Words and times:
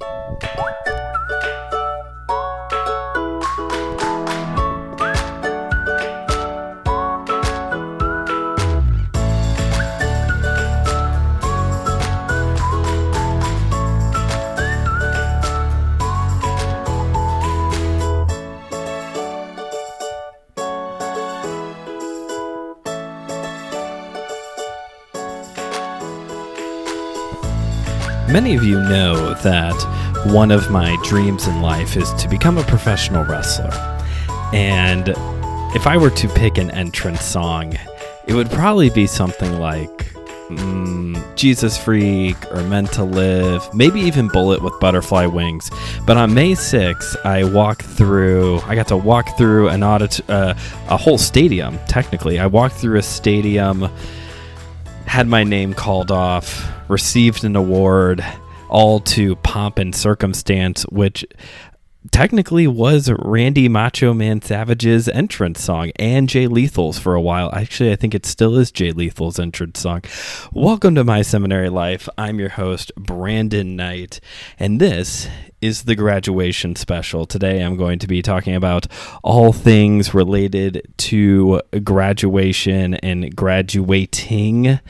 Música 0.00 0.99
Many 28.32 28.54
of 28.54 28.62
you 28.62 28.80
know 28.80 29.34
that 29.42 29.74
one 30.26 30.52
of 30.52 30.70
my 30.70 30.96
dreams 31.02 31.48
in 31.48 31.62
life 31.62 31.96
is 31.96 32.12
to 32.14 32.28
become 32.28 32.58
a 32.58 32.62
professional 32.62 33.24
wrestler. 33.24 33.72
And 34.52 35.08
if 35.74 35.88
I 35.88 35.96
were 35.96 36.10
to 36.10 36.28
pick 36.28 36.56
an 36.56 36.70
entrance 36.70 37.24
song, 37.24 37.74
it 38.28 38.34
would 38.34 38.48
probably 38.48 38.88
be 38.88 39.08
something 39.08 39.58
like 39.58 40.14
mm, 40.48 41.36
Jesus 41.36 41.76
Freak 41.76 42.36
or 42.52 42.62
Meant 42.62 42.92
to 42.92 43.02
Live, 43.02 43.68
maybe 43.74 44.00
even 44.00 44.28
Bullet 44.28 44.62
with 44.62 44.78
Butterfly 44.78 45.26
Wings. 45.26 45.68
But 46.06 46.16
on 46.16 46.32
May 46.32 46.52
6th, 46.52 47.16
I 47.24 47.42
walked 47.42 47.82
through, 47.82 48.60
I 48.60 48.76
got 48.76 48.86
to 48.88 48.96
walk 48.96 49.36
through 49.36 49.70
an 49.70 49.82
audit, 49.82 50.20
uh, 50.30 50.54
a 50.88 50.96
whole 50.96 51.18
stadium, 51.18 51.80
technically. 51.88 52.38
I 52.38 52.46
walked 52.46 52.76
through 52.76 52.98
a 52.98 53.02
stadium 53.02 53.90
had 55.06 55.26
my 55.26 55.42
name 55.42 55.74
called 55.74 56.12
off, 56.12 56.70
received 56.90 57.44
an 57.44 57.54
award, 57.54 58.24
all 58.68 58.98
to 58.98 59.36
pomp 59.36 59.78
and 59.78 59.94
circumstance, 59.94 60.82
which 60.90 61.24
technically 62.10 62.66
was 62.66 63.12
Randy 63.18 63.68
Macho 63.68 64.12
Man 64.12 64.42
Savage's 64.42 65.08
entrance 65.08 65.62
song 65.62 65.92
and 65.96 66.28
Jay 66.28 66.48
Lethal's 66.48 66.98
for 66.98 67.14
a 67.14 67.20
while. 67.20 67.54
Actually, 67.54 67.92
I 67.92 67.96
think 67.96 68.14
it 68.14 68.26
still 68.26 68.56
is 68.58 68.72
Jay 68.72 68.92
Lethal's 68.92 69.38
entrance 69.38 69.78
song. 69.78 70.02
Welcome 70.52 70.96
to 70.96 71.04
my 71.04 71.22
seminary 71.22 71.68
life. 71.68 72.08
I'm 72.18 72.40
your 72.40 72.48
host, 72.48 72.90
Brandon 72.96 73.76
Knight, 73.76 74.20
and 74.58 74.80
this 74.80 75.28
is 75.60 75.84
the 75.84 75.94
graduation 75.94 76.74
special. 76.74 77.24
Today 77.24 77.62
I'm 77.62 77.76
going 77.76 78.00
to 78.00 78.08
be 78.08 78.22
talking 78.22 78.56
about 78.56 78.86
all 79.22 79.52
things 79.52 80.12
related 80.12 80.92
to 80.96 81.60
graduation 81.84 82.94
and 82.94 83.36
graduating. 83.36 84.80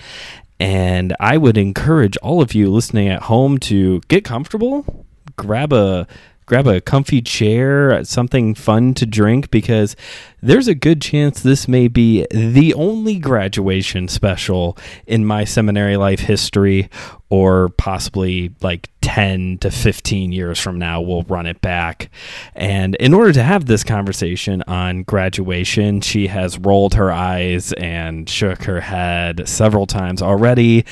And 0.60 1.16
I 1.18 1.38
would 1.38 1.56
encourage 1.56 2.18
all 2.18 2.42
of 2.42 2.54
you 2.54 2.70
listening 2.70 3.08
at 3.08 3.22
home 3.22 3.56
to 3.60 4.00
get 4.08 4.24
comfortable, 4.24 5.06
grab 5.36 5.72
a 5.72 6.06
grab 6.50 6.66
a 6.66 6.80
comfy 6.80 7.22
chair, 7.22 8.02
something 8.02 8.56
fun 8.56 8.92
to 8.92 9.06
drink, 9.06 9.52
because 9.52 9.94
there's 10.42 10.66
a 10.66 10.74
good 10.74 11.00
chance 11.00 11.40
this 11.40 11.68
may 11.68 11.86
be 11.86 12.26
the 12.32 12.74
only 12.74 13.20
graduation 13.20 14.08
special 14.08 14.76
in 15.06 15.24
my 15.24 15.44
seminary 15.44 15.96
life 15.96 16.18
history, 16.18 16.90
or 17.28 17.68
possibly 17.78 18.52
like 18.62 18.90
10 19.00 19.58
to 19.58 19.70
15 19.70 20.32
years 20.32 20.58
from 20.58 20.76
now, 20.76 21.00
we'll 21.00 21.22
run 21.22 21.46
it 21.46 21.60
back. 21.60 22.10
And 22.56 22.96
in 22.96 23.14
order 23.14 23.32
to 23.32 23.44
have 23.44 23.66
this 23.66 23.84
conversation 23.84 24.64
on 24.66 25.04
graduation, 25.04 26.00
she 26.00 26.26
has 26.26 26.58
rolled 26.58 26.94
her 26.94 27.12
eyes 27.12 27.72
and 27.74 28.28
shook 28.28 28.64
her 28.64 28.80
head 28.80 29.48
several 29.48 29.86
times 29.86 30.20
already. 30.20 30.84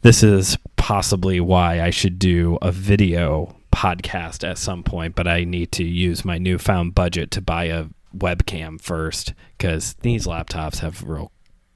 This 0.00 0.22
is 0.22 0.56
possibly 0.76 1.38
why 1.38 1.82
I 1.82 1.90
should 1.90 2.18
do 2.18 2.56
a 2.62 2.72
video 2.72 3.55
podcast 3.76 4.48
at 4.48 4.56
some 4.56 4.82
point, 4.82 5.14
but 5.14 5.28
I 5.28 5.44
need 5.44 5.70
to 5.72 5.84
use 5.84 6.24
my 6.24 6.38
newfound 6.38 6.94
budget 6.94 7.30
to 7.32 7.42
buy 7.42 7.64
a 7.64 7.86
webcam 8.16 8.80
first 8.80 9.34
because 9.56 9.94
these 10.00 10.26
laptops 10.26 10.78
have 10.78 11.02
real 11.02 11.30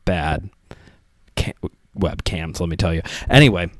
bad 0.07 0.49
cam- 1.37 1.53
webcams, 1.97 2.59
let 2.59 2.71
me 2.71 2.77
tell 2.77 2.95
you. 2.95 3.03
Anyway, 3.29 3.71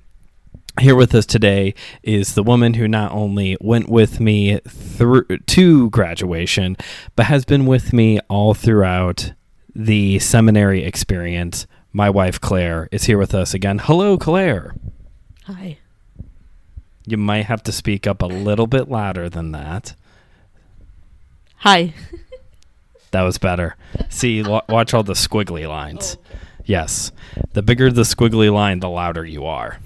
here 0.79 0.95
with 0.95 1.15
us 1.15 1.25
today 1.25 1.75
is 2.03 2.35
the 2.35 2.43
woman 2.43 2.75
who 2.75 2.87
not 2.87 3.11
only 3.13 3.57
went 3.61 3.89
with 3.89 4.21
me 4.21 4.61
through 4.69 5.25
to 5.47 5.89
graduation, 5.89 6.77
but 7.17 7.27
has 7.27 7.47
been 7.47 7.65
with 7.65 7.95
me 7.95 8.21
all 8.29 8.53
throughout 8.53 9.33
the 9.75 10.19
seminary 10.19 10.85
experience. 10.85 11.67
My 11.93 12.11
wife 12.11 12.39
Claire 12.39 12.87
is 12.93 13.05
here 13.05 13.19
with 13.19 13.35
us 13.35 13.55
again. 13.55 13.79
Hello, 13.79 14.19
Claire. 14.19 14.75
Hi. 15.47 15.79
You 17.07 17.17
might 17.17 17.47
have 17.47 17.63
to 17.65 17.73
speak 17.73 18.07
up 18.07 18.23
a 18.23 18.27
little 18.27 18.67
bit 18.67 18.89
louder 18.89 19.29
than 19.29 19.53
that. 19.53 19.95
Hi. 21.59 21.95
That 23.13 23.23
was 23.23 23.39
better. 23.39 23.75
See, 24.09 24.43
lo- 24.45 24.63
watch 24.69 24.95
all 24.95 25.03
the 25.03 25.15
squiggly 25.15 25.69
lines. 25.69 26.17
Yes. 26.65 27.11
The 27.55 27.61
bigger 27.63 27.91
the 27.91 28.03
squiggly 28.03 28.53
line, 28.53 28.79
the 28.79 28.89
louder 28.89 29.25
you 29.25 29.47
are. 29.47 29.79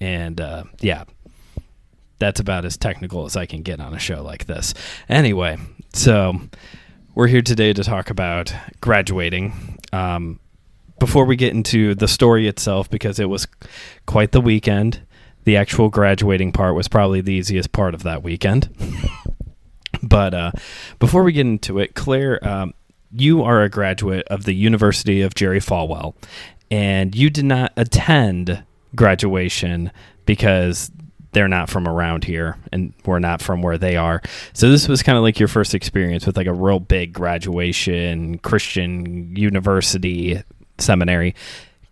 And 0.00 0.40
uh, 0.40 0.64
yeah, 0.80 1.04
that's 2.18 2.40
about 2.40 2.64
as 2.64 2.76
technical 2.76 3.26
as 3.26 3.36
I 3.36 3.46
can 3.46 3.62
get 3.62 3.78
on 3.80 3.94
a 3.94 3.98
show 4.00 4.22
like 4.22 4.46
this. 4.46 4.74
Anyway, 5.08 5.56
so 5.92 6.34
we're 7.14 7.28
here 7.28 7.42
today 7.42 7.72
to 7.72 7.84
talk 7.84 8.10
about 8.10 8.52
graduating. 8.80 9.78
Um, 9.92 10.40
before 10.98 11.26
we 11.26 11.36
get 11.36 11.52
into 11.54 11.94
the 11.94 12.08
story 12.08 12.48
itself, 12.48 12.90
because 12.90 13.20
it 13.20 13.28
was 13.28 13.46
quite 14.06 14.32
the 14.32 14.40
weekend, 14.40 15.00
the 15.44 15.56
actual 15.56 15.88
graduating 15.88 16.52
part 16.52 16.74
was 16.74 16.88
probably 16.88 17.20
the 17.20 17.32
easiest 17.32 17.72
part 17.72 17.94
of 17.94 18.02
that 18.02 18.22
weekend. 18.22 18.68
but 20.02 20.34
uh, 20.34 20.52
before 20.98 21.22
we 21.22 21.32
get 21.32 21.46
into 21.46 21.78
it, 21.78 21.94
Claire, 21.94 22.46
um, 22.46 22.74
you 23.12 23.42
are 23.42 23.62
a 23.62 23.68
graduate 23.68 24.26
of 24.28 24.44
the 24.44 24.54
University 24.54 25.20
of 25.22 25.34
Jerry 25.34 25.60
Falwell, 25.60 26.14
and 26.70 27.14
you 27.14 27.30
did 27.30 27.44
not 27.44 27.72
attend 27.76 28.64
graduation 28.94 29.92
because 30.26 30.90
they're 31.34 31.48
not 31.48 31.68
from 31.68 31.86
around 31.86 32.24
here 32.24 32.56
and 32.72 32.94
we're 33.04 33.18
not 33.18 33.42
from 33.42 33.60
where 33.60 33.76
they 33.76 33.96
are. 33.96 34.22
So 34.52 34.70
this 34.70 34.88
was 34.88 35.02
kind 35.02 35.18
of 35.18 35.22
like 35.22 35.38
your 35.38 35.48
first 35.48 35.74
experience 35.74 36.26
with 36.26 36.36
like 36.36 36.46
a 36.46 36.52
real 36.52 36.80
big 36.80 37.12
graduation 37.12 38.38
Christian 38.38 39.34
university 39.36 40.42
seminary 40.78 41.34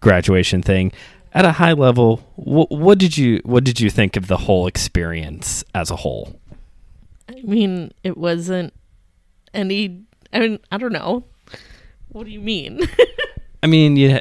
graduation 0.01 0.63
thing. 0.63 0.93
At 1.35 1.45
a 1.47 1.53
high 1.53 1.73
level, 1.73 2.19
wh- 2.37 2.71
what 2.71 2.99
did 2.99 3.17
you 3.17 3.41
what 3.45 3.65
did 3.65 3.81
you 3.81 3.89
think 3.89 4.17
of 4.17 4.27
the 4.27 4.37
whole 4.37 4.67
experience 4.67 5.65
as 5.75 5.91
a 5.91 5.97
whole? 5.97 6.39
I 7.29 7.41
mean, 7.43 7.93
it 8.03 8.19
wasn't 8.19 8.75
any. 9.55 10.03
I 10.33 10.41
mean, 10.41 10.59
I 10.71 10.79
don't 10.79 10.93
know. 10.93 11.25
What 12.09 12.25
do 12.27 12.31
you 12.31 12.41
mean? 12.41 12.81
I 13.63 13.67
mean, 13.67 13.97
you 13.97 14.21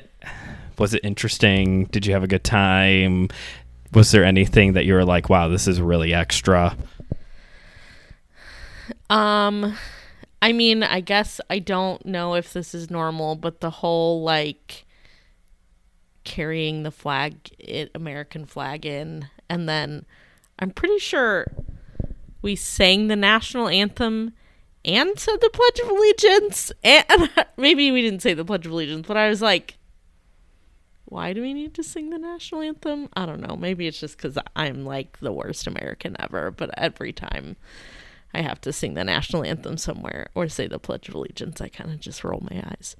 was 0.77 0.93
it 0.93 1.03
interesting? 1.03 1.85
Did 1.85 2.05
you 2.05 2.13
have 2.13 2.23
a 2.23 2.27
good 2.27 2.43
time? 2.43 3.27
Was 3.93 4.11
there 4.11 4.23
anything 4.23 4.73
that 4.73 4.85
you 4.85 4.93
were 4.93 5.03
like, 5.03 5.29
"Wow, 5.29 5.49
this 5.49 5.67
is 5.67 5.81
really 5.81 6.13
extra"? 6.13 6.77
um, 9.09 9.75
I 10.41 10.53
mean, 10.53 10.83
I 10.83 11.01
guess 11.01 11.41
I 11.49 11.59
don't 11.59 12.05
know 12.05 12.35
if 12.35 12.53
this 12.53 12.73
is 12.73 12.89
normal, 12.89 13.35
but 13.35 13.59
the 13.59 13.69
whole 13.69 14.23
like 14.23 14.85
carrying 16.23 16.83
the 16.83 16.91
flag, 16.91 17.35
it, 17.59 17.91
American 17.95 18.45
flag 18.45 18.85
in, 18.85 19.27
and 19.49 19.67
then 19.67 20.05
I'm 20.59 20.71
pretty 20.71 20.99
sure 20.99 21.51
we 22.41 22.55
sang 22.55 23.07
the 23.07 23.15
national 23.15 23.67
anthem 23.67 24.33
and 24.83 25.17
said 25.19 25.39
the 25.41 25.49
Pledge 25.49 25.79
of 25.79 25.89
Allegiance. 25.89 26.71
And 26.83 27.29
maybe 27.57 27.91
we 27.91 28.01
didn't 28.01 28.21
say 28.21 28.33
the 28.33 28.45
Pledge 28.45 28.65
of 28.65 28.71
Allegiance, 28.71 29.07
but 29.07 29.17
I 29.17 29.29
was 29.29 29.41
like, 29.41 29.77
why 31.05 31.33
do 31.33 31.41
we 31.41 31.53
need 31.53 31.73
to 31.73 31.83
sing 31.83 32.09
the 32.09 32.17
national 32.17 32.61
anthem? 32.61 33.09
I 33.13 33.25
don't 33.25 33.41
know. 33.41 33.57
Maybe 33.57 33.85
it's 33.85 33.99
just 33.99 34.17
because 34.17 34.37
I'm 34.55 34.85
like 34.85 35.19
the 35.19 35.33
worst 35.33 35.67
American 35.67 36.15
ever, 36.19 36.51
but 36.51 36.69
every 36.77 37.11
time 37.11 37.57
I 38.33 38.41
have 38.41 38.61
to 38.61 38.71
sing 38.71 38.93
the 38.93 39.03
national 39.03 39.43
anthem 39.43 39.77
somewhere 39.77 40.29
or 40.33 40.47
say 40.47 40.67
the 40.67 40.79
Pledge 40.79 41.09
of 41.09 41.15
Allegiance, 41.15 41.59
I 41.59 41.67
kind 41.67 41.91
of 41.91 41.99
just 41.99 42.23
roll 42.23 42.47
my 42.49 42.63
eyes. 42.65 42.95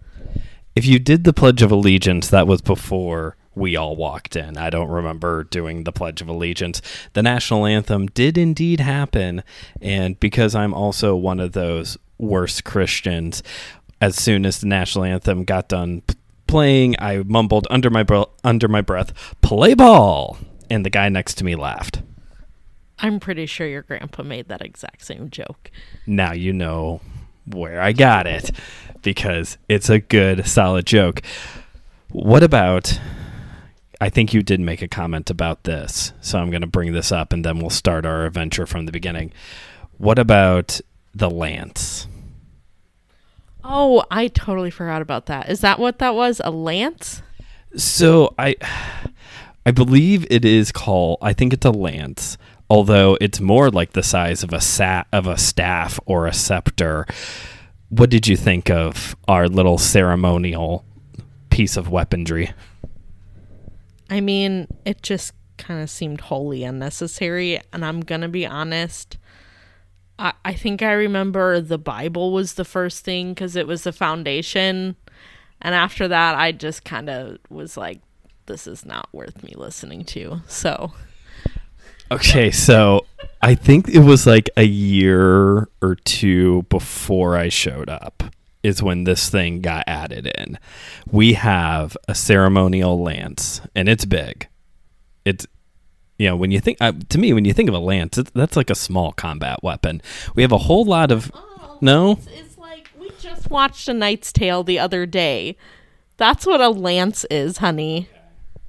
If 0.76 0.86
you 0.86 1.00
did 1.00 1.26
the 1.26 1.34
Pledge 1.34 1.62
of 1.62 1.72
Allegiance, 1.72 2.30
that 2.30 2.48
was 2.48 2.62
before 2.62 3.36
we 3.54 3.76
all 3.76 3.98
walked 3.98 4.38
in. 4.38 4.58
I 4.58 4.70
don't 4.70 4.88
remember 4.88 5.44
doing 5.44 5.84
the 5.84 5.92
Pledge 5.92 6.22
of 6.22 6.30
Allegiance. 6.30 6.82
The 7.12 7.22
national 7.22 7.66
anthem 7.66 8.08
did 8.08 8.38
indeed 8.38 8.80
happen. 8.80 9.44
And 9.82 10.18
because 10.20 10.56
I'm 10.56 10.74
also 10.74 11.16
one 11.16 11.42
of 11.42 11.52
those 11.52 11.98
worst 12.18 12.64
Christians, 12.64 13.44
as 14.00 14.16
soon 14.16 14.46
as 14.46 14.62
the 14.62 14.68
national 14.68 15.04
anthem 15.04 15.44
got 15.44 15.68
done 15.68 16.02
p- 16.02 16.16
playing, 16.48 16.96
I 17.00 17.24
mumbled 17.26 17.68
under 17.70 17.90
my, 17.90 18.04
br- 18.04 18.24
under 18.44 18.70
my 18.70 18.82
breath, 18.82 19.36
play 19.42 19.74
ball. 19.74 20.38
And 20.70 20.86
the 20.86 20.90
guy 20.90 21.10
next 21.10 21.34
to 21.40 21.44
me 21.44 21.56
laughed. 21.56 22.02
I'm 23.00 23.20
pretty 23.20 23.46
sure 23.46 23.68
your 23.68 23.82
grandpa 23.82 24.24
made 24.24 24.48
that 24.48 24.62
exact 24.62 25.04
same 25.04 25.30
joke. 25.30 25.70
Now 26.06 26.32
you 26.32 26.54
know 26.54 27.02
where 27.46 27.82
I 27.82 27.92
got 27.94 28.28
it 28.28 28.52
because 29.02 29.58
it's 29.68 29.90
a 29.90 30.00
good, 30.00 30.48
solid 30.48 30.86
joke. 30.86 31.22
What 32.10 32.44
about 32.44 33.00
I 34.02 34.10
think 34.10 34.34
you 34.34 34.42
did 34.42 34.60
make 34.60 34.82
a 34.82 34.88
comment 34.88 35.30
about 35.30 35.64
this, 35.64 36.12
so 36.22 36.40
I'm 36.40 36.50
going 36.50 36.62
to 36.62 36.68
bring 36.68 36.92
this 36.92 37.12
up, 37.12 37.32
and 37.32 37.46
then 37.46 37.60
we'll 37.60 37.70
start 37.70 38.04
our 38.04 38.26
adventure 38.26 38.66
from 38.66 38.88
the 38.88 38.92
beginning. 38.92 39.32
What 40.00 40.18
about 40.18 40.82
the 41.14 41.30
lance? 41.30 42.08
Oh, 43.64 44.04
I 44.10 44.28
totally 44.28 44.72
forgot 44.72 45.04
about 45.04 45.28
that. 45.28 45.52
Is 45.52 45.62
that 45.62 45.78
what 45.78 46.00
that 46.00 46.16
was? 46.16 46.42
A 46.44 46.50
lance? 46.50 47.22
So 47.76 48.34
I, 48.40 48.56
I 49.68 49.72
believe 49.72 50.26
it 50.32 50.46
is 50.46 50.72
called. 50.72 51.20
I 51.22 51.34
think 51.34 51.54
it's 51.54 51.66
a 51.66 51.72
lance, 51.72 52.40
although 52.72 53.18
it's 53.20 53.42
more 53.42 53.70
like 53.70 53.92
the 53.92 54.02
size 54.02 54.44
of 54.44 54.54
a 54.54 54.62
sat 54.62 55.06
of 55.12 55.28
a 55.28 55.38
staff 55.38 56.00
or 56.06 56.26
a 56.26 56.34
scepter. 56.34 57.06
What 57.90 58.10
did 58.10 58.30
you 58.30 58.38
think 58.38 58.70
of 58.70 59.14
our 59.28 59.50
little 59.50 59.78
ceremonial 59.78 60.86
piece 61.50 61.76
of 61.76 61.90
weaponry? 61.90 62.54
I 64.10 64.22
mean, 64.22 64.70
it 64.86 65.04
just 65.04 65.34
kind 65.58 65.84
of 65.84 65.90
seemed 65.90 66.22
wholly 66.22 66.64
unnecessary. 66.64 67.60
And 67.74 67.84
I'm 67.84 68.04
to 68.04 68.30
be 68.30 68.48
honest. 68.48 69.18
I, 70.18 70.32
I 70.46 70.54
think 70.54 70.82
I 70.82 70.94
remember 70.94 71.60
the 71.60 71.78
Bible 71.78 72.32
was 72.32 72.54
the 72.54 72.64
first 72.64 73.04
thing 73.04 73.34
because 73.34 73.58
it 73.58 73.68
was 73.68 73.84
the 73.84 73.92
foundation. 73.92 74.96
And 75.62 75.76
after 75.76 76.08
that, 76.08 76.36
I 76.36 76.54
just 76.54 76.86
kind 76.86 77.10
of 77.10 77.38
was 77.50 77.76
like, 77.76 78.00
this 78.46 78.66
is 78.66 78.86
not 78.86 79.10
worth 79.12 79.44
me 79.44 79.56
listening 79.58 80.06
to. 80.06 80.42
So. 80.48 80.94
Okay, 82.12 82.52
so 82.52 83.06
I 83.42 83.56
think 83.56 83.88
it 83.88 84.00
was 84.00 84.28
like 84.28 84.50
a 84.58 84.66
year 84.66 85.70
or 85.82 85.96
two 86.04 86.64
before 86.64 87.38
I 87.38 87.48
showed 87.48 87.90
up 87.90 88.24
is 88.64 88.84
when 88.84 89.06
this 89.06 89.30
thing 89.30 89.62
got 89.62 89.86
added 89.88 90.28
in. 90.38 90.60
We 91.10 91.34
have 91.34 91.96
a 92.10 92.14
ceremonial 92.14 93.02
lance, 93.02 93.62
and 93.74 93.88
it's 93.88 94.04
big. 94.04 94.48
It's 95.24 95.48
you 96.20 96.28
know 96.28 96.36
when 96.36 96.52
you 96.52 96.60
think 96.60 96.80
uh, 96.82 96.92
to 97.10 97.18
me 97.18 97.32
when 97.32 97.46
you 97.46 97.54
think 97.54 97.70
of 97.70 97.76
a 97.76 97.80
lance, 97.80 98.20
that's 98.36 98.58
like 98.58 98.70
a 98.70 98.76
small 98.76 99.14
combat 99.14 99.64
weapon. 99.64 100.02
We 100.36 100.42
have 100.42 100.52
a 100.52 100.58
whole 100.58 100.84
lot 100.84 101.12
of 101.12 101.32
Oh, 101.34 101.78
no. 101.80 102.12
It's, 102.12 102.28
it's 102.28 102.58
like 102.58 102.90
we 103.00 103.10
just 103.20 103.50
watched 103.50 103.88
A 103.88 103.94
Knight's 103.94 104.34
Tale 104.34 104.64
the 104.64 104.80
other 104.80 105.06
day. 105.06 105.56
That's 106.18 106.46
what 106.46 106.60
a 106.60 106.70
lance 106.70 107.26
is, 107.32 107.58
honey. 107.60 108.10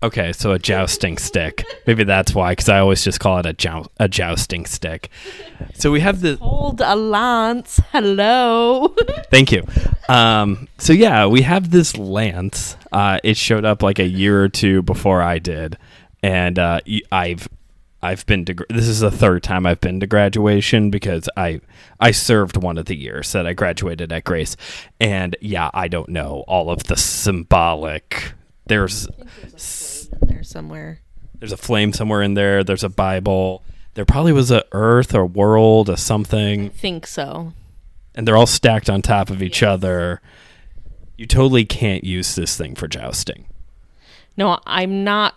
Okay, 0.02 0.32
so 0.32 0.50
a 0.50 0.58
jousting 0.58 1.16
stick. 1.16 1.64
Maybe 1.86 2.02
that's 2.02 2.34
why, 2.34 2.52
because 2.52 2.68
I 2.68 2.80
always 2.80 3.04
just 3.04 3.20
call 3.20 3.38
it 3.38 3.46
a 3.46 3.52
jou- 3.52 3.86
a 4.00 4.08
jousting 4.08 4.66
stick. 4.66 5.10
So 5.74 5.92
we 5.92 6.00
have 6.00 6.20
the 6.22 6.36
Hold 6.36 6.80
a 6.80 6.96
lance. 6.96 7.80
Hello. 7.92 8.88
Thank 9.30 9.52
you. 9.52 9.62
Um, 10.08 10.66
so 10.78 10.92
yeah, 10.92 11.26
we 11.26 11.42
have 11.42 11.70
this 11.70 11.96
lance. 11.96 12.76
Uh, 12.90 13.20
it 13.22 13.36
showed 13.36 13.64
up 13.64 13.80
like 13.82 14.00
a 14.00 14.06
year 14.06 14.42
or 14.42 14.48
two 14.48 14.82
before 14.82 15.22
I 15.22 15.38
did, 15.38 15.78
and 16.20 16.58
uh, 16.58 16.80
I've 17.12 17.48
I've 18.02 18.26
been 18.26 18.44
to. 18.46 18.56
This 18.68 18.88
is 18.88 19.00
the 19.00 19.10
third 19.12 19.44
time 19.44 19.66
I've 19.66 19.80
been 19.80 20.00
to 20.00 20.08
graduation 20.08 20.90
because 20.90 21.28
I 21.36 21.60
I 22.00 22.10
served 22.10 22.56
one 22.56 22.76
of 22.76 22.86
the 22.86 22.96
years 22.96 23.30
that 23.32 23.46
I 23.46 23.52
graduated 23.52 24.12
at 24.12 24.24
Grace, 24.24 24.56
and 24.98 25.36
yeah, 25.40 25.70
I 25.72 25.86
don't 25.86 26.08
know 26.08 26.42
all 26.48 26.70
of 26.70 26.84
the 26.84 26.96
symbolic. 26.96 28.32
There's 28.66 29.06
in 29.06 30.28
there 30.28 30.42
somewhere. 30.42 31.00
there's 31.38 31.52
a 31.52 31.56
flame 31.56 31.92
somewhere 31.92 32.22
in 32.22 32.34
there. 32.34 32.62
There's 32.64 32.84
a 32.84 32.88
Bible. 32.88 33.62
There 33.94 34.04
probably 34.04 34.32
was 34.32 34.50
a 34.50 34.64
Earth 34.72 35.14
or 35.14 35.26
world 35.26 35.90
or 35.90 35.96
something 35.96 36.66
I 36.66 36.68
Think 36.68 37.06
so. 37.06 37.52
and 38.14 38.26
they're 38.26 38.36
all 38.36 38.46
stacked 38.46 38.88
on 38.88 39.02
top 39.02 39.30
of 39.30 39.42
each 39.42 39.62
other. 39.62 40.20
You 41.18 41.26
totally 41.26 41.64
can't 41.64 42.04
use 42.04 42.34
this 42.34 42.56
thing 42.56 42.74
for 42.74 42.88
jousting. 42.88 43.46
No, 44.36 44.60
I'm 44.66 45.04
not 45.04 45.34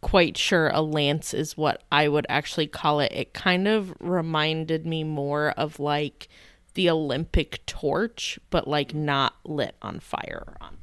quite 0.00 0.38
sure 0.38 0.70
a 0.70 0.80
lance 0.80 1.34
is 1.34 1.56
what 1.56 1.82
I 1.92 2.08
would 2.08 2.24
actually 2.28 2.66
call 2.66 3.00
it. 3.00 3.12
It 3.12 3.34
kind 3.34 3.68
of 3.68 3.92
reminded 4.00 4.86
me 4.86 5.04
more 5.04 5.50
of 5.56 5.78
like 5.78 6.28
the 6.74 6.88
Olympic 6.88 7.64
torch, 7.66 8.38
but 8.48 8.66
like 8.66 8.94
not 8.94 9.34
lit 9.44 9.74
on 9.82 10.00
fire 10.00 10.56
on. 10.60 10.77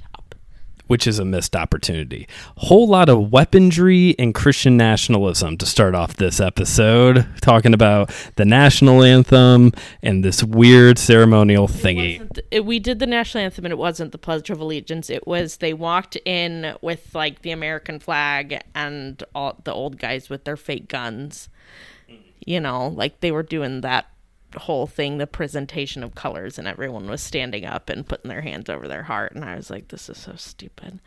Which 0.88 1.08
is 1.08 1.20
a 1.20 1.26
missed 1.26 1.56
opportunity. 1.56 2.28
Whole 2.58 2.88
lot 2.88 3.10
of 3.10 3.32
weaponry 3.32 4.16
and 4.20 4.34
Christian 4.34 4.78
nationalism 4.78 5.58
to 5.58 5.66
start 5.66 5.96
off 5.96 6.16
this 6.16 6.40
episode, 6.40 7.26
talking 7.42 7.74
about 7.74 8.12
the 8.36 8.46
national 8.46 9.04
anthem 9.04 9.72
and 10.02 10.24
this 10.24 10.44
weird 10.44 10.98
ceremonial 10.98 11.68
thingy. 11.68 12.22
It- 12.52 12.66
we 12.66 12.80
did 12.80 13.00
the 13.00 13.06
national 13.08 13.44
anthem 13.44 13.66
and 13.66 13.72
it 13.72 13.78
wasn't 13.78 14.12
the 14.12 14.18
Pledge 14.18 14.50
of 14.50 14.60
Allegiance. 14.60 15.10
It 15.10 15.28
was 15.28 15.58
they 15.58 15.74
walked 15.74 16.16
in 16.26 16.76
with 16.82 17.14
like 17.14 17.42
the 17.42 17.52
American 17.52 18.00
flag 18.00 18.62
and 18.74 19.24
all 19.34 19.60
the 19.64 19.74
old 19.74 19.98
guys 20.00 20.30
with 20.30 20.44
their 20.46 20.58
fake 20.58 20.88
guns. 20.88 21.50
You 22.46 22.60
know, 22.60 22.88
like 22.90 23.22
they 23.22 23.32
were 23.32 23.44
doing 23.44 23.82
that 23.82 24.06
whole 24.60 24.88
thing, 24.88 25.18
the 25.18 25.28
presentation 25.28 26.04
of 26.04 26.16
colors, 26.16 26.58
and 26.58 26.68
everyone 26.68 27.10
was 27.10 27.22
standing 27.22 27.66
up 27.66 27.90
and 27.90 28.08
putting 28.08 28.30
their 28.30 28.42
hands 28.42 28.70
over 28.70 28.88
their 28.88 29.04
heart. 29.04 29.34
And 29.34 29.44
I 29.46 29.56
was 29.56 29.70
like, 29.70 29.90
this 29.90 30.10
is 30.10 30.18
so 30.18 30.34
stupid. 30.36 31.00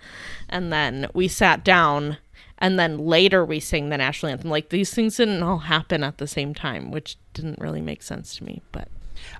And 0.49 0.73
then 0.73 1.09
we 1.15 1.29
sat 1.29 1.65
down. 1.65 2.19
And 2.61 2.77
then 2.77 2.99
later 2.99 3.45
we 3.45 3.61
sang 3.61 3.89
the 3.89 3.99
national 3.99 4.33
anthem. 4.33 4.51
Like 4.51 4.71
these 4.71 4.93
things 4.93 5.17
didn't 5.17 5.45
all 5.45 5.59
happen 5.59 6.03
at 6.03 6.19
the 6.19 6.27
same 6.27 6.55
time, 6.55 6.91
which 6.91 7.17
didn't 7.33 7.61
really 7.61 7.81
make 7.81 8.03
sense 8.03 8.37
to 8.37 8.45
me. 8.45 8.63
But 8.73 8.89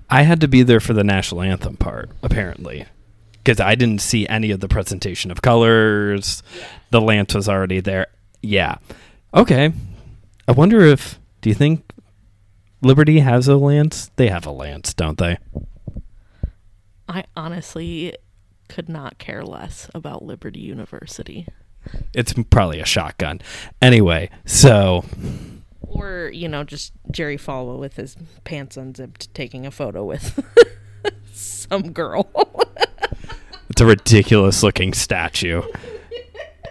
I 0.09 0.21
had 0.21 0.39
to 0.41 0.47
be 0.47 0.63
there 0.63 0.79
for 0.79 0.93
the 0.93 1.03
national 1.03 1.41
anthem 1.41 1.75
part, 1.75 2.09
apparently, 2.23 2.85
because 3.33 3.59
I 3.59 3.75
didn't 3.75 4.01
see 4.01 4.25
any 4.27 4.51
of 4.51 4.61
the 4.61 4.69
presentation 4.69 5.31
of 5.31 5.41
colors. 5.41 6.43
The 6.91 7.01
lance 7.01 7.35
was 7.35 7.49
already 7.49 7.81
there. 7.81 8.07
Yeah. 8.41 8.77
Okay. 9.33 9.73
I 10.47 10.51
wonder 10.53 10.79
if, 10.79 11.19
do 11.41 11.49
you 11.49 11.55
think 11.55 11.91
Liberty 12.81 13.19
has 13.19 13.47
a 13.47 13.57
lance? 13.57 14.09
They 14.15 14.27
have 14.27 14.45
a 14.45 14.51
lance, 14.51 14.93
don't 14.93 15.17
they? 15.17 15.37
I 17.07 17.25
honestly 17.35 18.15
could 18.67 18.87
not 18.87 19.17
care 19.17 19.43
less 19.43 19.89
about 19.93 20.23
Liberty 20.23 20.59
University. 20.59 21.47
It's 22.13 22.33
probably 22.49 22.79
a 22.79 22.85
shotgun. 22.85 23.41
Anyway, 23.81 24.29
so 24.45 25.03
Or, 25.81 26.29
you 26.33 26.47
know, 26.47 26.63
just 26.63 26.93
Jerry 27.11 27.37
Falwell 27.37 27.79
with 27.79 27.95
his 27.95 28.15
pants 28.43 28.77
unzipped 28.77 29.33
taking 29.33 29.65
a 29.65 29.71
photo 29.71 30.05
with 30.05 30.39
some 31.33 31.91
girl. 31.91 32.29
it's 33.69 33.81
a 33.81 33.85
ridiculous 33.85 34.61
looking 34.61 34.93
statue. 34.93 35.63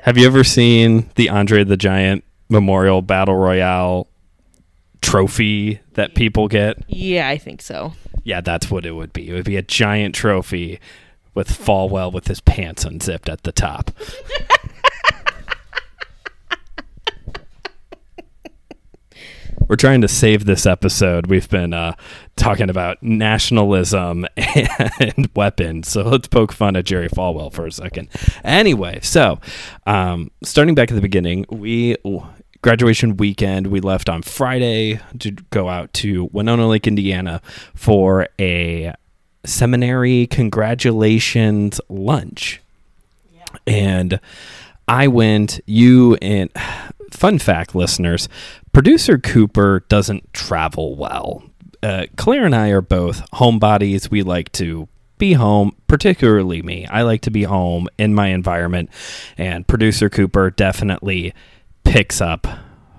Have 0.03 0.17
you 0.17 0.27
ever 0.27 0.45
seen 0.45 1.11
the 1.17 1.29
Andre 1.29 1.65
the 1.65 1.77
Giant 1.77 2.25
Memorial 2.49 3.03
Battle 3.03 3.37
Royale 3.37 4.07
trophy 5.01 5.81
that 5.95 6.15
people 6.15 6.49
get? 6.49 6.79
yeah, 6.89 7.29
I 7.29 7.39
think 7.39 7.63
so. 7.63 7.93
Yeah, 8.25 8.41
that's 8.41 8.71
what 8.71 8.85
it 8.85 8.93
would 8.93 9.13
be. 9.13 9.29
It 9.29 9.33
would 9.33 9.45
be 9.45 9.57
a 9.57 9.63
giant 9.63 10.15
trophy 10.15 10.81
with 11.35 11.49
Falwell 11.49 12.13
with 12.13 12.27
his 12.27 12.41
pants 12.41 12.85
unzipped 12.85 13.29
at 13.29 13.45
the 13.45 13.53
top. 13.53 13.91
We're 19.69 19.77
trying 19.77 20.01
to 20.01 20.09
save 20.09 20.47
this 20.47 20.65
episode. 20.65 21.27
We've 21.27 21.49
been 21.49 21.75
uh, 21.75 21.93
talking 22.37 22.71
about 22.71 23.03
nationalism 23.03 24.27
and 24.37 25.29
weapons. 25.37 25.89
So 25.89 26.03
let's 26.03 26.27
poke 26.27 26.53
fun 26.53 26.75
at 26.75 26.87
Jerry 26.87 27.09
Falwell 27.11 27.53
for 27.53 27.67
a 27.67 27.73
second. 27.73 28.09
Anyway, 28.45 29.01
so 29.03 29.39
um, 29.87 30.31
starting 30.43 30.75
back 30.75 30.91
at 30.91 30.95
the 30.95 31.03
beginning, 31.03 31.45
we 31.51 31.97
graduation 32.63 33.17
weekend. 33.17 33.69
We 33.69 33.81
left 33.81 34.09
on 34.09 34.23
Friday 34.23 35.01
to 35.19 35.33
go 35.51 35.69
out 35.69 35.93
to 35.95 36.29
Winona 36.33 36.69
Lake, 36.69 36.87
Indiana 36.87 37.41
for 37.75 38.29
a 38.39 38.93
seminary 39.45 40.27
congratulations 40.27 41.81
lunch. 41.89 42.61
And 43.67 44.21
I 44.87 45.09
went, 45.09 45.61
you 45.67 46.17
and 46.17 46.51
fun 47.11 47.39
fact, 47.39 47.75
listeners, 47.75 48.29
producer 48.73 49.19
Cooper 49.19 49.85
doesn't 49.89 50.33
travel 50.33 50.97
well. 50.97 51.43
Uh, 51.83 52.07
Claire 52.17 52.45
and 52.45 52.57
I 52.57 52.69
are 52.71 52.81
both 52.81 53.29
homebodies. 53.33 54.11
We 54.11 54.23
like 54.23 54.51
to 54.53 54.89
be 55.17 55.33
home, 55.35 55.75
particularly 55.87 56.63
me. 56.63 56.87
I 56.87 57.03
like 57.03 57.23
to 57.23 57.31
be 57.31 57.45
home 57.45 57.89
in 57.99 58.15
my 58.15 58.29
environment, 58.29 58.91
and 59.37 59.67
producer 59.67 60.09
Cooper 60.09 60.51
definitely 60.51 61.35
picks 61.89 62.21
up 62.21 62.47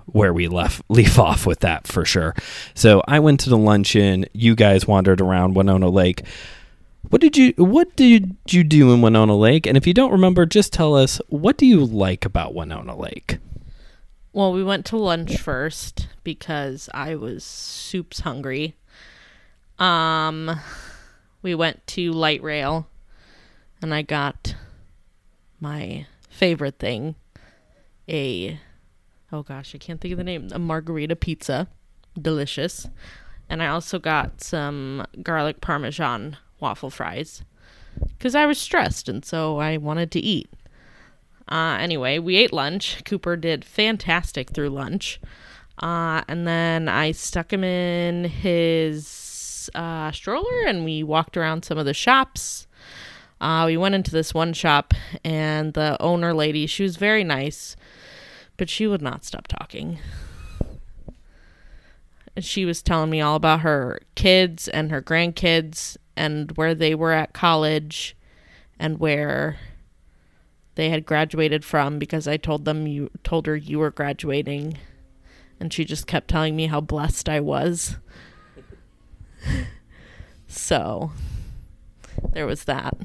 where 0.08 0.34
we 0.34 0.48
left 0.48 0.81
leave 0.89 1.19
off 1.19 1.46
with 1.46 1.60
that 1.60 1.88
for 1.88 2.05
sure. 2.05 2.36
So 2.74 3.03
I 3.08 3.19
went 3.19 3.39
to 3.41 3.50
the 3.50 3.58
luncheon. 3.58 4.25
You 4.34 4.55
guys 4.55 4.88
wandered 4.88 5.22
around 5.22 5.55
Winona 5.55 5.89
Lake. 5.89 6.24
What 7.10 7.22
did 7.22 7.38
you 7.38 7.53
What 7.58 7.96
did 7.96 8.36
you 8.50 8.63
do 8.63 8.91
in 8.93 9.01
Winona 9.01 9.36
Lake? 9.36 9.65
And 9.65 9.77
if 9.77 9.88
you 9.88 9.93
don't 9.93 10.12
remember, 10.12 10.46
just 10.46 10.74
tell 10.74 10.96
us 10.96 11.22
what 11.27 11.58
do 11.58 11.65
you 11.65 11.86
like 11.86 12.25
about 12.25 12.53
Winona 12.53 12.98
Lake. 12.98 13.38
Well, 14.34 14.53
we 14.53 14.63
went 14.63 14.86
to 14.88 14.98
lunch 14.98 15.38
first 15.38 16.08
because 16.24 16.89
I 16.93 17.15
was 17.15 17.43
soups 17.43 18.22
hungry. 18.22 18.75
Um 19.77 20.60
we 21.41 21.55
went 21.55 21.86
to 21.88 22.12
light 22.12 22.43
rail 22.43 22.88
and 23.81 23.93
I 23.93 24.01
got 24.01 24.55
my 25.62 26.05
favorite 26.29 26.79
thing, 26.79 27.15
a 28.10 28.60
oh 29.31 29.43
gosh, 29.43 29.74
I 29.75 29.77
can't 29.77 30.00
think 30.00 30.12
of 30.12 30.17
the 30.17 30.24
name, 30.24 30.50
a 30.51 30.59
margarita 30.59 31.15
pizza, 31.15 31.67
delicious. 32.19 32.88
And 33.50 33.63
I 33.63 33.67
also 33.67 34.00
got 34.00 34.41
some 34.41 35.05
garlic 35.24 35.62
parmesan 35.62 36.38
waffle 36.59 36.89
fries 36.89 37.43
because 38.17 38.36
I 38.36 38.45
was 38.45 38.59
stressed 38.59 39.09
and 39.09 39.25
so 39.25 39.59
I 39.59 39.77
wanted 39.77 40.12
to 40.12 40.19
eat. 40.19 40.50
Uh, 41.51 41.77
anyway, 41.79 42.19
we 42.19 42.36
ate 42.36 42.53
lunch. 42.53 43.03
Cooper 43.05 43.36
did 43.36 43.65
fantastic 43.65 44.51
through 44.51 44.69
lunch. 44.69 45.19
Uh, 45.81 46.21
and 46.27 46.48
then 46.48 46.88
I 46.88 47.12
stuck 47.12 47.51
him 47.51 47.63
in 47.63 48.25
his 48.25 49.69
uh, 49.74 50.12
stroller 50.12 50.65
and 50.67 50.86
we 50.86 51.03
walked 51.03 51.38
around 51.38 51.65
some 51.65 51.77
of 51.77 51.86
the 51.86 51.93
shops. 51.93 52.67
Uh, 53.41 53.63
we 53.65 53.77
went 53.77 53.95
into 53.95 54.12
this 54.12 54.33
one 54.33 54.53
shop 54.53 54.93
and 55.24 55.74
the 55.74 56.00
owner 56.01 56.33
lady, 56.33 56.67
she 56.67 56.83
was 56.83 56.98
very 56.98 57.24
nice, 57.24 57.77
but 58.59 58.69
she 58.69 58.85
would 58.85 59.01
not 59.01 59.23
stop 59.23 59.47
talking. 59.47 59.99
And 62.35 62.43
she 62.43 62.65
was 62.65 62.83
telling 62.83 63.09
me 63.09 63.21
all 63.21 63.35
about 63.35 63.61
her 63.61 64.01
kids 64.15 64.67
and 64.67 64.91
her 64.91 65.01
grandkids 65.01 65.95
and 66.17 66.51
where 66.57 66.75
they 66.75 66.93
were 66.93 67.13
at 67.13 67.31
college 67.31 68.17
and 68.77 68.99
where 68.99 69.55
they 70.75 70.89
had 70.89 71.05
graduated 71.05 71.63
from 71.63 71.99
because 71.99 72.27
I 72.27 72.35
told 72.35 72.65
them 72.65 72.85
you 72.85 73.09
told 73.23 73.47
her 73.47 73.55
you 73.55 73.79
were 73.79 73.91
graduating 73.91 74.77
and 75.57 75.71
she 75.71 75.85
just 75.85 76.05
kept 76.05 76.27
telling 76.27 76.57
me 76.57 76.67
how 76.67 76.81
blessed 76.81 77.29
I 77.29 77.39
was. 77.39 77.95
so 80.49 81.13
there 82.33 82.45
was 82.45 82.65
that. 82.65 82.97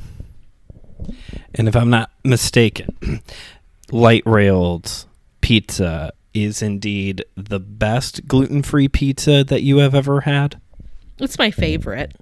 And 1.54 1.68
if 1.68 1.76
I'm 1.76 1.90
not 1.90 2.11
mistaken, 2.25 3.23
light 3.92 4.25
railed 4.26 5.06
pizza 5.44 6.10
is 6.32 6.62
indeed 6.62 7.22
the 7.36 7.60
best 7.60 8.26
gluten 8.26 8.62
free 8.62 8.88
pizza 8.88 9.44
that 9.44 9.62
you 9.62 9.76
have 9.76 9.94
ever 9.94 10.22
had. 10.22 10.58
It's 11.18 11.38
my 11.38 11.50
favorite. 11.50 12.16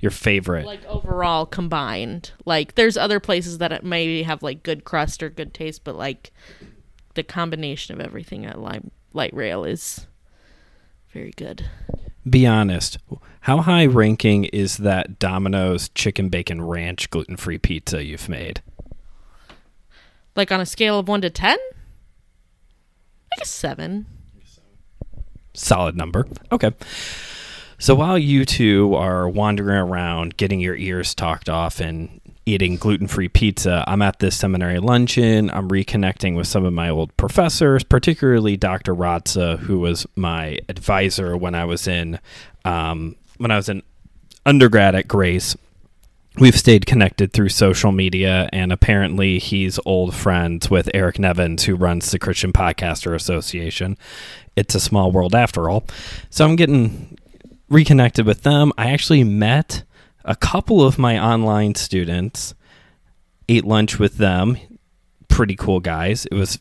Your 0.00 0.10
favorite. 0.10 0.66
Like 0.66 0.84
overall 0.86 1.46
combined. 1.46 2.32
Like 2.44 2.74
there's 2.74 2.96
other 2.96 3.20
places 3.20 3.58
that 3.58 3.84
maybe 3.84 4.24
have 4.24 4.42
like 4.42 4.64
good 4.64 4.82
crust 4.82 5.22
or 5.22 5.30
good 5.30 5.54
taste, 5.54 5.84
but 5.84 5.94
like 5.94 6.32
the 7.14 7.22
combination 7.22 7.94
of 7.94 8.04
everything 8.04 8.44
at 8.44 8.58
light, 8.58 8.82
light 9.12 9.32
rail 9.32 9.62
is 9.62 10.08
very 11.12 11.32
good. 11.36 11.64
Be 12.28 12.48
honest. 12.48 12.98
How 13.42 13.58
high 13.58 13.86
ranking 13.86 14.46
is 14.46 14.78
that 14.78 15.20
Domino's 15.20 15.88
chicken 15.90 16.28
bacon 16.28 16.62
ranch 16.62 17.10
gluten 17.10 17.36
free 17.36 17.58
pizza 17.58 18.02
you've 18.02 18.28
made? 18.28 18.60
Like 20.34 20.50
on 20.50 20.60
a 20.60 20.66
scale 20.66 20.98
of 20.98 21.06
1 21.06 21.20
to 21.20 21.30
10? 21.30 21.56
Like 23.36 23.44
a 23.44 23.46
7. 23.46 24.06
Solid 25.54 25.96
number. 25.96 26.26
Okay. 26.52 26.72
So 27.78 27.94
while 27.94 28.18
you 28.18 28.44
two 28.44 28.94
are 28.94 29.28
wandering 29.28 29.78
around, 29.78 30.36
getting 30.36 30.60
your 30.60 30.76
ears 30.76 31.14
talked 31.14 31.48
off 31.48 31.80
and 31.80 32.20
eating 32.44 32.76
gluten 32.76 33.06
free 33.06 33.28
pizza, 33.28 33.84
I'm 33.86 34.02
at 34.02 34.18
this 34.18 34.36
seminary 34.36 34.78
luncheon. 34.78 35.50
I'm 35.50 35.68
reconnecting 35.70 36.36
with 36.36 36.46
some 36.46 36.64
of 36.64 36.72
my 36.72 36.90
old 36.90 37.16
professors, 37.16 37.82
particularly 37.82 38.56
Dr. 38.56 38.94
Ratza, 38.94 39.58
who 39.60 39.78
was 39.78 40.06
my 40.14 40.58
advisor 40.68 41.36
when 41.36 41.54
I 41.54 41.64
was 41.64 41.88
in 41.88 42.18
um, 42.64 43.16
when 43.38 43.50
I 43.50 43.56
was 43.56 43.68
in 43.68 43.82
undergrad 44.44 44.94
at 44.94 45.08
Grace. 45.08 45.56
We've 46.40 46.56
stayed 46.56 46.86
connected 46.86 47.34
through 47.34 47.50
social 47.50 47.92
media, 47.92 48.48
and 48.50 48.72
apparently 48.72 49.38
he's 49.38 49.78
old 49.84 50.14
friends 50.14 50.70
with 50.70 50.88
Eric 50.94 51.18
Nevins, 51.18 51.64
who 51.64 51.76
runs 51.76 52.10
the 52.10 52.18
Christian 52.18 52.50
Podcaster 52.50 53.14
Association. 53.14 53.98
It's 54.56 54.74
a 54.74 54.80
small 54.80 55.12
world 55.12 55.34
after 55.34 55.68
all. 55.68 55.84
So 56.30 56.46
I'm 56.46 56.56
getting 56.56 57.18
reconnected 57.68 58.24
with 58.24 58.42
them. 58.42 58.72
I 58.78 58.90
actually 58.90 59.22
met 59.22 59.82
a 60.24 60.34
couple 60.34 60.82
of 60.82 60.98
my 60.98 61.22
online 61.22 61.74
students, 61.74 62.54
ate 63.46 63.66
lunch 63.66 63.98
with 63.98 64.16
them. 64.16 64.56
Pretty 65.28 65.56
cool 65.56 65.80
guys. 65.80 66.24
It 66.24 66.34
was 66.34 66.58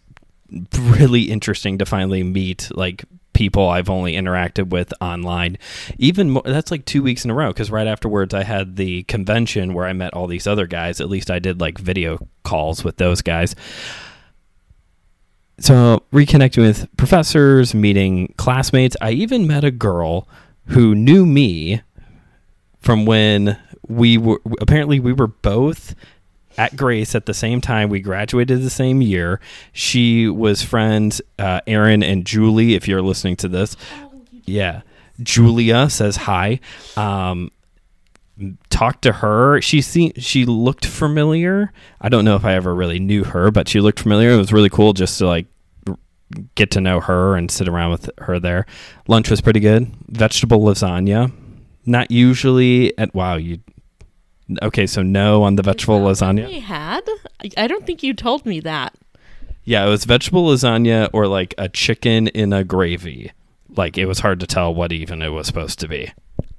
really 0.77 1.31
interesting 1.31 1.77
to 1.77 1.85
finally 1.85 2.23
meet 2.23 2.69
like 2.75 3.05
people 3.33 3.69
I've 3.69 3.89
only 3.89 4.13
interacted 4.13 4.69
with 4.69 4.93
online. 5.01 5.57
Even 5.97 6.31
more, 6.31 6.43
that's 6.45 6.71
like 6.71 6.85
two 6.85 7.01
weeks 7.01 7.23
in 7.23 7.31
a 7.31 7.33
row 7.33 7.49
because 7.49 7.71
right 7.71 7.87
afterwards 7.87 8.33
I 8.33 8.43
had 8.43 8.75
the 8.75 9.03
convention 9.03 9.73
where 9.73 9.85
I 9.85 9.93
met 9.93 10.13
all 10.13 10.27
these 10.27 10.47
other 10.47 10.67
guys. 10.67 10.99
At 10.99 11.09
least 11.09 11.31
I 11.31 11.39
did 11.39 11.61
like 11.61 11.77
video 11.77 12.27
calls 12.43 12.83
with 12.83 12.97
those 12.97 13.21
guys. 13.21 13.55
So 15.59 16.03
reconnecting 16.13 16.61
with 16.61 16.87
professors, 16.97 17.73
meeting 17.73 18.33
classmates. 18.37 18.95
I 19.01 19.11
even 19.11 19.45
met 19.45 19.63
a 19.63 19.71
girl 19.71 20.27
who 20.67 20.95
knew 20.95 21.25
me 21.25 21.81
from 22.79 23.05
when 23.05 23.57
we 23.87 24.17
were 24.17 24.41
apparently 24.61 24.99
we 24.99 25.13
were 25.13 25.27
both 25.27 25.95
at 26.59 26.75
Grace 26.75 27.15
at 27.15 27.25
the 27.25 27.33
same 27.33 27.61
time. 27.61 27.87
We 27.87 28.01
graduated 28.01 28.61
the 28.61 28.69
same 28.69 29.01
year. 29.01 29.39
She 29.71 30.27
was 30.27 30.61
friends, 30.61 31.21
uh, 31.39 31.61
Aaron 31.65 32.03
and 32.03 32.25
Julie. 32.25 32.75
If 32.75 32.85
you're 32.85 33.01
listening 33.01 33.37
to 33.37 33.47
this, 33.47 33.77
yeah, 34.43 34.81
Julia 35.23 35.89
says 35.89 36.17
hi. 36.17 36.59
Um, 36.97 37.49
talked 38.69 39.03
to 39.03 39.13
her. 39.13 39.61
She 39.61 39.81
seemed 39.81 40.21
she 40.21 40.43
looked 40.43 40.85
familiar. 40.85 41.71
I 42.01 42.09
don't 42.09 42.25
know 42.25 42.35
if 42.35 42.43
I 42.43 42.55
ever 42.55 42.75
really 42.75 42.99
knew 42.99 43.23
her, 43.23 43.51
but 43.51 43.69
she 43.69 43.79
looked 43.79 44.01
familiar. 44.01 44.31
It 44.31 44.37
was 44.37 44.51
really 44.51 44.69
cool 44.69 44.91
just 44.91 45.17
to 45.19 45.27
like 45.27 45.47
get 46.55 46.71
to 46.71 46.81
know 46.81 46.99
her 46.99 47.37
and 47.37 47.49
sit 47.49 47.69
around 47.69 47.91
with 47.91 48.09
her 48.17 48.37
there. 48.37 48.65
Lunch 49.07 49.29
was 49.29 49.39
pretty 49.39 49.61
good. 49.61 49.89
Vegetable 50.09 50.59
lasagna. 50.59 51.31
Not 51.85 52.11
usually 52.11 52.95
at 52.97 53.15
wow, 53.15 53.37
you 53.37 53.59
Okay, 54.61 54.87
so 54.87 55.01
no 55.01 55.43
on 55.43 55.55
the 55.55 55.63
vegetable 55.63 55.99
lasagna. 55.99 56.47
We 56.47 56.59
had? 56.59 57.01
I 57.57 57.67
don't 57.67 57.85
think 57.85 58.01
you 58.01 58.13
told 58.13 58.45
me 58.45 58.59
that. 58.61 58.95
Yeah, 59.63 59.85
it 59.85 59.89
was 59.89 60.05
vegetable 60.05 60.47
lasagna 60.47 61.09
or 61.13 61.27
like 61.27 61.53
a 61.57 61.69
chicken 61.69 62.27
in 62.29 62.53
a 62.53 62.63
gravy. 62.63 63.31
Like 63.75 63.97
it 63.97 64.05
was 64.05 64.19
hard 64.19 64.39
to 64.39 64.47
tell 64.47 64.73
what 64.73 64.91
even 64.91 65.21
it 65.21 65.29
was 65.29 65.45
supposed 65.45 65.79
to 65.79 65.87
be. 65.87 66.11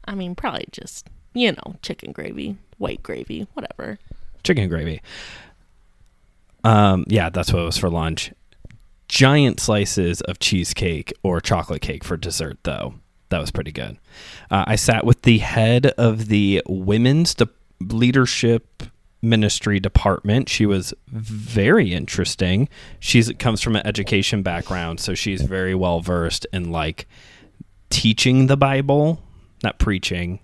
I 0.05 0.15
mean, 0.15 0.35
probably 0.35 0.67
just, 0.71 1.09
you 1.35 1.53
know, 1.53 1.77
chicken 1.83 2.13
gravy, 2.13 2.57
white 2.79 3.03
gravy, 3.03 3.49
whatever. 3.55 3.99
Chicken 4.45 4.69
gravy. 4.69 5.03
Um, 6.63 7.05
yeah, 7.09 7.31
that's 7.31 7.53
what 7.53 7.63
it 7.63 7.67
was 7.67 7.79
for 7.79 7.91
lunch. 7.91 8.33
Giant 9.09 9.59
slices 9.59 10.21
of 10.23 10.39
cheesecake 10.39 11.13
or 11.23 11.41
chocolate 11.41 11.83
cake 11.83 12.05
for 12.05 12.17
dessert, 12.17 12.59
though. 12.63 12.95
That 13.31 13.41
was 13.41 13.51
pretty 13.51 13.73
good. 13.73 13.99
Uh, 14.51 14.65
I 14.67 14.77
sat 14.77 15.05
with 15.05 15.23
the 15.23 15.39
head 15.39 15.87
of 15.87 16.27
the 16.27 16.63
women's 16.67 17.35
de- 17.35 17.49
leadership 17.81 18.83
ministry 19.23 19.81
department. 19.81 20.49
She 20.49 20.67
was 20.67 20.95
very 21.09 21.93
interesting. 21.93 22.69
She's 22.99 23.31
comes 23.39 23.61
from 23.61 23.77
an 23.77 23.87
education 23.87 24.43
background, 24.43 25.01
so 25.01 25.15
she's 25.15 25.43
very 25.43 25.75
well 25.75 26.01
versed 26.01 26.47
in 26.53 26.71
like 26.71 27.07
teaching 27.91 28.47
the 28.47 28.57
Bible, 28.57 29.23
not 29.63 29.79
preaching. 29.79 30.41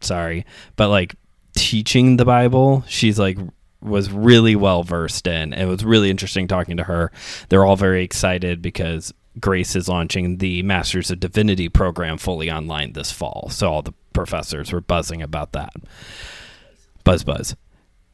Sorry, 0.00 0.44
but 0.76 0.88
like 0.88 1.16
teaching 1.56 2.16
the 2.16 2.24
Bible. 2.24 2.84
She's 2.86 3.18
like 3.18 3.38
was 3.80 4.10
really 4.10 4.56
well 4.56 4.82
versed 4.82 5.26
in. 5.26 5.52
It 5.52 5.66
was 5.66 5.84
really 5.84 6.10
interesting 6.10 6.48
talking 6.48 6.76
to 6.76 6.84
her. 6.84 7.12
They're 7.48 7.64
all 7.64 7.76
very 7.76 8.02
excited 8.02 8.62
because 8.62 9.12
Grace 9.38 9.76
is 9.76 9.88
launching 9.88 10.38
the 10.38 10.62
Masters 10.62 11.10
of 11.10 11.20
Divinity 11.20 11.68
program 11.68 12.18
fully 12.18 12.50
online 12.50 12.92
this 12.92 13.12
fall. 13.12 13.48
So 13.50 13.70
all 13.70 13.82
the 13.82 13.92
professors 14.12 14.72
were 14.72 14.80
buzzing 14.80 15.22
about 15.22 15.52
that. 15.52 15.74
Buzz 17.06 17.22
buzz. 17.22 17.54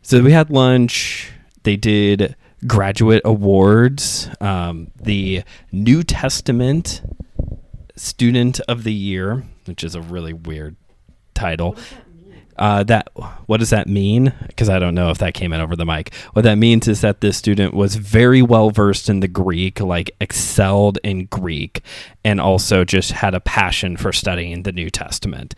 So 0.02 0.22
we 0.22 0.32
had 0.32 0.50
lunch. 0.50 1.32
They 1.62 1.76
did 1.76 2.36
graduate 2.66 3.22
awards. 3.24 4.28
Um, 4.38 4.90
the 5.00 5.44
New 5.72 6.02
Testament 6.02 7.00
Student 7.96 8.60
of 8.68 8.84
the 8.84 8.92
Year, 8.92 9.44
which 9.64 9.82
is 9.82 9.94
a 9.94 10.02
really 10.02 10.34
weird 10.34 10.76
title. 11.32 11.74
Uh, 12.58 12.82
that 12.84 13.08
what 13.46 13.60
does 13.60 13.70
that 13.70 13.88
mean? 13.88 14.34
Because 14.46 14.68
I 14.68 14.78
don't 14.78 14.94
know 14.94 15.08
if 15.08 15.16
that 15.18 15.32
came 15.32 15.54
in 15.54 15.62
over 15.62 15.74
the 15.74 15.86
mic. 15.86 16.12
What 16.34 16.42
that 16.42 16.56
means 16.56 16.86
is 16.86 17.00
that 17.00 17.22
this 17.22 17.38
student 17.38 17.72
was 17.72 17.96
very 17.96 18.42
well 18.42 18.68
versed 18.68 19.08
in 19.08 19.20
the 19.20 19.26
Greek, 19.26 19.80
like 19.80 20.10
excelled 20.20 20.98
in 21.02 21.24
Greek, 21.26 21.80
and 22.26 22.42
also 22.42 22.84
just 22.84 23.12
had 23.12 23.34
a 23.34 23.40
passion 23.40 23.96
for 23.96 24.12
studying 24.12 24.64
the 24.64 24.72
New 24.72 24.90
Testament. 24.90 25.54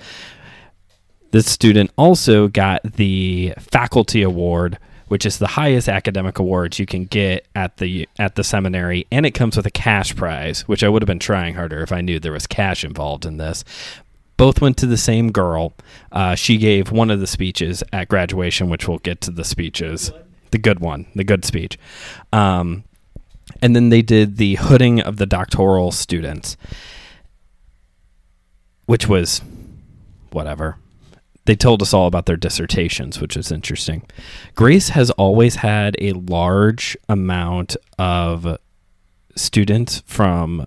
This 1.34 1.50
student 1.50 1.90
also 1.98 2.46
got 2.46 2.80
the 2.84 3.54
faculty 3.58 4.22
award, 4.22 4.78
which 5.08 5.26
is 5.26 5.38
the 5.38 5.48
highest 5.48 5.88
academic 5.88 6.38
awards 6.38 6.78
you 6.78 6.86
can 6.86 7.06
get 7.06 7.48
at 7.56 7.78
the 7.78 8.08
at 8.20 8.36
the 8.36 8.44
seminary, 8.44 9.08
and 9.10 9.26
it 9.26 9.32
comes 9.32 9.56
with 9.56 9.66
a 9.66 9.70
cash 9.72 10.14
prize, 10.14 10.60
which 10.68 10.84
I 10.84 10.88
would 10.88 11.02
have 11.02 11.08
been 11.08 11.18
trying 11.18 11.56
harder 11.56 11.82
if 11.82 11.90
I 11.90 12.02
knew 12.02 12.20
there 12.20 12.30
was 12.30 12.46
cash 12.46 12.84
involved 12.84 13.26
in 13.26 13.38
this. 13.38 13.64
Both 14.36 14.60
went 14.60 14.76
to 14.76 14.86
the 14.86 14.96
same 14.96 15.32
girl. 15.32 15.72
Uh, 16.12 16.36
she 16.36 16.56
gave 16.56 16.92
one 16.92 17.10
of 17.10 17.18
the 17.18 17.26
speeches 17.26 17.82
at 17.92 18.06
graduation, 18.06 18.68
which 18.68 18.86
we'll 18.86 18.98
get 18.98 19.20
to 19.22 19.32
the 19.32 19.42
speeches. 19.42 20.12
The 20.52 20.58
good 20.58 20.78
one, 20.78 21.06
the 21.16 21.24
good 21.24 21.44
speech. 21.44 21.76
Um, 22.32 22.84
and 23.60 23.74
then 23.74 23.88
they 23.88 24.02
did 24.02 24.36
the 24.36 24.54
hooding 24.54 25.00
of 25.00 25.16
the 25.16 25.26
doctoral 25.26 25.90
students, 25.90 26.56
which 28.86 29.08
was 29.08 29.42
whatever. 30.30 30.76
They 31.46 31.54
told 31.54 31.82
us 31.82 31.92
all 31.92 32.06
about 32.06 32.26
their 32.26 32.36
dissertations, 32.36 33.20
which 33.20 33.36
is 33.36 33.52
interesting. 33.52 34.02
Grace 34.54 34.90
has 34.90 35.10
always 35.12 35.56
had 35.56 35.96
a 36.00 36.12
large 36.12 36.96
amount 37.08 37.76
of 37.98 38.58
students 39.36 40.02
from, 40.06 40.66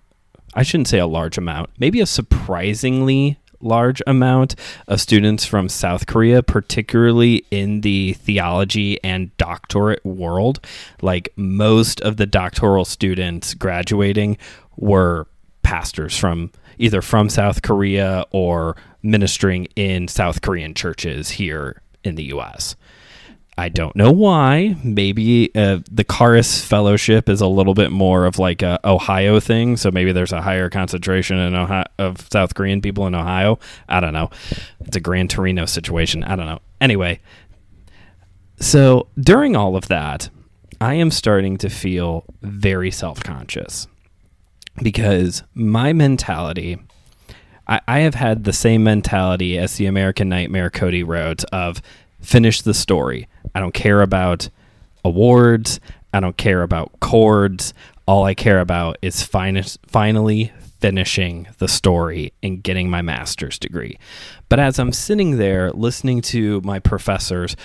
I 0.54 0.64
shouldn't 0.64 0.88
say 0.88 1.00
a 1.00 1.08
large 1.08 1.38
amount, 1.38 1.72
maybe 1.80 2.00
a 2.00 2.06
surprisingly 2.06 3.38
large 3.60 4.04
amount 4.06 4.56
of 4.88 5.02
students 5.02 5.46
from 5.46 5.68
South 5.68 6.06
Korea, 6.06 6.44
particularly 6.44 7.44
in 7.50 7.82
the 7.82 8.14
theology 8.14 9.04
and 9.04 9.36
doctorate 9.38 10.06
world. 10.06 10.60
Like 11.02 11.30
most 11.36 12.02
of 12.02 12.18
the 12.18 12.28
doctoral 12.28 12.86
students 12.86 13.56
graduating 13.56 14.38
were 14.76 15.28
pastors 15.64 16.16
from 16.16 16.52
either 16.78 17.02
from 17.02 17.30
South 17.30 17.62
Korea 17.62 18.26
or 18.32 18.76
ministering 19.04 19.66
in 19.76 20.08
South 20.08 20.42
Korean 20.42 20.74
churches 20.74 21.30
here 21.32 21.82
in 22.04 22.16
the 22.16 22.26
US. 22.26 22.76
I 23.60 23.70
don't 23.70 23.96
know 23.96 24.12
why. 24.12 24.76
Maybe 24.84 25.50
uh, 25.56 25.80
the 25.92 26.04
Charis 26.04 26.64
Fellowship 26.64 27.28
is 27.28 27.42
a 27.42 27.48
little 27.48 27.74
bit 27.74 27.92
more 27.92 28.26
of 28.26 28.38
like 28.38 28.62
a 28.62 28.80
Ohio 28.86 29.40
thing, 29.40 29.78
so 29.78 29.90
maybe 29.90 30.12
there's 30.12 30.32
a 30.32 30.42
higher 30.42 30.70
concentration 30.70 31.40
in 31.40 31.56
Ohio, 31.56 31.86
of 31.98 32.28
South 32.32 32.54
Korean 32.54 32.82
people 32.82 33.08
in 33.08 33.16
Ohio. 33.16 33.58
I 33.90 34.00
don't 34.00 34.14
know. 34.14 34.30
It's 34.82 34.96
a 34.96 35.00
Gran 35.00 35.28
Torino 35.28 35.66
situation. 35.66 36.24
I 36.24 36.36
don't 36.36 36.46
know. 36.46 36.60
Anyway, 36.80 37.20
so 38.60 39.08
during 39.20 39.56
all 39.56 39.76
of 39.76 39.88
that, 39.88 40.30
I 40.80 40.94
am 40.94 41.10
starting 41.10 41.58
to 41.58 41.70
feel 41.70 42.26
very 42.44 42.92
self 42.92 43.24
conscious 43.24 43.88
because 44.82 45.44
my 45.54 45.94
mentality. 45.94 46.78
I, 47.68 47.82
I 47.88 48.00
have 48.00 48.16
had 48.16 48.44
the 48.44 48.54
same 48.54 48.84
mentality 48.84 49.58
as 49.58 49.76
the 49.76 49.86
American 49.86 50.30
Nightmare 50.30 50.70
Cody 50.70 51.04
Rhodes 51.04 51.44
of 51.46 51.82
finish 52.22 52.62
the 52.62 52.74
story. 52.74 53.28
I 53.54 53.60
don't 53.60 53.74
care 53.74 54.02
about 54.02 54.50
awards. 55.04 55.80
I 56.14 56.20
don't 56.20 56.38
care 56.38 56.62
about 56.62 57.00
chords. 57.00 57.74
All 58.06 58.24
I 58.24 58.34
care 58.34 58.60
about 58.60 58.98
is 59.02 59.22
fin- 59.22 59.62
finally 59.86 60.52
finishing 60.80 61.48
the 61.58 61.68
story 61.68 62.34
and 62.44 62.64
getting 62.64 62.90
my 62.90 63.02
master's 63.02 63.60
degree. 63.60 63.98
But 64.48 64.60
as 64.60 64.80
I'm 64.80 64.94
sitting 64.94 65.38
there 65.38 65.72
listening 65.72 66.22
to 66.22 66.62
my 66.62 66.80
professors 66.80 67.56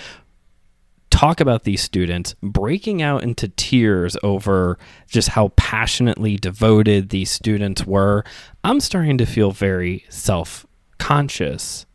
talk 1.23 1.39
about 1.39 1.63
these 1.63 1.81
students, 1.81 2.35
breaking 2.41 3.01
out 3.01 3.23
into 3.23 3.47
tears 3.47 4.17
over 4.23 4.77
just 5.07 5.29
how 5.29 5.47
passionately 5.55 6.35
devoted 6.35 7.09
these 7.09 7.31
students 7.31 7.85
were, 7.85 8.25
I'm 8.65 8.81
starting 8.81 9.17
to 9.19 9.25
feel 9.25 9.51
very 9.51 10.03
self 10.09 10.65
conscious 10.97 11.85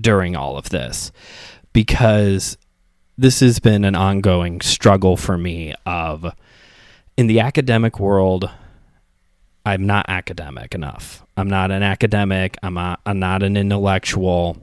during 0.00 0.36
all 0.36 0.56
of 0.56 0.68
this 0.68 1.10
because 1.72 2.56
this 3.18 3.40
has 3.40 3.58
been 3.58 3.84
an 3.84 3.96
ongoing 3.96 4.60
struggle 4.60 5.16
for 5.16 5.36
me 5.36 5.74
of 5.84 6.32
in 7.16 7.26
the 7.26 7.40
academic 7.40 7.98
world 7.98 8.48
I'm 9.66 9.84
not 9.84 10.06
academic 10.08 10.74
enough. 10.74 11.22
I'm 11.36 11.48
not 11.48 11.70
an 11.70 11.82
academic. 11.82 12.56
I'm 12.62 12.74
not, 12.74 13.00
I'm 13.04 13.18
not 13.18 13.42
an 13.42 13.58
intellectual. 13.58 14.56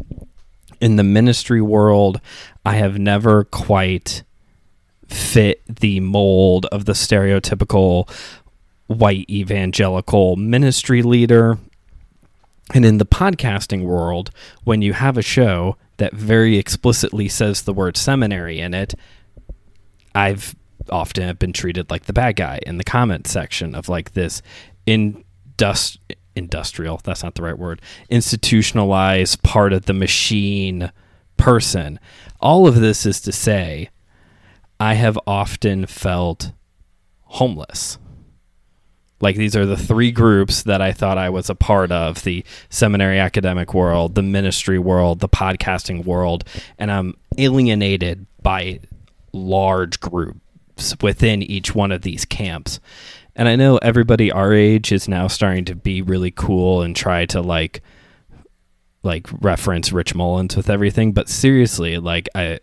In 0.79 0.96
the 0.96 1.03
ministry 1.03 1.62
world, 1.62 2.22
I 2.65 2.75
have 2.75 3.00
never 3.00 3.46
quite 3.46 4.24
fit 5.07 5.62
the 5.67 6.00
mold 6.00 6.65
of 6.67 6.86
the 6.86 6.93
stereotypical 6.93 8.10
white 8.88 9.29
evangelical 9.29 10.36
ministry 10.36 11.01
leader. 11.01 11.57
And 12.74 12.86
in 12.86 12.98
the 12.98 13.05
podcasting 13.05 13.84
world, 13.84 14.31
when 14.63 14.81
you 14.81 14.93
have 14.93 15.17
a 15.17 15.22
show 15.22 15.77
that 15.98 16.13
very 16.13 16.58
explicitly 16.58 17.28
says 17.28 17.62
the 17.62 17.73
word 17.73 17.97
seminary 17.97 18.60
in 18.60 18.73
it, 18.73 18.93
I've 20.13 20.56
often 20.89 21.23
have 21.23 21.39
been 21.39 21.54
treated 21.54 21.89
like 21.89 22.06
the 22.06 22.13
bad 22.13 22.36
guy 22.36 22.60
in 22.65 22.78
the 22.78 22.84
comment 22.84 23.28
section 23.28 23.75
of 23.75 23.89
like 23.89 24.13
this 24.13 24.41
indust- 24.86 25.99
industrial, 26.38 27.02
that's 27.04 27.23
not 27.23 27.36
the 27.36 27.41
right 27.41 27.58
word, 27.58 27.82
institutionalized 28.10 29.43
part 29.43 29.73
of 29.73 29.86
the 29.86 29.93
machine 29.93 30.91
person. 31.36 32.00
All 32.39 32.67
of 32.67 32.76
this 32.76 33.06
is 33.06 33.19
to 33.21 33.32
say, 33.32 33.89
I 34.80 34.93
have 34.93 35.19
often 35.26 35.86
felt 35.86 36.52
homeless. 37.23 37.97
Like 39.19 39.36
these 39.36 39.56
are 39.56 39.65
the 39.65 39.78
three 39.78 40.12
groups 40.12 40.63
that 40.63 40.82
I 40.82 40.91
thought 40.91 41.17
I 41.17 41.30
was 41.30 41.50
a 41.50 41.56
part 41.56 41.91
of 41.91 42.23
the 42.23 42.45
seminary 42.69 43.19
academic 43.19 43.73
world, 43.73 44.13
the 44.13 44.21
ministry 44.21 44.78
world, 44.78 45.19
the 45.19 45.30
podcasting 45.30 46.06
world, 46.06 46.43
and 46.78 46.91
I'm 46.91 47.15
alienated 47.38 48.28
by 48.43 48.80
large 49.34 50.00
groups 50.00 50.95
within 51.02 51.41
each 51.41 51.73
one 51.73 51.91
of 51.91 52.04
these 52.04 52.26
camps. 52.26 52.80
And 53.38 53.47
I 53.47 53.56
know 53.56 53.78
everybody 53.78 54.32
our 54.32 54.52
age 54.52 54.91
is 54.91 55.08
now 55.08 55.28
starting 55.28 55.63
to 55.65 55.76
be 55.76 56.02
really 56.02 56.32
cool 56.32 56.82
and 56.82 56.95
try 56.95 57.26
to 57.28 57.39
like 57.39 57.82
like 59.04 59.28
reference 59.41 59.93
Rich 59.93 60.15
Mullins 60.15 60.58
with 60.58 60.69
everything, 60.69 61.13
but 61.13 61.30
seriously, 61.30 61.97
like 62.00 62.28
I 62.34 62.60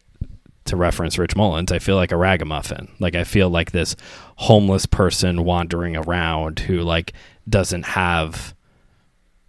to 0.64 0.76
reference 0.76 1.16
Rich 1.16 1.36
Mullins, 1.36 1.70
I 1.70 1.78
feel 1.78 1.94
like 1.94 2.10
a 2.10 2.16
ragamuffin. 2.16 2.88
Like 2.98 3.14
I 3.14 3.22
feel 3.22 3.48
like 3.50 3.70
this 3.70 3.94
homeless 4.36 4.84
person 4.84 5.44
wandering 5.44 5.96
around 5.96 6.58
who 6.58 6.80
like 6.80 7.12
doesn't 7.48 7.84
have 7.84 8.54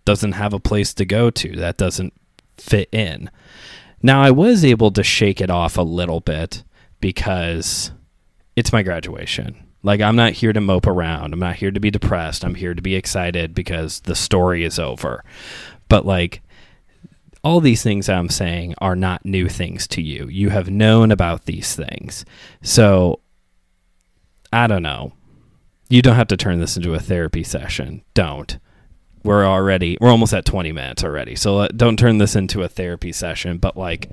doesn't 0.05 0.33
have 0.33 0.53
a 0.53 0.59
place 0.59 0.93
to 0.93 1.05
go 1.05 1.31
to 1.31 1.55
that 1.55 1.77
doesn't 1.77 2.13
fit 2.57 2.87
in. 2.91 3.31
Now 4.03 4.21
I 4.21 4.29
was 4.29 4.63
able 4.63 4.91
to 4.91 5.03
shake 5.03 5.41
it 5.41 5.49
off 5.49 5.77
a 5.77 5.81
little 5.81 6.19
bit 6.19 6.63
because 6.99 7.91
it's 8.55 8.71
my 8.71 8.83
graduation. 8.83 9.64
Like 9.85 10.01
I'm 10.01 10.15
not 10.15 10.33
here 10.33 10.51
to 10.51 10.61
mope 10.61 10.87
around. 10.87 11.33
I'm 11.33 11.39
not 11.39 11.55
here 11.55 11.71
to 11.71 11.79
be 11.79 11.91
depressed. 11.91 12.43
I'm 12.43 12.55
here 12.55 12.73
to 12.73 12.81
be 12.81 12.95
excited 12.95 13.53
because 13.53 14.01
the 14.01 14.15
story 14.15 14.63
is 14.63 14.79
over. 14.79 15.23
But 15.87 16.05
like 16.05 16.41
all 17.45 17.61
these 17.61 17.83
things 17.83 18.09
I'm 18.09 18.29
saying 18.29 18.73
are 18.79 18.95
not 18.95 19.23
new 19.23 19.47
things 19.47 19.87
to 19.89 20.01
you. 20.01 20.27
You 20.27 20.49
have 20.49 20.67
known 20.67 21.11
about 21.11 21.45
these 21.45 21.75
things. 21.75 22.25
So, 22.63 23.19
I 24.51 24.65
don't 24.65 24.81
know. 24.81 25.13
You 25.87 26.01
don't 26.01 26.15
have 26.15 26.29
to 26.29 26.37
turn 26.37 26.59
this 26.59 26.75
into 26.75 26.95
a 26.95 26.99
therapy 26.99 27.43
session. 27.43 28.03
Don't. 28.15 28.57
We're 29.23 29.45
already, 29.45 29.95
we're 30.01 30.09
almost 30.09 30.33
at 30.33 30.45
20 30.45 30.71
minutes 30.71 31.03
already. 31.03 31.35
So, 31.35 31.59
uh, 31.59 31.67
don't 31.67 31.99
turn 31.99 32.17
this 32.17 32.35
into 32.35 32.63
a 32.63 32.67
therapy 32.67 33.11
session. 33.11 33.59
But, 33.59 33.77
like, 33.77 34.09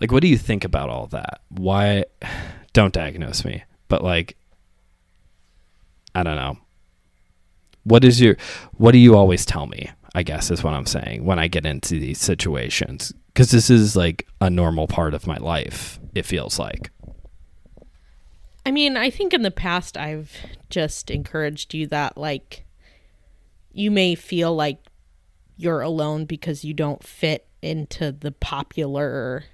like, 0.00 0.10
what 0.10 0.22
do 0.22 0.28
you 0.28 0.38
think 0.38 0.64
about 0.64 0.88
all 0.88 1.08
that? 1.08 1.42
Why? 1.50 2.06
Don't 2.72 2.94
diagnose 2.94 3.44
me. 3.44 3.64
But, 3.88 4.02
like, 4.02 4.37
I 6.14 6.22
don't 6.22 6.36
know. 6.36 6.58
What 7.84 8.04
is 8.04 8.20
your, 8.20 8.36
what 8.72 8.92
do 8.92 8.98
you 8.98 9.16
always 9.16 9.46
tell 9.46 9.66
me? 9.66 9.90
I 10.14 10.22
guess 10.22 10.50
is 10.50 10.64
what 10.64 10.74
I'm 10.74 10.86
saying 10.86 11.24
when 11.24 11.38
I 11.38 11.48
get 11.48 11.66
into 11.66 11.98
these 12.00 12.18
situations 12.18 13.12
because 13.28 13.50
this 13.50 13.70
is 13.70 13.94
like 13.94 14.26
a 14.40 14.50
normal 14.50 14.88
part 14.88 15.14
of 15.14 15.26
my 15.26 15.36
life. 15.36 16.00
It 16.14 16.26
feels 16.26 16.58
like. 16.58 16.90
I 18.66 18.70
mean, 18.70 18.96
I 18.96 19.10
think 19.10 19.32
in 19.32 19.42
the 19.42 19.50
past 19.50 19.96
I've 19.96 20.34
just 20.70 21.10
encouraged 21.10 21.72
you 21.72 21.86
that 21.86 22.18
like 22.18 22.64
you 23.70 23.90
may 23.90 24.14
feel 24.14 24.54
like 24.56 24.78
you're 25.56 25.82
alone 25.82 26.24
because 26.24 26.64
you 26.64 26.74
don't 26.74 27.04
fit 27.04 27.46
into 27.62 28.10
the 28.10 28.32
popular 28.32 29.44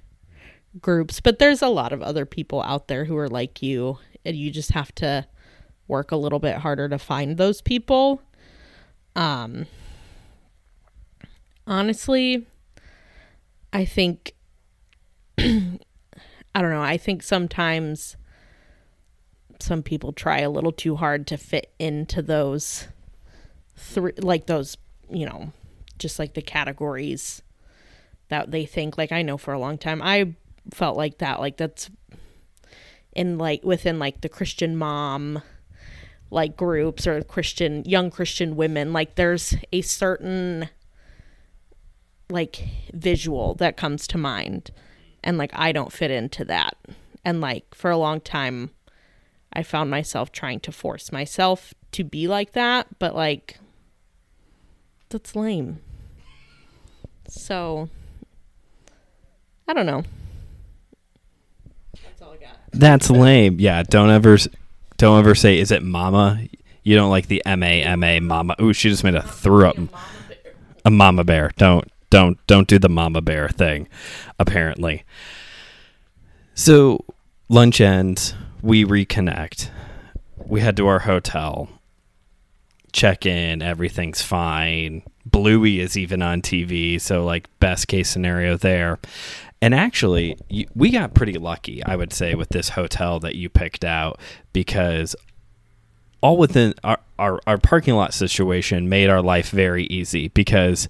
groups, 0.81 1.21
but 1.21 1.38
there's 1.38 1.62
a 1.62 1.69
lot 1.69 1.93
of 1.93 2.03
other 2.03 2.25
people 2.25 2.62
out 2.62 2.88
there 2.88 3.05
who 3.05 3.17
are 3.19 3.29
like 3.29 3.62
you 3.62 3.99
and 4.25 4.37
you 4.37 4.51
just 4.51 4.73
have 4.73 4.95
to 4.95 5.27
work 5.88 6.12
a 6.12 6.16
little 6.16 6.38
bit 6.38 6.57
harder 6.57 6.88
to 6.88 6.99
find 6.99 7.37
those 7.37 7.61
people. 7.61 8.23
Um 9.16 9.66
honestly, 11.66 12.47
I 13.73 13.85
think 13.85 14.35
I 15.38 16.61
don't 16.62 16.70
know. 16.70 16.83
I 16.83 16.97
think 16.97 17.23
sometimes 17.23 18.16
some 19.61 19.83
people 19.83 20.12
try 20.12 20.40
a 20.40 20.51
little 20.51 20.73
too 20.73 20.97
hard 20.97 21.27
to 21.29 21.37
fit 21.37 21.73
into 21.79 22.23
those 22.23 22.88
three 23.77 24.12
like 24.18 24.47
those, 24.47 24.77
you 25.11 25.27
know, 25.27 25.53
just 25.99 26.18
like 26.18 26.35
the 26.35 26.42
categories 26.42 27.42
that 28.29 28.51
they 28.51 28.64
think 28.64 28.97
like 28.99 29.12
I 29.12 29.23
know 29.23 29.37
for 29.37 29.53
a 29.53 29.59
long 29.59 29.79
time 29.79 30.01
I 30.03 30.35
felt 30.73 30.97
like 30.97 31.18
that 31.18 31.40
like 31.40 31.57
that's 31.57 31.90
in 33.12 33.38
like 33.38 33.64
within 33.64 33.99
like 33.99 34.20
the 34.20 34.29
Christian 34.29 34.77
mom 34.77 35.42
like 36.35 36.57
groups 36.57 37.07
or 37.07 37.23
Christian 37.23 37.85
young 37.85 38.11
Christian 38.11 38.57
women 38.57 38.92
like 38.92 39.14
there's 39.14 39.55
a 39.73 39.81
certain 39.81 40.68
like 42.29 42.66
visual 42.92 43.55
that 43.55 43.77
comes 43.77 44.07
to 44.09 44.18
mind 44.18 44.73
and 45.23 45.38
like 45.38 45.53
I 45.55 45.70
don't 45.70 45.92
fit 45.92 46.11
into 46.11 46.44
that. 46.47 46.77
And 47.25 47.40
like 47.40 47.75
for 47.75 47.90
a 47.90 47.97
long 47.97 48.20
time 48.20 48.70
I 49.53 49.62
found 49.62 49.90
myself 49.90 50.33
trying 50.33 50.59
to 50.61 50.73
force 50.73 51.12
myself 51.12 51.73
to 51.92 52.03
be 52.03 52.27
like 52.27 52.53
that, 52.53 52.88
but 52.99 53.14
like 53.14 53.59
that's 55.11 55.37
lame. 55.37 55.79
So 57.29 57.88
I 59.68 59.73
don't 59.73 59.87
know. 59.87 60.03
That's 62.03 62.20
all 62.20 62.33
I 62.33 62.37
got. 62.38 62.59
That's 62.73 63.09
lame. 63.09 63.61
Yeah, 63.61 63.85
don't 63.85 64.11
ever 64.11 64.37
don't 65.05 65.19
ever 65.19 65.35
say 65.35 65.59
is 65.59 65.71
it 65.71 65.83
mama? 65.83 66.40
You 66.83 66.97
don't 66.97 67.11
like 67.11 67.27
the 67.27 67.45
M 67.45 67.62
A 67.62 67.83
M 67.83 68.03
A 68.03 68.21
mama. 68.21 68.57
Ooh, 68.59 68.73
she 68.73 68.88
just 68.88 69.05
made 69.05 69.14
a 69.14 69.23
threw 69.23 69.69
up 69.69 69.77
a 70.85 70.90
mama 70.90 71.25
bear. 71.25 71.51
Don't 71.59 71.87
don't 72.09 72.38
don't 72.47 72.67
do 72.67 72.79
the 72.79 72.88
mama 72.88 73.21
bear 73.21 73.51
thing 73.51 73.87
apparently. 74.38 75.05
So 76.55 77.05
lunch 77.51 77.83
ends, 77.83 78.35
we 78.62 78.85
reconnect. 78.85 79.69
We 80.47 80.61
head 80.61 80.77
to 80.79 80.87
our 80.87 81.01
hotel. 81.01 81.69
Check 82.93 83.27
in, 83.27 83.61
everything's 83.61 84.23
fine. 84.23 85.03
Bluey 85.27 85.81
is 85.81 85.99
even 85.99 86.23
on 86.23 86.40
TV, 86.40 86.99
so 86.99 87.25
like 87.25 87.49
best 87.61 87.88
case 87.88 88.09
scenario 88.09 88.57
there. 88.57 88.99
And 89.64 89.74
actually, 89.74 90.37
we 90.74 90.90
got 90.90 91.14
pretty 91.14 91.38
lucky, 91.38 91.83
I 91.83 91.96
would 91.96 92.12
say, 92.12 92.35
with 92.35 92.50
this 92.50 92.68
hotel 92.68 93.18
that 93.20 93.35
you 93.35 93.48
picked 93.48 93.83
out 93.83 94.20
because 94.53 95.16
all 96.20 96.37
within 96.37 96.74
our, 96.85 96.98
our, 97.18 97.40
our 97.46 97.57
parking 97.57 97.94
lot 97.94 98.12
situation 98.12 98.90
made 98.90 99.09
our 99.09 99.22
life 99.22 99.48
very 99.48 99.85
easy 99.87 100.29
because 100.29 100.87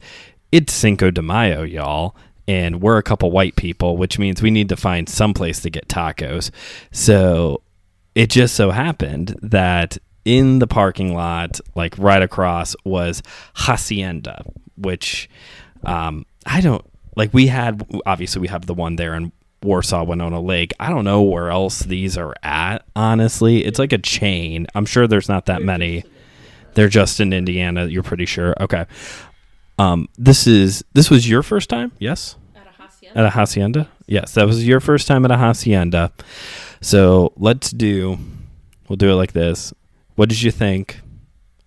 it's 0.50 0.72
Cinco 0.72 1.12
de 1.12 1.22
Mayo, 1.22 1.62
y'all 1.62 2.16
and 2.48 2.82
we're 2.82 2.98
a 2.98 3.02
couple 3.04 3.30
white 3.30 3.54
people, 3.54 3.96
which 3.96 4.18
means 4.18 4.42
we 4.42 4.50
need 4.50 4.68
to 4.70 4.76
find 4.76 5.08
some 5.08 5.34
place 5.34 5.60
to 5.60 5.70
get 5.70 5.86
tacos. 5.86 6.50
So 6.90 7.62
it 8.16 8.28
just 8.28 8.56
so 8.56 8.72
happened 8.72 9.38
that 9.40 9.98
in 10.24 10.58
the 10.58 10.66
parking 10.66 11.14
lot, 11.14 11.60
like 11.76 11.96
right 11.96 12.22
across, 12.22 12.74
was 12.84 13.22
Hacienda, 13.54 14.44
which 14.76 15.30
um, 15.84 16.26
I 16.44 16.60
don't 16.60 16.84
like. 17.16 17.32
We 17.34 17.48
had 17.48 17.86
obviously 18.06 18.40
we 18.40 18.48
have 18.48 18.66
the 18.66 18.74
one 18.74 18.96
there 18.96 19.14
in 19.14 19.32
Warsaw, 19.62 20.04
Winona 20.04 20.40
Lake. 20.40 20.72
I 20.78 20.90
don't 20.90 21.04
know 21.04 21.22
where 21.22 21.50
else 21.50 21.80
these 21.80 22.16
are 22.16 22.34
at. 22.42 22.84
Honestly, 22.94 23.64
it's 23.64 23.78
like 23.78 23.92
a 23.92 23.98
chain. 23.98 24.66
I'm 24.74 24.86
sure 24.86 25.06
there's 25.06 25.28
not 25.28 25.46
that 25.46 25.62
many. 25.62 26.04
They're 26.74 26.88
just 26.88 27.20
in 27.20 27.32
Indiana. 27.32 27.86
You're 27.86 28.02
pretty 28.02 28.26
sure. 28.26 28.54
Okay. 28.60 28.86
Um, 29.78 30.08
this 30.16 30.46
is 30.46 30.84
this 30.92 31.10
was 31.10 31.28
your 31.28 31.42
first 31.42 31.68
time, 31.68 31.92
yes? 31.98 32.36
At 32.54 32.66
a 32.66 32.70
hacienda. 32.70 33.18
At 33.18 33.26
a 33.26 33.30
hacienda, 33.30 33.88
yes, 34.06 34.34
that 34.34 34.46
was 34.46 34.66
your 34.66 34.80
first 34.80 35.08
time 35.08 35.24
at 35.24 35.30
a 35.30 35.38
hacienda. 35.38 36.12
So 36.80 37.32
let's 37.36 37.70
do. 37.70 38.18
We'll 38.88 38.96
do 38.96 39.10
it 39.10 39.14
like 39.14 39.32
this. 39.32 39.72
What 40.14 40.28
did 40.28 40.42
you 40.42 40.50
think? 40.50 41.00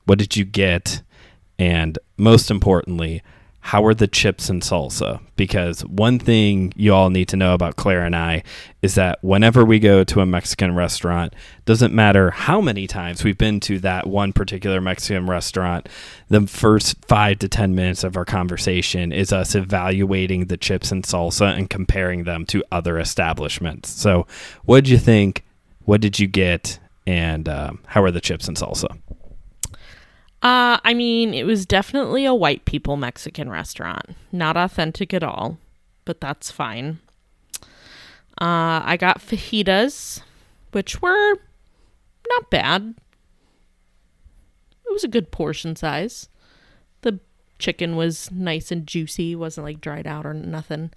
What 0.05 0.19
did 0.19 0.37
you 0.37 0.45
get? 0.45 1.01
And 1.59 1.97
most 2.17 2.51
importantly, 2.51 3.23
how 3.67 3.85
are 3.85 3.93
the 3.93 4.07
chips 4.07 4.49
and 4.49 4.61
salsa? 4.61 5.19
Because 5.35 5.81
one 5.81 6.19
thing 6.19 6.71
you 6.77 6.93
all 6.93 7.09
need 7.09 7.27
to 7.27 7.35
know 7.35 7.53
about 7.53 7.75
Claire 7.75 8.05
and 8.05 8.15
I 8.15 8.43
is 8.81 8.95
that 8.95 9.21
whenever 9.21 9.65
we 9.65 9.77
go 9.77 10.05
to 10.05 10.21
a 10.21 10.25
Mexican 10.25 10.73
restaurant, 10.73 11.33
doesn't 11.65 11.93
matter 11.93 12.31
how 12.31 12.61
many 12.61 12.87
times 12.87 13.25
we've 13.25 13.37
been 13.37 13.59
to 13.59 13.77
that 13.79 14.07
one 14.07 14.31
particular 14.31 14.79
Mexican 14.79 15.27
restaurant, 15.27 15.89
the 16.29 16.47
first 16.47 16.95
five 17.07 17.39
to 17.39 17.49
10 17.49 17.75
minutes 17.75 18.05
of 18.05 18.15
our 18.15 18.23
conversation 18.23 19.11
is 19.11 19.33
us 19.33 19.53
evaluating 19.53 20.45
the 20.45 20.55
chips 20.55 20.89
and 20.89 21.03
salsa 21.03 21.53
and 21.53 21.69
comparing 21.69 22.23
them 22.23 22.45
to 22.45 22.63
other 22.71 22.97
establishments. 22.97 23.89
So, 23.89 24.27
what 24.63 24.85
did 24.85 24.91
you 24.91 24.97
think? 24.97 25.43
What 25.83 25.99
did 25.99 26.19
you 26.19 26.27
get? 26.27 26.79
And 27.05 27.49
um, 27.49 27.79
how 27.87 28.01
are 28.03 28.11
the 28.11 28.21
chips 28.21 28.47
and 28.47 28.55
salsa? 28.55 28.97
Uh, 30.47 30.79
I 30.85 30.93
mean, 30.93 31.33
it 31.33 31.45
was 31.45 31.65
definitely 31.65 32.23
a 32.23 32.33
white 32.33 32.63
people 32.63 32.95
Mexican 32.95 33.49
restaurant. 33.49 34.15
Not 34.31 34.55
authentic 34.55 35.13
at 35.13 35.21
all, 35.21 35.57
but 36.05 36.21
that's 36.21 36.49
fine. 36.49 36.99
Uh, 38.39 38.79
I 38.85 38.95
got 38.97 39.19
fajitas, 39.19 40.21
which 40.71 41.01
were 41.01 41.33
not 42.29 42.49
bad. 42.49 42.95
It 44.85 44.93
was 44.93 45.03
a 45.03 45.09
good 45.09 45.31
portion 45.31 45.75
size. 45.75 46.29
The 47.01 47.19
chicken 47.59 47.97
was 47.97 48.31
nice 48.31 48.71
and 48.71 48.87
juicy, 48.87 49.35
wasn't 49.35 49.65
like 49.65 49.81
dried 49.81 50.07
out 50.07 50.25
or 50.25 50.33
nothing. 50.33 50.91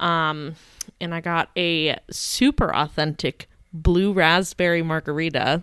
Um, 0.00 0.56
and 1.00 1.14
I 1.14 1.22
got 1.22 1.48
a 1.56 1.96
super 2.10 2.74
authentic 2.74 3.48
blue 3.72 4.12
raspberry 4.12 4.82
margarita. 4.82 5.62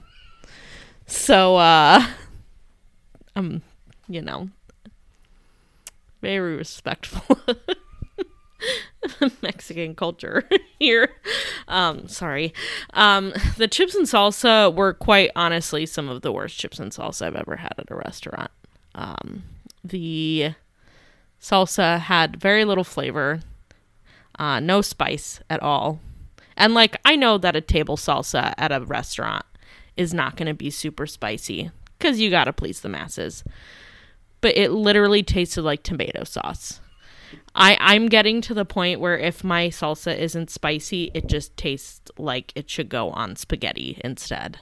So, 1.05 1.57
uh, 1.57 2.07
um, 3.35 3.61
you 4.07 4.21
know, 4.21 4.49
very 6.21 6.55
respectful 6.55 7.37
Mexican 9.41 9.95
culture 9.95 10.47
here. 10.79 11.09
Um, 11.67 12.07
sorry. 12.07 12.53
Um, 12.93 13.33
the 13.57 13.67
chips 13.67 13.95
and 13.95 14.05
salsa 14.05 14.73
were 14.73 14.93
quite 14.93 15.31
honestly 15.35 15.85
some 15.85 16.09
of 16.09 16.21
the 16.21 16.31
worst 16.31 16.57
chips 16.57 16.79
and 16.79 16.91
salsa 16.91 17.27
I've 17.27 17.35
ever 17.35 17.57
had 17.57 17.73
at 17.77 17.91
a 17.91 17.95
restaurant. 17.95 18.51
Um, 18.95 19.43
the 19.83 20.53
salsa 21.41 21.99
had 21.99 22.39
very 22.39 22.63
little 22.63 22.83
flavor, 22.83 23.41
uh, 24.39 24.59
no 24.59 24.81
spice 24.81 25.41
at 25.49 25.61
all. 25.61 25.99
And 26.55 26.73
like, 26.73 26.97
I 27.03 27.15
know 27.15 27.37
that 27.37 27.55
a 27.55 27.61
table 27.61 27.97
salsa 27.97 28.53
at 28.57 28.71
a 28.71 28.81
restaurant 28.81 29.45
is 29.97 30.13
not 30.13 30.37
going 30.37 30.47
to 30.47 30.53
be 30.53 30.69
super 30.69 31.05
spicy 31.05 31.71
because 32.03 32.19
you 32.19 32.29
got 32.29 32.43
to 32.45 32.53
please 32.53 32.81
the 32.81 32.89
masses. 32.89 33.45
But 34.41 34.57
it 34.57 34.71
literally 34.71 35.23
tasted 35.23 35.61
like 35.61 35.83
tomato 35.83 36.25
sauce. 36.25 36.81
I, 37.55 37.77
I'm 37.79 38.07
getting 38.07 38.41
to 38.41 38.53
the 38.53 38.65
point 38.65 38.99
where 38.99 39.17
if 39.17 39.43
my 39.43 39.69
salsa 39.69 40.15
isn't 40.15 40.51
spicy, 40.51 41.11
it 41.13 41.27
just 41.27 41.55
tastes 41.55 42.11
like 42.17 42.51
it 42.55 42.69
should 42.69 42.89
go 42.89 43.09
on 43.11 43.37
spaghetti 43.37 44.01
instead. 44.03 44.59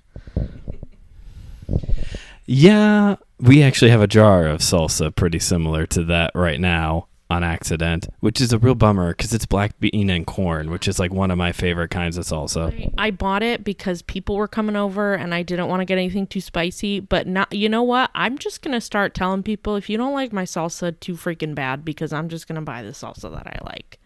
Yeah, 2.45 3.15
we 3.39 3.63
actually 3.63 3.91
have 3.91 4.01
a 4.01 4.07
jar 4.07 4.45
of 4.45 4.59
salsa 4.59 5.13
pretty 5.13 5.39
similar 5.39 5.87
to 5.87 6.03
that 6.05 6.31
right 6.35 6.59
now 6.59 7.07
on 7.31 7.43
accident, 7.43 8.09
which 8.19 8.41
is 8.41 8.51
a 8.51 8.59
real 8.59 8.75
bummer 8.75 9.13
because 9.13 9.33
it's 9.33 9.45
black 9.45 9.79
bean 9.79 10.09
and 10.09 10.27
corn, 10.27 10.69
which 10.69 10.87
is 10.87 10.99
like 10.99 11.13
one 11.13 11.31
of 11.31 11.37
my 11.37 11.51
favorite 11.51 11.89
kinds 11.89 12.17
of 12.17 12.25
salsa. 12.25 12.93
I 12.97 13.09
bought 13.09 13.41
it 13.41 13.63
because 13.63 14.01
people 14.01 14.35
were 14.35 14.49
coming 14.49 14.75
over 14.75 15.13
and 15.13 15.33
I 15.33 15.41
didn't 15.41 15.69
want 15.69 15.79
to 15.79 15.85
get 15.85 15.97
anything 15.97 16.27
too 16.27 16.41
spicy. 16.41 16.99
But 16.99 17.27
not, 17.27 17.53
you 17.53 17.69
know 17.69 17.83
what? 17.83 18.11
I'm 18.13 18.37
just 18.37 18.61
gonna 18.61 18.81
start 18.81 19.15
telling 19.15 19.43
people 19.43 19.75
if 19.77 19.89
you 19.89 19.97
don't 19.97 20.13
like 20.13 20.33
my 20.33 20.43
salsa 20.43 20.99
too 20.99 21.15
freaking 21.15 21.55
bad, 21.55 21.85
because 21.85 22.11
I'm 22.11 22.27
just 22.27 22.47
gonna 22.47 22.61
buy 22.61 22.83
the 22.83 22.91
salsa 22.91 23.33
that 23.33 23.47
I 23.47 23.57
like. 23.65 23.97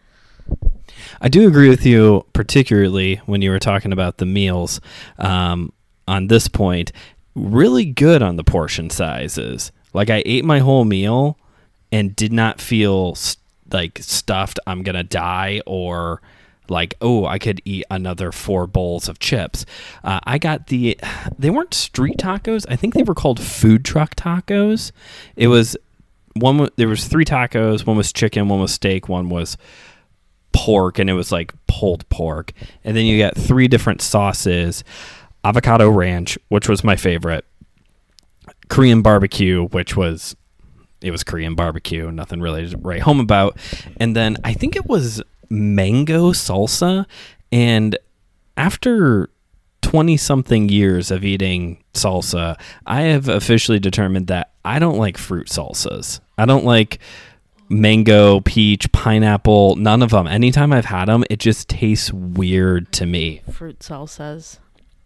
I 1.20 1.28
do 1.28 1.48
agree 1.48 1.68
with 1.68 1.86
you, 1.86 2.26
particularly 2.34 3.16
when 3.26 3.42
you 3.42 3.50
were 3.50 3.60
talking 3.60 3.92
about 3.92 4.18
the 4.18 4.26
meals. 4.26 4.80
Um, 5.18 5.74
on 6.08 6.28
this 6.28 6.48
point, 6.48 6.92
really 7.34 7.86
good 7.86 8.22
on 8.22 8.36
the 8.36 8.44
portion 8.44 8.92
sizes. 8.92 9.72
Like 9.94 10.12
I 10.12 10.22
ate 10.26 10.46
my 10.46 10.60
whole 10.60 10.86
meal 10.86 11.40
and 11.92 12.16
did 12.16 12.34
not 12.34 12.60
feel 12.62 13.16
st- 13.16 13.42
like 13.72 14.00
stuffed. 14.02 14.60
I'm 14.68 14.84
gonna 14.84 15.04
die 15.04 15.62
or 15.66 16.22
like 16.70 16.96
oh 17.02 17.26
I 17.26 17.40
could 17.40 17.62
eat 17.66 17.86
another 17.90 18.32
four 18.32 18.68
bowls 18.68 19.08
of 19.08 19.20
chips. 19.20 19.66
Uh, 20.04 20.20
I 20.24 20.38
got 20.38 20.68
the 20.68 21.00
they 21.40 21.50
weren't 21.50 21.74
street 21.74 22.18
tacos. 22.18 22.66
I 22.70 22.76
think 22.76 22.94
they 22.94 23.04
were 23.04 23.16
called 23.16 23.40
food 23.40 23.86
truck 23.86 24.16
tacos. 24.16 24.92
It 25.36 25.48
was 25.48 25.78
one. 26.34 26.70
There 26.76 26.88
was 26.88 27.08
three 27.08 27.26
tacos. 27.26 27.86
One 27.86 27.98
was 27.98 28.14
chicken. 28.14 28.48
One 28.48 28.60
was 28.60 28.74
steak. 28.74 29.10
One 29.10 29.30
was 29.30 29.58
pork, 30.54 31.00
and 31.00 31.10
it 31.10 31.14
was 31.14 31.32
like 31.32 31.54
pulled 31.68 32.08
pork. 32.10 32.52
And 32.84 32.96
then 32.96 33.06
you 33.06 33.18
get 33.18 33.38
three 33.38 33.68
different 33.68 34.02
sauces: 34.02 34.84
avocado 35.44 35.90
ranch, 35.90 36.38
which 36.50 36.70
was 36.70 36.84
my 36.84 36.96
favorite. 36.96 37.46
Korean 38.68 39.02
barbecue, 39.02 39.68
which 39.68 39.96
was 39.96 40.36
it 41.06 41.12
was 41.12 41.24
Korean 41.24 41.56
barbecue, 41.56 42.12
nothing 42.12 42.42
really 42.42 42.70
to 42.70 42.78
write 42.78 43.02
home 43.02 43.20
about. 43.20 43.58
And 43.98 44.16
then 44.16 44.38
I 44.44 44.54
think 44.54 44.76
it 44.76 44.86
was 44.88 45.22
mango 45.50 46.32
salsa. 46.32 47.06
And 47.52 47.98
after 48.58 49.30
20 49.82 50.18
something 50.18 50.70
years 50.70 51.12
of 51.12 51.24
eating 51.24 51.84
salsa, 51.94 52.60
I 52.86 53.04
have 53.04 53.30
officially 53.30 53.80
determined 53.80 54.28
that 54.28 54.52
I 54.64 54.80
don't 54.80 54.98
like 54.98 55.18
fruit 55.18 55.48
salsas. 55.48 56.20
I 56.38 56.46
don't 56.46 56.66
like 56.66 57.00
mango, 57.70 58.40
peach, 58.42 58.92
pineapple, 58.92 59.76
none 59.76 60.02
of 60.02 60.10
them. 60.10 60.28
Anytime 60.28 60.74
I've 60.74 60.86
had 60.86 61.06
them, 61.06 61.24
it 61.30 61.40
just 61.40 61.70
tastes 61.70 62.12
weird 62.12 62.92
to 62.94 63.06
me. 63.06 63.42
Fruit 63.52 63.80
salsas, 63.80 64.60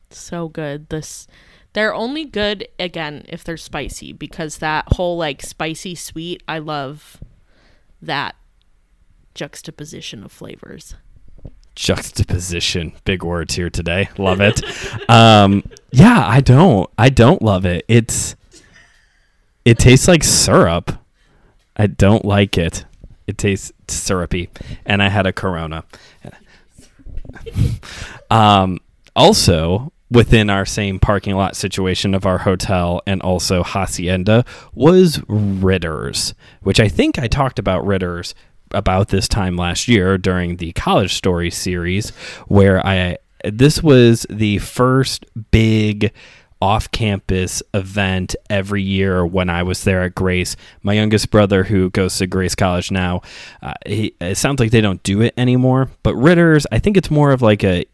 so 0.10 0.48
good. 0.48 0.90
This 0.90 1.28
they're 1.74 1.94
only 1.94 2.26
good 2.26 2.68
again 2.80 3.26
if 3.30 3.44
they're 3.44 3.58
spicy 3.58 4.12
because 4.14 4.58
that 4.58 4.86
whole 4.94 5.18
like 5.18 5.42
spicy 5.42 5.96
sweet. 5.96 6.42
I 6.48 6.60
love 6.60 7.18
that 8.02 8.36
juxtaposition 9.36 10.24
of 10.24 10.32
flavors. 10.32 10.96
juxtaposition. 11.76 12.94
Big 13.06 13.24
words 13.24 13.56
here 13.56 13.70
today. 13.70 14.10
Love 14.18 14.42
it. 14.42 14.62
um, 15.10 15.64
yeah, 15.92 16.26
I 16.28 16.42
don't. 16.42 16.90
I 16.98 17.10
don't 17.10 17.42
love 17.42 17.66
it. 17.66 17.86
It's 17.88 18.36
it 19.66 19.78
tastes 19.78 20.08
like 20.08 20.24
syrup. 20.24 20.92
I 21.78 21.88
don't 21.88 22.26
like 22.26 22.58
it. 22.58 22.86
It 23.28 23.38
tastes 23.38 23.72
syrupy, 23.88 24.50
and 24.86 25.04
I 25.04 25.10
had 25.10 25.28
a 25.28 25.32
Corona. 25.32 25.84
um, 28.32 28.80
also, 29.16 29.94
within 30.12 30.50
our 30.50 30.66
same 30.66 31.00
parking 31.00 31.36
lot 31.36 31.56
situation 31.56 32.14
of 32.16 32.26
our 32.26 32.40
hotel 32.40 33.02
and 33.06 33.22
also 33.22 33.64
Hacienda 33.64 34.44
was 34.74 35.22
Ritter's, 35.28 36.34
which 36.62 36.80
I 36.80 36.88
think 36.88 37.20
I 37.20 37.28
talked 37.28 37.60
about 37.60 37.86
Ritter's 37.86 38.34
about 38.72 39.10
this 39.10 39.28
time 39.28 39.56
last 39.56 39.88
year 39.88 40.18
during 40.18 40.58
the 40.58 40.72
college 40.74 41.14
story 41.14 41.50
series 41.50 42.10
where 42.48 42.86
I 42.86 43.18
this 43.44 43.82
was 43.82 44.26
the 44.30 44.58
first 44.60 45.26
big 45.52 46.12
off-campus 46.62 47.64
event 47.74 48.36
every 48.50 48.84
year 48.84 49.26
when 49.26 49.50
I 49.50 49.64
was 49.64 49.86
there 49.86 50.04
at 50.04 50.14
Grace. 50.14 50.58
My 50.84 50.94
youngest 50.94 51.32
brother, 51.32 51.64
who 51.64 51.90
goes 51.92 52.18
to 52.18 52.28
Grace 52.28 52.54
College 52.54 52.92
now, 52.92 53.22
uh, 53.62 53.76
he, 53.86 54.14
it 54.20 54.36
sounds 54.36 54.60
like 54.60 54.72
they 54.72 54.82
don't 54.82 55.02
do 55.04 55.22
it 55.22 55.34
anymore. 55.38 55.90
But 56.04 56.16
Ritter's, 56.16 56.68
I 56.70 56.80
think 56.80 56.98
it's 56.98 57.10
more 57.10 57.32
of 57.32 57.42
like 57.42 57.64
a 57.64 57.86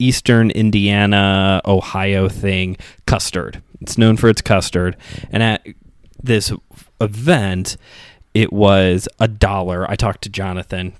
Eastern 0.00 0.50
Indiana, 0.50 1.60
Ohio 1.64 2.28
thing. 2.28 2.76
Custard. 3.06 3.62
It's 3.80 3.96
known 3.96 4.16
for 4.16 4.28
its 4.28 4.42
custard, 4.42 4.96
and 5.30 5.42
at 5.42 5.66
this 6.22 6.52
event, 7.00 7.76
it 8.34 8.52
was 8.52 9.08
a 9.18 9.28
dollar. 9.28 9.90
I 9.90 9.96
talked 9.96 10.22
to 10.22 10.28
Jonathan, 10.28 10.92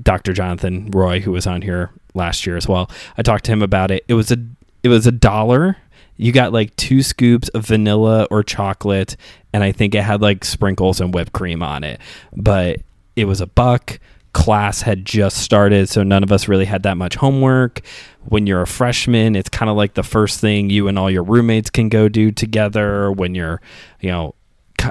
Dr. 0.00 0.32
Jonathan 0.32 0.90
Roy, 0.90 1.20
who 1.20 1.32
was 1.32 1.46
on 1.46 1.62
here 1.62 1.90
last 2.14 2.46
year 2.46 2.56
as 2.56 2.66
well. 2.66 2.90
I 3.16 3.22
talked 3.22 3.44
to 3.46 3.52
him 3.52 3.62
about 3.62 3.90
it. 3.90 4.04
It 4.08 4.14
was 4.14 4.30
a 4.30 4.38
it 4.82 4.88
was 4.88 5.06
a 5.06 5.12
dollar. 5.12 5.76
You 6.16 6.32
got 6.32 6.52
like 6.52 6.74
two 6.76 7.02
scoops 7.02 7.48
of 7.50 7.66
vanilla 7.66 8.26
or 8.30 8.42
chocolate, 8.42 9.16
and 9.52 9.62
I 9.62 9.72
think 9.72 9.94
it 9.94 10.02
had 10.02 10.22
like 10.22 10.44
sprinkles 10.44 11.00
and 11.00 11.12
whipped 11.12 11.32
cream 11.32 11.62
on 11.62 11.84
it. 11.84 12.00
But 12.34 12.80
it 13.14 13.26
was 13.26 13.40
a 13.40 13.46
buck. 13.46 13.98
Class 14.36 14.82
had 14.82 15.06
just 15.06 15.38
started, 15.38 15.88
so 15.88 16.02
none 16.02 16.22
of 16.22 16.30
us 16.30 16.46
really 16.46 16.66
had 16.66 16.82
that 16.82 16.98
much 16.98 17.14
homework. 17.14 17.80
When 18.26 18.46
you're 18.46 18.60
a 18.60 18.66
freshman, 18.66 19.34
it's 19.34 19.48
kind 19.48 19.70
of 19.70 19.78
like 19.78 19.94
the 19.94 20.02
first 20.02 20.40
thing 20.40 20.68
you 20.68 20.88
and 20.88 20.98
all 20.98 21.10
your 21.10 21.22
roommates 21.22 21.70
can 21.70 21.88
go 21.88 22.10
do 22.10 22.30
together. 22.30 23.10
When 23.10 23.34
you're, 23.34 23.62
you 23.98 24.10
know, 24.10 24.34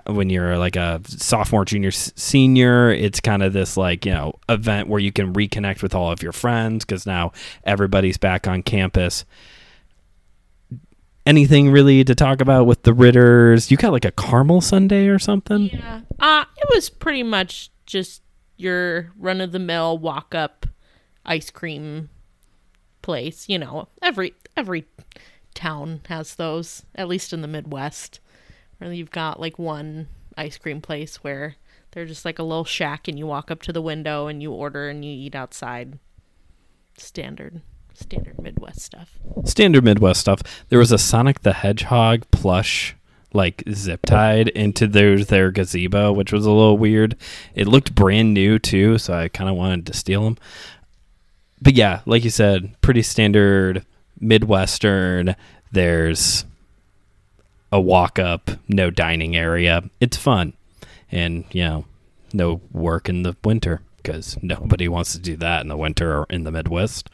when 0.07 0.31
you're 0.31 0.57
like 0.57 0.75
a 0.75 0.99
sophomore, 1.05 1.63
junior, 1.63 1.91
senior, 1.91 2.89
it's 2.89 3.19
kind 3.19 3.43
of 3.43 3.53
this 3.53 3.77
like, 3.77 4.03
you 4.03 4.13
know, 4.13 4.33
event 4.49 4.87
where 4.87 4.99
you 4.99 5.11
can 5.11 5.31
reconnect 5.31 5.83
with 5.83 5.93
all 5.93 6.11
of 6.11 6.23
your 6.23 6.31
friends 6.31 6.83
because 6.83 7.05
now 7.05 7.31
everybody's 7.65 8.17
back 8.17 8.47
on 8.47 8.63
campus. 8.63 9.25
Anything 11.27 11.69
really 11.69 12.03
to 12.03 12.15
talk 12.15 12.41
about 12.41 12.65
with 12.65 12.81
the 12.81 12.95
Ritters? 12.95 13.69
You 13.69 13.77
got 13.77 13.91
like 13.91 14.05
a 14.05 14.11
caramel 14.11 14.61
sundae 14.61 15.05
or 15.05 15.19
something? 15.19 15.69
Yeah. 15.71 16.01
Uh, 16.19 16.45
it 16.57 16.67
was 16.73 16.89
pretty 16.89 17.21
much 17.21 17.69
just 17.85 18.23
your 18.57 19.11
run 19.17 19.41
of 19.41 19.51
the 19.51 19.59
mill 19.59 19.97
walk 19.97 20.33
up 20.33 20.65
ice 21.25 21.49
cream 21.49 22.09
place. 23.01 23.47
You 23.49 23.59
know, 23.59 23.87
every 24.01 24.33
every 24.55 24.85
town 25.53 26.01
has 26.07 26.35
those, 26.35 26.85
at 26.95 27.07
least 27.07 27.33
in 27.33 27.41
the 27.41 27.47
Midwest. 27.47 28.19
Where 28.77 28.91
you've 28.91 29.11
got 29.11 29.39
like 29.39 29.57
one 29.57 30.07
ice 30.37 30.57
cream 30.57 30.81
place 30.81 31.17
where 31.17 31.55
they're 31.91 32.05
just 32.05 32.25
like 32.25 32.39
a 32.39 32.43
little 32.43 32.65
shack 32.65 33.07
and 33.07 33.17
you 33.17 33.25
walk 33.25 33.49
up 33.49 33.61
to 33.63 33.73
the 33.73 33.81
window 33.81 34.27
and 34.27 34.41
you 34.41 34.51
order 34.51 34.89
and 34.89 35.05
you 35.05 35.11
eat 35.11 35.35
outside. 35.35 35.97
Standard 36.97 37.61
standard 37.97 38.41
Midwest 38.41 38.81
stuff. 38.81 39.19
Standard 39.43 39.83
Midwest 39.83 40.19
stuff. 40.19 40.41
There 40.69 40.79
was 40.79 40.91
a 40.91 40.97
Sonic 40.97 41.41
the 41.41 41.53
Hedgehog 41.53 42.29
plush 42.31 42.94
like 43.35 43.63
zip 43.71 44.05
tied 44.05 44.47
into 44.49 44.87
their 44.87 45.23
their 45.23 45.51
gazebo, 45.51 46.11
which 46.11 46.31
was 46.31 46.45
a 46.45 46.51
little 46.51 46.77
weird. 46.77 47.15
It 47.53 47.67
looked 47.67 47.93
brand 47.93 48.33
new 48.33 48.57
too, 48.57 48.97
so 48.97 49.13
I 49.13 49.27
kind 49.27 49.49
of 49.49 49.55
wanted 49.55 49.85
to 49.87 49.93
steal 49.93 50.23
them. 50.23 50.37
But 51.61 51.73
yeah, 51.73 52.01
like 52.05 52.23
you 52.23 52.29
said, 52.29 52.75
pretty 52.81 53.01
standard 53.01 53.85
Midwestern. 54.19 55.35
There's 55.71 56.45
a 57.71 57.79
walk 57.79 58.19
up, 58.19 58.51
no 58.67 58.89
dining 58.89 59.35
area. 59.35 59.83
It's 59.99 60.17
fun. 60.17 60.53
And, 61.11 61.45
you 61.51 61.63
know, 61.63 61.85
no 62.33 62.61
work 62.71 63.09
in 63.09 63.23
the 63.23 63.35
winter 63.43 63.81
because 63.97 64.37
nobody 64.41 64.87
wants 64.87 65.13
to 65.13 65.19
do 65.19 65.35
that 65.37 65.61
in 65.61 65.67
the 65.67 65.77
winter 65.77 66.19
or 66.19 66.27
in 66.29 66.43
the 66.43 66.51
Midwest. 66.51 67.09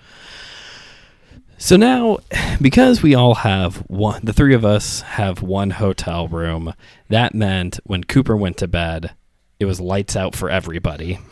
So 1.61 1.77
now, 1.77 2.17
because 2.61 3.03
we 3.03 3.13
all 3.13 3.35
have 3.35 3.77
one, 3.87 4.21
the 4.23 4.33
three 4.33 4.55
of 4.55 4.65
us 4.65 5.01
have 5.01 5.43
one 5.43 5.69
hotel 5.69 6.27
room, 6.27 6.73
that 7.09 7.35
meant 7.35 7.79
when 7.83 8.03
Cooper 8.03 8.35
went 8.35 8.57
to 8.57 8.67
bed, 8.67 9.11
it 9.59 9.65
was 9.65 9.79
lights 9.79 10.15
out 10.15 10.35
for 10.35 10.49
everybody. 10.49 11.19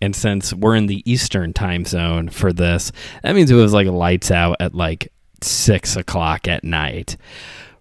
And 0.00 0.16
since 0.16 0.52
we're 0.52 0.74
in 0.74 0.86
the 0.86 1.08
Eastern 1.08 1.52
time 1.52 1.84
zone 1.84 2.28
for 2.28 2.52
this, 2.52 2.90
that 3.22 3.36
means 3.36 3.52
it 3.52 3.54
was 3.54 3.72
like 3.72 3.86
lights 3.86 4.32
out 4.32 4.56
at 4.58 4.74
like 4.74 5.12
six 5.40 5.94
o'clock 5.94 6.48
at 6.48 6.64
night, 6.64 7.16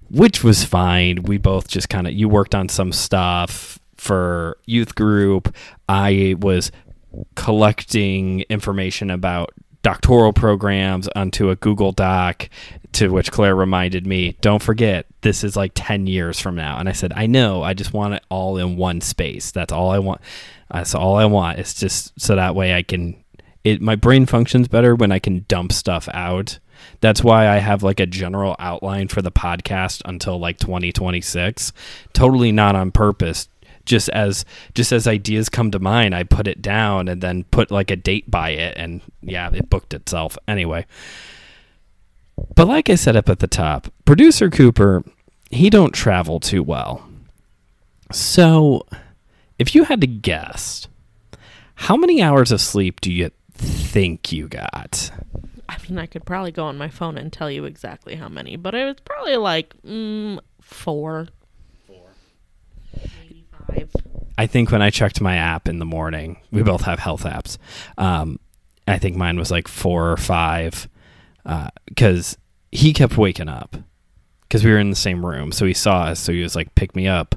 which 0.07 0.43
was 0.43 0.63
fine. 0.63 1.23
We 1.23 1.39
both 1.39 1.67
just 1.67 1.89
kind 1.89 2.05
of, 2.05 2.13
you 2.13 2.29
worked 2.29 2.53
on 2.53 2.69
some 2.69 2.91
stuff 2.91 3.79
for 3.97 4.59
youth 4.67 4.93
group. 4.93 5.55
I 5.89 6.35
was 6.37 6.71
collecting 7.33 8.41
information 8.41 9.09
about 9.09 9.51
doctoral 9.83 10.33
programs 10.33 11.07
onto 11.15 11.49
a 11.49 11.55
Google 11.55 11.91
Doc, 11.91 12.49
to 12.93 13.09
which 13.09 13.31
Claire 13.31 13.55
reminded 13.55 14.05
me, 14.05 14.37
don't 14.41 14.61
forget, 14.61 15.05
this 15.21 15.43
is 15.43 15.55
like 15.55 15.71
10 15.75 16.07
years 16.07 16.39
from 16.39 16.55
now. 16.55 16.77
And 16.77 16.87
I 16.87 16.91
said, 16.91 17.13
I 17.15 17.25
know, 17.25 17.63
I 17.63 17.73
just 17.73 17.93
want 17.93 18.13
it 18.15 18.23
all 18.29 18.57
in 18.57 18.77
one 18.77 19.01
space. 19.01 19.51
That's 19.51 19.73
all 19.73 19.89
I 19.89 19.99
want. 19.99 20.21
That's 20.71 20.95
all 20.95 21.15
I 21.15 21.25
want. 21.25 21.59
It's 21.59 21.73
just 21.73 22.19
so 22.19 22.35
that 22.35 22.55
way 22.55 22.73
I 22.73 22.83
can, 22.83 23.15
it, 23.63 23.81
my 23.81 23.95
brain 23.95 24.25
functions 24.25 24.67
better 24.67 24.95
when 24.95 25.11
I 25.11 25.19
can 25.19 25.45
dump 25.47 25.71
stuff 25.71 26.07
out. 26.13 26.59
That's 26.99 27.23
why 27.23 27.47
I 27.47 27.57
have 27.57 27.83
like 27.83 27.99
a 27.99 28.05
general 28.05 28.55
outline 28.59 29.07
for 29.07 29.21
the 29.21 29.31
podcast 29.31 30.01
until 30.05 30.39
like 30.39 30.57
2026. 30.57 31.71
Totally 32.13 32.51
not 32.51 32.75
on 32.75 32.91
purpose 32.91 33.47
just 33.85 34.09
as 34.09 34.45
just 34.73 34.91
as 34.91 35.07
ideas 35.07 35.49
come 35.49 35.71
to 35.71 35.79
mind, 35.79 36.15
I 36.15 36.23
put 36.23 36.47
it 36.47 36.61
down 36.61 37.07
and 37.07 37.21
then 37.21 37.43
put 37.45 37.71
like 37.71 37.91
a 37.91 37.95
date 37.95 38.29
by 38.29 38.51
it, 38.51 38.75
and 38.77 39.01
yeah, 39.21 39.49
it 39.53 39.69
booked 39.69 39.93
itself 39.93 40.37
anyway. 40.47 40.85
But 42.55 42.67
like 42.67 42.89
I 42.89 42.95
said 42.95 43.15
up 43.15 43.29
at 43.29 43.39
the 43.39 43.47
top, 43.47 43.91
producer 44.05 44.49
Cooper, 44.49 45.03
he 45.49 45.69
don't 45.69 45.93
travel 45.93 46.39
too 46.39 46.63
well. 46.63 47.07
So, 48.11 48.85
if 49.57 49.73
you 49.73 49.85
had 49.85 50.01
to 50.01 50.07
guess, 50.07 50.87
how 51.75 51.95
many 51.95 52.21
hours 52.21 52.51
of 52.51 52.59
sleep 52.59 52.99
do 53.01 53.11
you 53.11 53.31
think 53.53 54.31
you 54.31 54.47
got? 54.47 55.11
I 55.69 55.77
mean, 55.87 55.97
I 55.97 56.05
could 56.05 56.25
probably 56.25 56.51
go 56.51 56.65
on 56.65 56.77
my 56.77 56.89
phone 56.89 57.17
and 57.17 57.31
tell 57.31 57.49
you 57.49 57.63
exactly 57.65 58.15
how 58.15 58.27
many, 58.27 58.57
but 58.57 58.75
it 58.75 58.83
was 58.85 58.97
probably 59.05 59.37
like 59.37 59.73
mm, 59.83 60.39
four 60.61 61.27
five. 63.73 63.95
I 64.37 64.47
think 64.47 64.71
when 64.71 64.81
I 64.81 64.89
checked 64.89 65.21
my 65.21 65.35
app 65.35 65.67
in 65.67 65.79
the 65.79 65.85
morning, 65.85 66.37
we 66.51 66.63
both 66.63 66.81
have 66.81 66.99
health 66.99 67.23
apps. 67.23 67.57
Um, 67.97 68.39
I 68.87 68.97
think 68.97 69.15
mine 69.15 69.37
was 69.37 69.51
like 69.51 69.67
four 69.67 70.11
or 70.11 70.17
five 70.17 70.87
because 71.43 72.33
uh, 72.33 72.37
he 72.71 72.93
kept 72.93 73.17
waking 73.17 73.49
up 73.49 73.75
because 74.43 74.63
we 74.63 74.71
were 74.71 74.79
in 74.79 74.89
the 74.89 74.95
same 74.95 75.25
room. 75.25 75.51
So 75.51 75.65
he 75.65 75.73
saw 75.73 76.03
us. 76.03 76.19
So 76.19 76.31
he 76.31 76.41
was 76.41 76.55
like, 76.55 76.73
pick 76.75 76.95
me 76.95 77.07
up, 77.07 77.35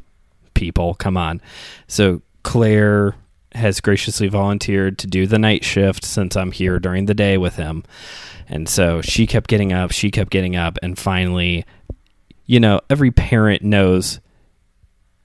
people, 0.55 0.95
come 0.95 1.17
on. 1.17 1.41
So 1.87 2.23
Claire 2.43 3.15
has 3.53 3.81
graciously 3.81 4.29
volunteered 4.29 4.99
to 4.99 5.07
do 5.07 5.27
the 5.27 5.39
night 5.39 5.65
shift 5.65 6.05
since 6.05 6.37
I'm 6.37 6.53
here 6.53 6.79
during 6.79 7.07
the 7.07 7.15
day 7.15 7.39
with 7.39 7.57
him. 7.57 7.85
And 8.49 8.69
so 8.69 9.01
she 9.01 9.27
kept 9.27 9.49
getting 9.49 9.73
up, 9.73 9.93
she 9.93 10.11
kept 10.11 10.31
getting 10.31 10.57
up, 10.57 10.79
and 10.83 10.99
finally, 10.99 11.65
you 12.47 12.61
know, 12.61 12.81
every 12.91 13.11
parent 13.11 13.63
knows 13.63 14.21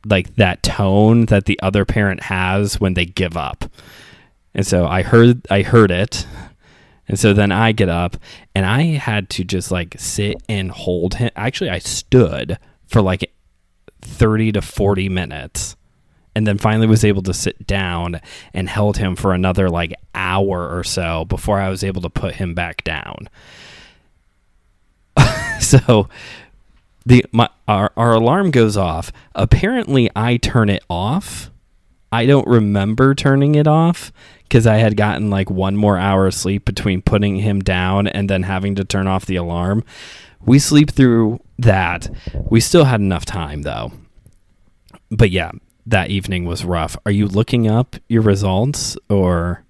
like 0.09 0.35
that 0.35 0.63
tone 0.63 1.25
that 1.25 1.45
the 1.45 1.59
other 1.61 1.85
parent 1.85 2.23
has 2.23 2.79
when 2.79 2.93
they 2.93 3.05
give 3.05 3.37
up. 3.37 3.65
And 4.53 4.65
so 4.65 4.87
I 4.87 5.03
heard 5.03 5.45
I 5.49 5.61
heard 5.61 5.91
it. 5.91 6.25
And 7.07 7.19
so 7.19 7.33
then 7.33 7.51
I 7.51 7.71
get 7.71 7.89
up 7.89 8.17
and 8.53 8.65
I 8.65 8.83
had 8.83 9.29
to 9.31 9.43
just 9.43 9.71
like 9.71 9.95
sit 9.97 10.37
and 10.47 10.69
hold 10.69 11.15
him. 11.15 11.31
Actually, 11.35 11.71
I 11.71 11.79
stood 11.79 12.59
for 12.87 13.01
like 13.01 13.33
30 14.01 14.53
to 14.53 14.61
40 14.61 15.09
minutes 15.09 15.75
and 16.35 16.45
then 16.45 16.57
finally 16.57 16.87
was 16.87 17.03
able 17.03 17.23
to 17.23 17.33
sit 17.33 17.65
down 17.65 18.21
and 18.53 18.69
held 18.69 18.97
him 18.97 19.15
for 19.15 19.33
another 19.33 19.69
like 19.69 19.93
hour 20.13 20.69
or 20.69 20.83
so 20.83 21.25
before 21.25 21.59
I 21.59 21.69
was 21.69 21.83
able 21.83 22.01
to 22.03 22.09
put 22.09 22.35
him 22.35 22.53
back 22.53 22.83
down. 22.83 23.27
so 25.59 26.07
the 27.09 27.25
my 27.31 27.49
our, 27.67 27.91
our 27.97 28.13
alarm 28.13 28.51
goes 28.51 28.77
off. 28.77 29.11
Apparently, 29.35 30.09
I 30.15 30.37
turn 30.37 30.69
it 30.69 30.83
off 30.89 31.51
I 32.11 32.25
don't 32.25 32.47
remember 32.47 33.13
turning 33.13 33.55
it 33.55 33.67
off 33.67 34.11
because 34.43 34.65
I 34.65 34.77
had 34.77 34.97
gotten 34.97 35.29
like 35.29 35.49
one 35.49 35.75
more 35.75 35.97
hour 35.97 36.27
of 36.27 36.33
sleep 36.33 36.65
between 36.65 37.01
putting 37.01 37.37
him 37.37 37.59
down 37.59 38.07
and 38.07 38.29
then 38.29 38.43
having 38.43 38.75
to 38.75 38.83
turn 38.83 39.07
off 39.07 39.25
the 39.25 39.35
alarm. 39.35 39.83
We 40.43 40.57
sleep 40.57 40.89
through 40.91 41.39
that. 41.59 42.09
We 42.49 42.59
still 42.61 42.85
had 42.85 42.99
enough 42.99 43.25
time 43.25 43.61
though. 43.61 43.91
But 45.11 45.29
yeah, 45.29 45.51
that 45.85 46.09
evening 46.09 46.45
was 46.45 46.65
rough. 46.65 46.97
Are 47.05 47.11
you 47.11 47.27
looking 47.27 47.67
up 47.67 47.95
your 48.07 48.21
results 48.23 48.97
or 49.09 49.63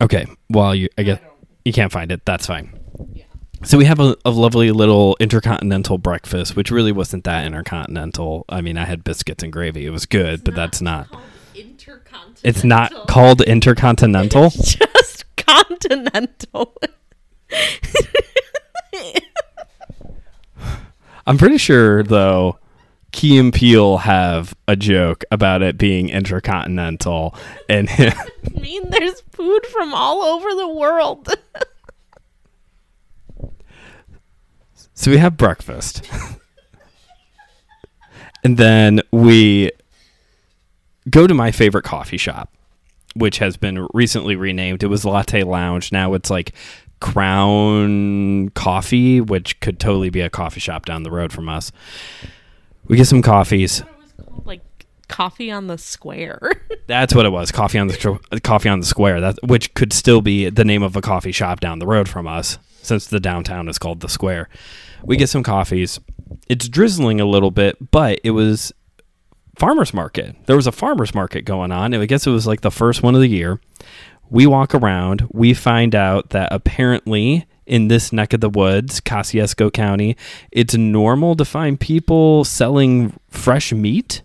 Okay, 0.00 0.26
well 0.48 0.74
you 0.74 0.88
I 0.96 1.02
guess 1.02 1.20
you 1.64 1.72
can't 1.72 1.92
find 1.92 2.10
it. 2.12 2.24
That's 2.24 2.46
fine. 2.46 2.77
So 3.64 3.76
we 3.76 3.86
have 3.86 3.98
a, 3.98 4.16
a 4.24 4.30
lovely 4.30 4.70
little 4.70 5.16
intercontinental 5.18 5.98
breakfast, 5.98 6.54
which 6.54 6.70
really 6.70 6.92
wasn't 6.92 7.24
that 7.24 7.44
intercontinental. 7.44 8.44
I 8.48 8.60
mean, 8.60 8.78
I 8.78 8.84
had 8.84 9.02
biscuits 9.02 9.42
and 9.42 9.52
gravy. 9.52 9.84
It 9.84 9.90
was 9.90 10.06
good, 10.06 10.44
but 10.44 10.54
that's 10.54 10.80
not. 10.80 11.08
Intercontinental. 11.54 12.40
It's 12.44 12.62
not 12.62 13.08
called 13.08 13.40
intercontinental. 13.42 14.46
It's 14.46 14.74
just 14.76 15.36
continental. 15.36 16.76
I'm 21.26 21.36
pretty 21.36 21.58
sure 21.58 22.02
though. 22.02 22.58
Key 23.10 23.38
and 23.38 23.52
Peele 23.52 23.98
have 23.98 24.54
a 24.68 24.76
joke 24.76 25.24
about 25.30 25.62
it 25.62 25.78
being 25.78 26.10
intercontinental, 26.10 27.34
and 27.68 27.88
I 27.98 28.14
mean, 28.60 28.90
there's 28.90 29.22
food 29.32 29.64
from 29.66 29.94
all 29.94 30.22
over 30.22 30.54
the 30.54 30.68
world. 30.68 31.34
So 34.98 35.12
we 35.12 35.18
have 35.18 35.36
breakfast. 35.36 36.04
and 38.42 38.56
then 38.56 39.00
we 39.12 39.70
go 41.08 41.28
to 41.28 41.34
my 41.34 41.52
favorite 41.52 41.84
coffee 41.84 42.16
shop, 42.16 42.52
which 43.14 43.38
has 43.38 43.56
been 43.56 43.86
recently 43.94 44.34
renamed. 44.34 44.82
It 44.82 44.88
was 44.88 45.04
Latte 45.04 45.44
Lounge. 45.44 45.92
Now 45.92 46.14
it's 46.14 46.30
like 46.30 46.52
Crown 47.00 48.48
Coffee, 48.56 49.20
which 49.20 49.60
could 49.60 49.78
totally 49.78 50.10
be 50.10 50.20
a 50.20 50.28
coffee 50.28 50.58
shop 50.58 50.84
down 50.84 51.04
the 51.04 51.12
road 51.12 51.32
from 51.32 51.48
us. 51.48 51.70
We 52.88 52.96
get 52.96 53.06
some 53.06 53.22
coffees. 53.22 53.84
like 54.44 54.62
coffee 55.06 55.52
on 55.52 55.68
the 55.68 55.78
square. 55.78 56.40
That's 56.88 57.14
what 57.14 57.24
it 57.24 57.30
was. 57.30 57.52
Coffee 57.52 57.78
on 57.78 57.86
the 57.86 58.40
coffee 58.42 58.68
on 58.68 58.80
the 58.80 58.86
square. 58.86 59.20
That 59.20 59.36
which 59.44 59.74
could 59.74 59.92
still 59.92 60.22
be 60.22 60.50
the 60.50 60.64
name 60.64 60.82
of 60.82 60.96
a 60.96 61.00
coffee 61.00 61.30
shop 61.30 61.60
down 61.60 61.78
the 61.78 61.86
road 61.86 62.08
from 62.08 62.26
us, 62.26 62.58
since 62.82 63.06
the 63.06 63.20
downtown 63.20 63.68
is 63.68 63.78
called 63.78 64.00
the 64.00 64.08
square. 64.08 64.48
We 65.02 65.16
get 65.16 65.28
some 65.28 65.42
coffees. 65.42 66.00
It's 66.48 66.68
drizzling 66.68 67.20
a 67.20 67.26
little 67.26 67.50
bit, 67.50 67.90
but 67.90 68.20
it 68.24 68.30
was 68.30 68.72
farmers 69.58 69.92
market. 69.92 70.36
There 70.46 70.56
was 70.56 70.66
a 70.66 70.72
farmers 70.72 71.14
market 71.14 71.42
going 71.44 71.72
on. 71.72 71.94
I 71.94 72.06
guess 72.06 72.26
it 72.26 72.30
was 72.30 72.46
like 72.46 72.60
the 72.60 72.70
first 72.70 73.02
one 73.02 73.14
of 73.14 73.20
the 73.20 73.28
year. 73.28 73.60
We 74.30 74.46
walk 74.46 74.74
around. 74.74 75.26
We 75.30 75.54
find 75.54 75.94
out 75.94 76.30
that 76.30 76.48
apparently 76.52 77.46
in 77.66 77.88
this 77.88 78.12
neck 78.12 78.32
of 78.32 78.40
the 78.40 78.48
woods, 78.48 79.00
Kosciusko 79.00 79.72
County, 79.72 80.16
it's 80.50 80.74
normal 80.74 81.34
to 81.36 81.44
find 81.44 81.78
people 81.78 82.44
selling 82.44 83.18
fresh 83.28 83.72
meat 83.72 84.22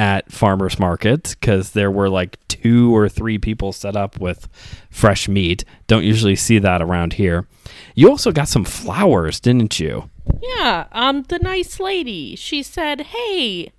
at 0.00 0.32
farmers 0.32 0.78
markets 0.78 1.34
because 1.34 1.72
there 1.72 1.90
were 1.90 2.08
like 2.08 2.38
two 2.48 2.96
or 2.96 3.06
three 3.06 3.36
people 3.36 3.70
set 3.70 3.94
up 3.94 4.18
with 4.18 4.48
fresh 4.88 5.28
meat. 5.28 5.62
Don't 5.88 6.04
usually 6.04 6.36
see 6.36 6.58
that 6.58 6.80
around 6.80 7.12
here. 7.12 7.46
You 7.94 8.08
also 8.08 8.32
got 8.32 8.48
some 8.48 8.64
flowers, 8.64 9.40
didn't 9.40 9.78
you? 9.78 10.08
Yeah, 10.42 10.86
um 10.92 11.24
the 11.24 11.38
nice 11.38 11.78
lady. 11.78 12.34
She 12.34 12.62
said, 12.62 13.02
"Hey, 13.02 13.72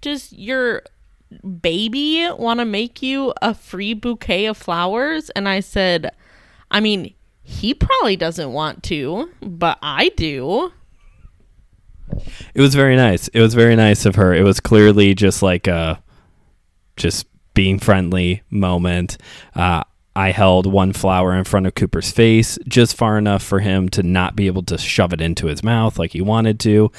does 0.00 0.32
your 0.32 0.82
baby 1.60 2.28
want 2.36 2.58
to 2.58 2.64
make 2.64 3.00
you 3.00 3.32
a 3.40 3.54
free 3.54 3.94
bouquet 3.94 4.46
of 4.46 4.56
flowers?" 4.56 5.30
And 5.30 5.48
I 5.48 5.60
said, 5.60 6.10
"I 6.72 6.80
mean, 6.80 7.14
he 7.44 7.72
probably 7.72 8.16
doesn't 8.16 8.52
want 8.52 8.82
to, 8.84 9.30
but 9.40 9.78
I 9.80 10.08
do." 10.16 10.72
It 12.54 12.60
was 12.60 12.74
very 12.74 12.96
nice. 12.96 13.28
It 13.28 13.40
was 13.40 13.54
very 13.54 13.76
nice 13.76 14.06
of 14.06 14.14
her. 14.16 14.34
It 14.34 14.42
was 14.42 14.60
clearly 14.60 15.14
just 15.14 15.42
like 15.42 15.66
a 15.66 16.02
just 16.96 17.26
being 17.54 17.78
friendly 17.78 18.42
moment. 18.50 19.18
Uh, 19.54 19.82
I 20.14 20.30
held 20.30 20.66
one 20.66 20.94
flower 20.94 21.34
in 21.34 21.44
front 21.44 21.66
of 21.66 21.74
Cooper's 21.74 22.10
face 22.10 22.58
just 22.66 22.96
far 22.96 23.18
enough 23.18 23.42
for 23.42 23.60
him 23.60 23.90
to 23.90 24.02
not 24.02 24.34
be 24.34 24.46
able 24.46 24.62
to 24.62 24.78
shove 24.78 25.12
it 25.12 25.20
into 25.20 25.46
his 25.46 25.62
mouth 25.62 25.98
like 25.98 26.12
he 26.12 26.22
wanted 26.22 26.58
to. 26.60 26.90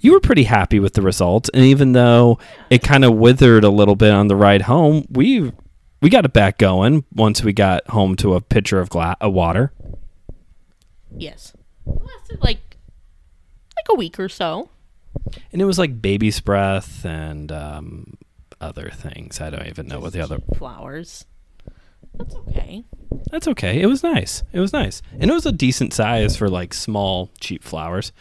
You 0.00 0.12
were 0.12 0.20
pretty 0.20 0.44
happy 0.44 0.78
with 0.78 0.92
the 0.92 1.00
result, 1.00 1.48
and 1.54 1.64
even 1.64 1.92
though 1.92 2.38
it 2.68 2.82
kind 2.82 3.04
of 3.04 3.14
withered 3.14 3.64
a 3.64 3.70
little 3.70 3.96
bit 3.96 4.12
on 4.12 4.28
the 4.28 4.36
ride 4.36 4.62
home, 4.62 5.06
we 5.10 5.52
we 6.02 6.10
got 6.10 6.26
it 6.26 6.34
back 6.34 6.58
going 6.58 7.04
once 7.14 7.42
we 7.42 7.54
got 7.54 7.86
home 7.88 8.14
to 8.16 8.34
a 8.34 8.42
pitcher 8.42 8.78
of 8.78 8.90
gla- 8.90 9.16
of 9.22 9.32
water. 9.32 9.72
Yes, 11.16 11.54
it 11.86 12.02
lasted 12.02 12.42
like 12.42 12.58
like 13.76 13.86
a 13.90 13.96
week 13.96 14.18
or 14.18 14.28
so. 14.28 14.70
And 15.52 15.62
it 15.62 15.64
was 15.64 15.78
like 15.78 16.02
baby's 16.02 16.40
breath 16.40 17.04
and 17.04 17.50
um, 17.50 18.18
other 18.60 18.90
things. 18.90 19.40
I 19.40 19.50
don't 19.50 19.66
even 19.66 19.88
know 19.88 20.00
what 20.00 20.12
the 20.12 20.20
other 20.20 20.38
flowers. 20.56 21.24
That's 22.14 22.34
okay. 22.34 22.84
That's 23.30 23.48
okay. 23.48 23.80
It 23.80 23.86
was 23.86 24.02
nice. 24.02 24.42
It 24.52 24.60
was 24.60 24.72
nice. 24.72 25.02
And 25.18 25.30
it 25.30 25.34
was 25.34 25.46
a 25.46 25.52
decent 25.52 25.92
size 25.92 26.36
for 26.36 26.48
like 26.48 26.74
small, 26.74 27.30
cheap 27.40 27.62
flowers. 27.62 28.12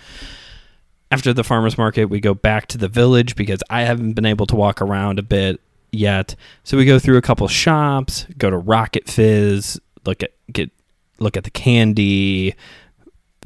After 1.11 1.33
the 1.33 1.43
farmer's 1.43 1.77
market, 1.77 2.05
we 2.05 2.19
go 2.19 2.33
back 2.33 2.67
to 2.67 2.77
the 2.77 2.87
village 2.87 3.35
because 3.35 3.61
I 3.69 3.81
haven't 3.81 4.13
been 4.13 4.25
able 4.25 4.47
to 4.47 4.55
walk 4.55 4.81
around 4.81 5.19
a 5.19 5.23
bit 5.23 5.61
yet. 5.91 6.35
So 6.63 6.77
we 6.77 6.85
go 6.85 6.99
through 6.99 7.17
a 7.17 7.21
couple 7.21 7.47
shops, 7.47 8.25
go 8.37 8.49
to 8.49 8.57
Rocket 8.57 9.07
Fizz, 9.07 9.79
look 10.05 10.23
at 10.23 10.31
get 10.51 10.71
look 11.19 11.37
at 11.37 11.43
the 11.43 11.51
candy, 11.51 12.55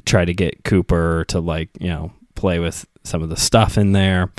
try 0.04 0.24
to 0.24 0.34
get 0.34 0.64
Cooper 0.64 1.24
to 1.28 1.40
like, 1.40 1.70
you 1.80 1.88
know, 1.88 2.12
play 2.34 2.58
with 2.58 2.86
some 3.04 3.22
of 3.22 3.28
the 3.28 3.36
stuff 3.36 3.78
in 3.78 3.92
there. 3.92 4.32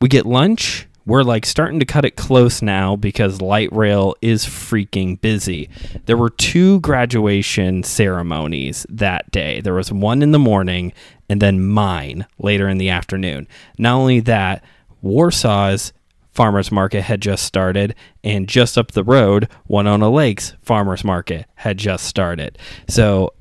We 0.00 0.08
get 0.08 0.26
lunch. 0.26 0.86
We're 1.04 1.24
like 1.24 1.46
starting 1.46 1.80
to 1.80 1.86
cut 1.86 2.04
it 2.04 2.16
close 2.16 2.62
now 2.62 2.94
because 2.94 3.40
light 3.40 3.72
rail 3.72 4.14
is 4.22 4.44
freaking 4.44 5.20
busy. 5.20 5.68
There 6.06 6.16
were 6.16 6.30
two 6.30 6.78
graduation 6.80 7.82
ceremonies 7.82 8.86
that 8.88 9.30
day. 9.32 9.60
There 9.60 9.74
was 9.74 9.90
one 9.90 10.22
in 10.22 10.30
the 10.30 10.38
morning 10.38 10.92
and 11.28 11.42
then 11.42 11.64
mine 11.64 12.26
later 12.38 12.68
in 12.68 12.78
the 12.78 12.90
afternoon. 12.90 13.48
Not 13.78 13.94
only 13.94 14.20
that, 14.20 14.62
Warsaw's 15.02 15.92
farmers 16.32 16.72
market 16.72 17.02
had 17.02 17.20
just 17.20 17.44
started 17.44 17.94
and 18.24 18.48
just 18.48 18.78
up 18.78 18.92
the 18.92 19.04
road 19.04 19.48
one 19.66 19.86
on 19.86 20.00
Winona 20.00 20.14
Lakes 20.14 20.54
farmers 20.62 21.04
market 21.04 21.46
had 21.56 21.78
just 21.78 22.06
started. 22.06 22.58
So 22.88 23.34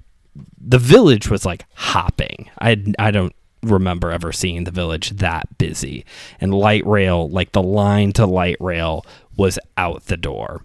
the 0.59 0.79
village 0.79 1.29
was 1.29 1.45
like 1.45 1.65
hopping. 1.73 2.49
I 2.59 2.83
I 2.97 3.11
don't 3.11 3.35
remember 3.63 4.11
ever 4.11 4.31
seeing 4.31 4.63
the 4.63 4.71
village 4.71 5.11
that 5.11 5.57
busy. 5.57 6.05
And 6.39 6.53
light 6.53 6.85
rail, 6.85 7.29
like 7.29 7.51
the 7.51 7.61
line 7.61 8.11
to 8.13 8.25
light 8.25 8.57
rail 8.59 9.05
was 9.37 9.59
out 9.77 10.05
the 10.05 10.17
door. 10.17 10.63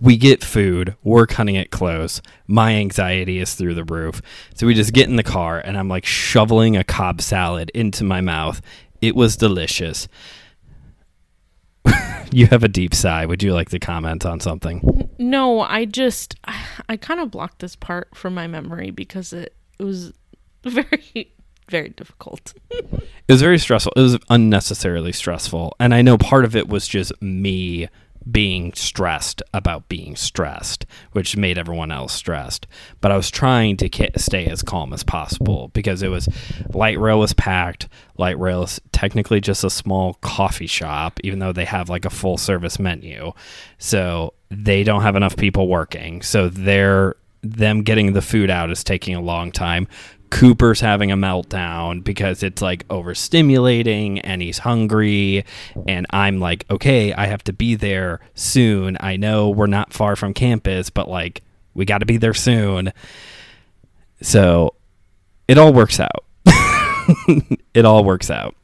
We 0.00 0.16
get 0.16 0.44
food, 0.44 0.94
we're 1.02 1.26
cutting 1.26 1.54
it 1.54 1.70
close. 1.70 2.22
My 2.46 2.74
anxiety 2.74 3.38
is 3.38 3.54
through 3.54 3.74
the 3.74 3.84
roof. 3.84 4.22
So 4.54 4.66
we 4.66 4.74
just 4.74 4.92
get 4.92 5.08
in 5.08 5.16
the 5.16 5.22
car 5.22 5.58
and 5.58 5.76
I'm 5.76 5.88
like 5.88 6.06
shoveling 6.06 6.76
a 6.76 6.84
Cobb 6.84 7.20
salad 7.20 7.70
into 7.74 8.04
my 8.04 8.20
mouth. 8.20 8.60
It 9.00 9.14
was 9.14 9.36
delicious. 9.36 10.08
You 12.30 12.46
have 12.46 12.62
a 12.64 12.68
deep 12.68 12.94
sigh. 12.94 13.26
Would 13.26 13.42
you 13.42 13.52
like 13.54 13.70
to 13.70 13.78
comment 13.78 14.24
on 14.26 14.40
something? 14.40 15.10
No, 15.18 15.60
I 15.60 15.84
just 15.84 16.36
I 16.88 16.96
kind 16.96 17.20
of 17.20 17.30
blocked 17.30 17.60
this 17.60 17.76
part 17.76 18.14
from 18.14 18.34
my 18.34 18.46
memory 18.46 18.90
because 18.90 19.32
it, 19.32 19.54
it 19.78 19.82
was 19.82 20.12
very 20.64 21.32
very 21.70 21.90
difficult. 21.90 22.54
it 22.70 23.02
was 23.28 23.42
very 23.42 23.58
stressful. 23.58 23.92
It 23.94 24.00
was 24.00 24.18
unnecessarily 24.30 25.12
stressful, 25.12 25.74
and 25.78 25.94
I 25.94 26.02
know 26.02 26.16
part 26.16 26.44
of 26.44 26.56
it 26.56 26.68
was 26.68 26.88
just 26.88 27.12
me 27.20 27.88
being 28.30 28.72
stressed 28.74 29.42
about 29.54 29.88
being 29.88 30.16
stressed, 30.16 30.86
which 31.12 31.36
made 31.36 31.58
everyone 31.58 31.90
else 31.90 32.12
stressed. 32.12 32.66
But 33.00 33.12
I 33.12 33.16
was 33.16 33.30
trying 33.30 33.76
to 33.78 34.10
stay 34.16 34.46
as 34.46 34.62
calm 34.62 34.92
as 34.92 35.02
possible 35.02 35.70
because 35.72 36.02
it 36.02 36.08
was 36.08 36.28
light 36.74 36.98
rail 36.98 37.18
was 37.18 37.32
packed. 37.32 37.88
Light 38.16 38.38
rail 38.38 38.64
is 38.64 38.80
technically 38.92 39.40
just 39.40 39.64
a 39.64 39.70
small 39.70 40.14
coffee 40.14 40.66
shop, 40.66 41.20
even 41.22 41.38
though 41.38 41.52
they 41.52 41.64
have 41.64 41.88
like 41.88 42.04
a 42.04 42.10
full 42.10 42.36
service 42.36 42.78
menu. 42.78 43.32
So 43.78 44.34
they 44.50 44.82
don't 44.84 45.02
have 45.02 45.16
enough 45.16 45.36
people 45.36 45.68
working. 45.68 46.22
So 46.22 46.48
they're 46.48 47.16
them 47.42 47.82
getting 47.82 48.12
the 48.12 48.22
food 48.22 48.50
out 48.50 48.70
is 48.70 48.82
taking 48.82 49.14
a 49.14 49.20
long 49.20 49.52
time. 49.52 49.86
Cooper's 50.30 50.80
having 50.80 51.10
a 51.10 51.16
meltdown 51.16 52.04
because 52.04 52.42
it's 52.42 52.62
like 52.62 52.86
overstimulating 52.88 54.20
and 54.24 54.42
he's 54.42 54.58
hungry. 54.58 55.44
And 55.86 56.06
I'm 56.10 56.40
like, 56.40 56.64
okay, 56.70 57.12
I 57.12 57.26
have 57.26 57.44
to 57.44 57.52
be 57.52 57.74
there 57.74 58.20
soon. 58.34 58.96
I 59.00 59.16
know 59.16 59.50
we're 59.50 59.66
not 59.66 59.92
far 59.92 60.16
from 60.16 60.34
campus, 60.34 60.90
but 60.90 61.08
like, 61.08 61.42
we 61.74 61.84
got 61.84 61.98
to 61.98 62.06
be 62.06 62.16
there 62.16 62.34
soon. 62.34 62.92
So 64.20 64.74
it 65.46 65.58
all 65.58 65.72
works 65.72 66.00
out. 66.00 66.24
it 67.74 67.84
all 67.84 68.04
works 68.04 68.30
out. 68.30 68.54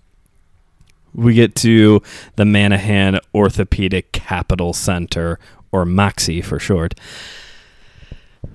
We 1.15 1.35
get 1.35 1.55
to 1.57 2.03
the 2.37 2.45
Manahan 2.45 3.21
Orthopedic 3.33 4.11
Capital 4.13 4.73
Center, 4.73 5.39
or 5.71 5.85
Moxie 5.85 6.43
for 6.43 6.59
short. 6.59 6.95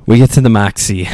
We 0.06 0.18
get 0.18 0.32
to 0.32 0.42
the 0.42 0.50
Moxie, 0.50 1.08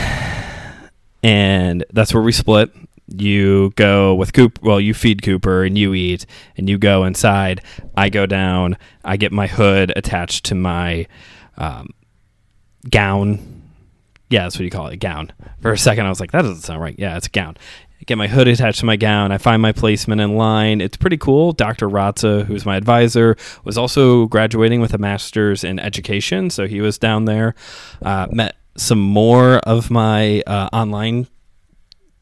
and 1.26 1.84
that's 1.92 2.14
where 2.14 2.22
we 2.22 2.32
split. 2.32 2.72
You 3.08 3.72
go 3.76 4.14
with 4.14 4.32
Cooper. 4.32 4.62
Well, 4.62 4.80
you 4.80 4.94
feed 4.94 5.24
Cooper 5.24 5.64
and 5.64 5.76
you 5.76 5.96
eat, 5.96 6.28
and 6.56 6.70
you 6.70 6.78
go 6.78 7.04
inside. 7.04 7.64
I 7.98 8.10
go 8.10 8.28
down. 8.28 8.78
I 9.04 9.18
get 9.18 9.32
my 9.32 9.48
hood 9.48 9.92
attached 9.96 10.46
to 10.46 10.56
my 10.56 11.08
um, 11.58 11.90
gown. 12.92 13.64
Yeah, 14.30 14.44
that's 14.44 14.58
what 14.58 14.66
you 14.66 14.70
call 14.70 14.88
it, 14.88 14.94
a 14.94 14.98
gown. 14.98 15.34
For 15.62 15.72
a 15.72 15.78
second, 15.80 16.06
I 16.06 16.10
was 16.10 16.20
like, 16.20 16.32
that 16.32 16.44
doesn't 16.44 16.62
sound 16.62 16.80
right. 16.80 16.96
Yeah, 16.98 17.18
it's 17.18 17.26
a 17.26 17.32
gown. 17.32 17.58
I 18.00 18.04
get 18.06 18.20
my 18.20 18.28
hood 18.28 18.48
attached 18.48 18.82
to 18.82 18.86
my 18.86 18.96
gown. 18.96 19.32
I 19.32 19.40
find 19.40 19.64
my 19.64 19.72
placement 19.72 20.22
in 20.22 20.36
line. 20.36 20.80
It's 20.80 20.98
pretty 20.98 21.18
cool. 21.18 21.54
Dr. 21.54 21.90
Ratza, 21.90 22.46
who's 22.46 22.68
my 22.68 22.76
advisor, 22.76 23.36
was 23.64 23.80
also 23.80 24.28
graduating 24.28 24.80
with 24.80 24.94
a 24.94 25.00
master's 25.00 25.64
in 25.64 25.80
education, 25.80 26.52
so 26.52 26.68
he 26.68 26.82
was 26.82 27.00
down 27.00 27.26
there. 27.26 27.56
Uh, 28.04 28.28
met 28.30 28.58
some 28.78 29.00
more 29.00 29.58
of 29.60 29.90
my 29.90 30.42
uh, 30.42 30.70
online 30.74 31.28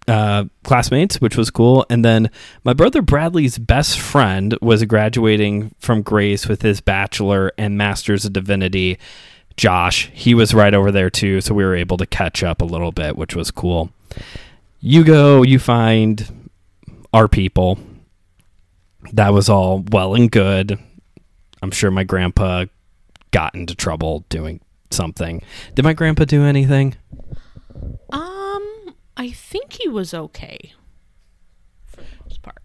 uh, 0.07 0.45
classmates, 0.63 1.21
which 1.21 1.37
was 1.37 1.49
cool. 1.49 1.85
And 1.89 2.03
then 2.03 2.29
my 2.63 2.73
brother 2.73 3.01
Bradley's 3.01 3.57
best 3.57 3.99
friend 3.99 4.57
was 4.61 4.83
graduating 4.85 5.73
from 5.79 6.01
Grace 6.01 6.47
with 6.47 6.61
his 6.61 6.81
bachelor 6.81 7.51
and 7.57 7.77
master's 7.77 8.25
of 8.25 8.33
divinity. 8.33 8.97
Josh, 9.55 10.09
he 10.13 10.33
was 10.33 10.53
right 10.53 10.73
over 10.73 10.91
there 10.91 11.09
too, 11.09 11.41
so 11.41 11.53
we 11.53 11.63
were 11.63 11.75
able 11.75 11.97
to 11.97 12.05
catch 12.05 12.43
up 12.43 12.61
a 12.61 12.65
little 12.65 12.91
bit, 12.91 13.15
which 13.15 13.35
was 13.35 13.51
cool. 13.51 13.91
You 14.79 15.03
go, 15.03 15.43
you 15.43 15.59
find 15.59 16.49
our 17.13 17.27
people. 17.27 17.79
That 19.11 19.33
was 19.33 19.49
all 19.49 19.83
well 19.91 20.15
and 20.15 20.31
good. 20.31 20.79
I'm 21.61 21.71
sure 21.71 21.91
my 21.91 22.03
grandpa 22.03 22.65
got 23.31 23.55
into 23.55 23.75
trouble 23.75 24.25
doing 24.29 24.59
something. 24.93 25.41
Did 25.75 25.83
my 25.83 25.93
grandpa 25.93 26.25
do 26.25 26.43
anything? 26.43 26.95
Um, 28.11 28.95
I 29.17 29.31
think 29.31 29.73
he 29.73 29.89
was 29.89 30.13
okay 30.13 30.73
for 31.85 32.01
the 32.01 32.07
most 32.23 32.41
part. 32.41 32.61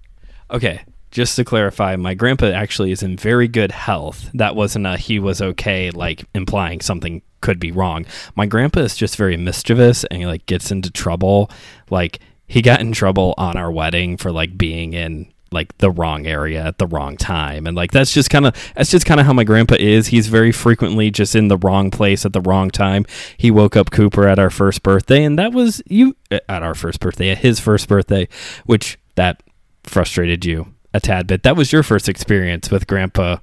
Okay, 0.50 0.84
just 1.10 1.36
to 1.36 1.44
clarify, 1.44 1.96
my 1.96 2.14
grandpa 2.14 2.46
actually 2.46 2.92
is 2.92 3.02
in 3.02 3.16
very 3.16 3.48
good 3.48 3.72
health. 3.72 4.30
That 4.34 4.54
wasn't 4.54 4.86
a 4.86 4.96
he 4.96 5.18
was 5.18 5.40
okay, 5.40 5.90
like 5.90 6.24
implying 6.34 6.80
something 6.80 7.22
could 7.40 7.58
be 7.58 7.72
wrong. 7.72 8.04
My 8.34 8.46
grandpa 8.46 8.80
is 8.80 8.96
just 8.96 9.16
very 9.16 9.36
mischievous 9.36 10.04
and 10.04 10.20
he 10.20 10.26
like 10.26 10.46
gets 10.46 10.70
into 10.70 10.90
trouble. 10.90 11.50
Like 11.90 12.20
he 12.46 12.62
got 12.62 12.80
in 12.80 12.92
trouble 12.92 13.34
on 13.38 13.56
our 13.56 13.70
wedding 13.70 14.16
for 14.16 14.32
like 14.32 14.58
being 14.58 14.92
in 14.92 15.32
like 15.50 15.76
the 15.78 15.90
wrong 15.90 16.26
area 16.26 16.62
at 16.64 16.78
the 16.78 16.86
wrong 16.86 17.16
time. 17.16 17.66
And 17.66 17.76
like 17.76 17.92
that's 17.92 18.12
just 18.12 18.30
kind 18.30 18.46
of 18.46 18.72
that's 18.74 18.90
just 18.90 19.06
kind 19.06 19.20
of 19.20 19.26
how 19.26 19.32
my 19.32 19.44
grandpa 19.44 19.76
is. 19.78 20.08
He's 20.08 20.28
very 20.28 20.52
frequently 20.52 21.10
just 21.10 21.34
in 21.34 21.48
the 21.48 21.56
wrong 21.56 21.90
place 21.90 22.26
at 22.26 22.32
the 22.32 22.40
wrong 22.40 22.70
time. 22.70 23.06
He 23.36 23.50
woke 23.50 23.76
up 23.76 23.90
cooper 23.90 24.26
at 24.28 24.38
our 24.38 24.50
first 24.50 24.82
birthday 24.82 25.24
and 25.24 25.38
that 25.38 25.52
was 25.52 25.82
you 25.86 26.16
uh, 26.30 26.40
at 26.48 26.62
our 26.62 26.74
first 26.74 27.00
birthday 27.00 27.30
at 27.30 27.38
his 27.38 27.60
first 27.60 27.88
birthday 27.88 28.28
which 28.66 28.98
that 29.14 29.42
frustrated 29.84 30.44
you 30.44 30.74
a 30.92 31.00
tad 31.00 31.26
bit. 31.26 31.42
That 31.42 31.56
was 31.56 31.72
your 31.72 31.82
first 31.82 32.08
experience 32.08 32.70
with 32.70 32.86
grandpa 32.86 33.38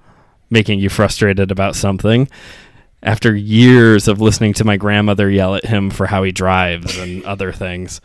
making 0.50 0.80
you 0.80 0.90
frustrated 0.90 1.52
about 1.52 1.76
something 1.76 2.28
after 3.02 3.36
years 3.36 4.08
of 4.08 4.22
listening 4.22 4.54
to 4.54 4.64
my 4.64 4.78
grandmother 4.78 5.30
yell 5.30 5.56
at 5.56 5.66
him 5.66 5.90
for 5.90 6.08
how 6.08 6.24
he 6.24 6.32
drives 6.32 6.98
and 6.98 7.24
other 7.26 7.52
things 7.52 8.02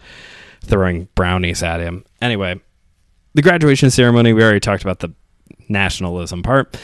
throwing 0.62 1.08
brownies 1.14 1.62
at 1.62 1.80
him. 1.80 2.04
Anyway 2.20 2.60
the 3.34 3.42
graduation 3.42 3.90
ceremony, 3.90 4.32
we 4.32 4.42
already 4.42 4.60
talked 4.60 4.82
about 4.82 5.00
the 5.00 5.12
nationalism 5.68 6.42
part. 6.42 6.76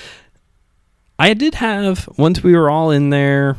I 1.18 1.34
did 1.34 1.54
have, 1.56 2.08
once 2.18 2.42
we 2.42 2.54
were 2.54 2.70
all 2.70 2.90
in 2.90 3.10
there 3.10 3.56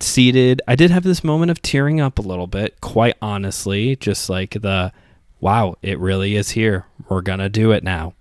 seated, 0.00 0.62
I 0.66 0.76
did 0.76 0.90
have 0.90 1.04
this 1.04 1.22
moment 1.22 1.50
of 1.50 1.62
tearing 1.62 2.00
up 2.00 2.18
a 2.18 2.22
little 2.22 2.46
bit, 2.46 2.80
quite 2.80 3.16
honestly. 3.20 3.96
Just 3.96 4.30
like 4.30 4.60
the, 4.60 4.92
wow, 5.40 5.76
it 5.82 5.98
really 5.98 6.36
is 6.36 6.50
here. 6.50 6.86
We're 7.08 7.20
going 7.20 7.38
to 7.38 7.48
do 7.48 7.72
it 7.72 7.84
now. 7.84 8.14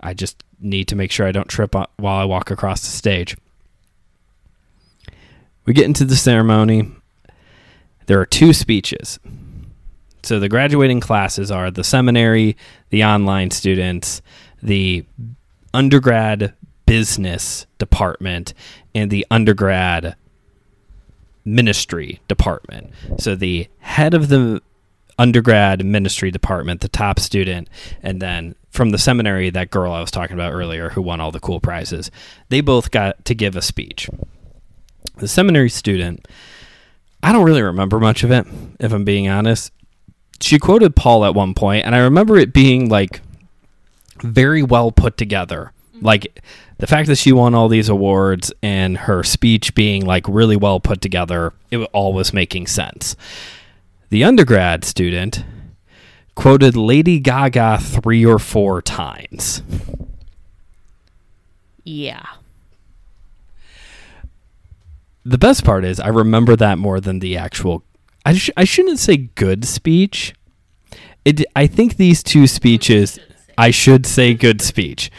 I 0.00 0.14
just 0.14 0.42
need 0.60 0.88
to 0.88 0.96
make 0.96 1.10
sure 1.10 1.26
I 1.26 1.32
don't 1.32 1.48
trip 1.48 1.74
while 1.74 1.88
I 2.18 2.24
walk 2.24 2.50
across 2.50 2.80
the 2.80 2.88
stage. 2.88 3.36
We 5.64 5.72
get 5.72 5.86
into 5.86 6.04
the 6.04 6.16
ceremony. 6.16 6.90
There 8.06 8.20
are 8.20 8.26
two 8.26 8.52
speeches. 8.52 9.18
So 10.22 10.38
the 10.38 10.48
graduating 10.48 11.00
classes 11.00 11.50
are 11.50 11.70
the 11.70 11.82
seminary, 11.82 12.56
the 12.90 13.04
online 13.04 13.50
students, 13.50 14.22
the 14.62 15.04
undergrad 15.74 16.54
business 16.86 17.66
department, 17.78 18.54
and 18.94 19.10
the 19.10 19.26
undergrad 19.30 20.14
ministry 21.44 22.20
department. 22.28 22.92
So 23.18 23.34
the 23.34 23.66
head 23.80 24.14
of 24.14 24.28
the 24.28 24.62
undergrad 25.18 25.84
ministry 25.84 26.30
department, 26.30 26.82
the 26.82 26.88
top 26.88 27.18
student, 27.18 27.68
and 28.02 28.22
then 28.22 28.54
from 28.70 28.90
the 28.90 28.98
seminary, 28.98 29.50
that 29.50 29.70
girl 29.70 29.92
I 29.92 30.00
was 30.00 30.10
talking 30.10 30.34
about 30.34 30.52
earlier 30.52 30.90
who 30.90 31.02
won 31.02 31.20
all 31.20 31.32
the 31.32 31.40
cool 31.40 31.60
prizes, 31.60 32.10
they 32.48 32.60
both 32.60 32.90
got 32.90 33.24
to 33.24 33.34
give 33.34 33.56
a 33.56 33.62
speech. 33.62 34.08
The 35.16 35.28
seminary 35.28 35.68
student, 35.68 36.28
I 37.22 37.32
don't 37.32 37.44
really 37.44 37.62
remember 37.62 37.98
much 37.98 38.22
of 38.22 38.30
it, 38.30 38.46
if 38.78 38.92
I'm 38.92 39.04
being 39.04 39.28
honest 39.28 39.72
she 40.42 40.58
quoted 40.58 40.96
Paul 40.96 41.24
at 41.24 41.34
one 41.34 41.54
point, 41.54 41.86
and 41.86 41.94
I 41.94 42.00
remember 42.00 42.36
it 42.36 42.52
being 42.52 42.88
like 42.88 43.20
very 44.20 44.62
well 44.62 44.92
put 44.92 45.16
together. 45.16 45.72
Mm-hmm. 45.94 46.06
Like 46.06 46.42
the 46.78 46.86
fact 46.86 47.08
that 47.08 47.18
she 47.18 47.32
won 47.32 47.54
all 47.54 47.68
these 47.68 47.88
awards 47.88 48.52
and 48.62 48.96
her 48.98 49.22
speech 49.22 49.74
being 49.74 50.04
like 50.04 50.26
really 50.28 50.56
well 50.56 50.80
put 50.80 51.00
together, 51.00 51.52
it 51.70 51.78
all 51.92 52.12
was 52.12 52.32
making 52.32 52.66
sense. 52.66 53.16
The 54.10 54.24
undergrad 54.24 54.84
student 54.84 55.44
quoted 56.34 56.76
Lady 56.76 57.18
Gaga 57.18 57.78
three 57.78 58.24
or 58.24 58.38
four 58.38 58.82
times. 58.82 59.62
Yeah. 61.84 62.24
The 65.24 65.38
best 65.38 65.64
part 65.64 65.84
is 65.84 66.00
I 66.00 66.08
remember 66.08 66.56
that 66.56 66.78
more 66.78 67.00
than 67.00 67.20
the 67.20 67.36
actual 67.36 67.84
I, 68.24 68.34
sh- 68.34 68.50
I 68.56 68.64
shouldn't 68.64 68.98
say 68.98 69.16
good 69.16 69.64
speech. 69.64 70.34
It, 71.24 71.44
I 71.54 71.66
think 71.66 71.96
these 71.96 72.22
two 72.22 72.46
speeches, 72.46 73.18
I 73.56 73.70
should 73.70 74.06
say 74.06 74.34
good 74.34 74.60
speech. 74.60 75.10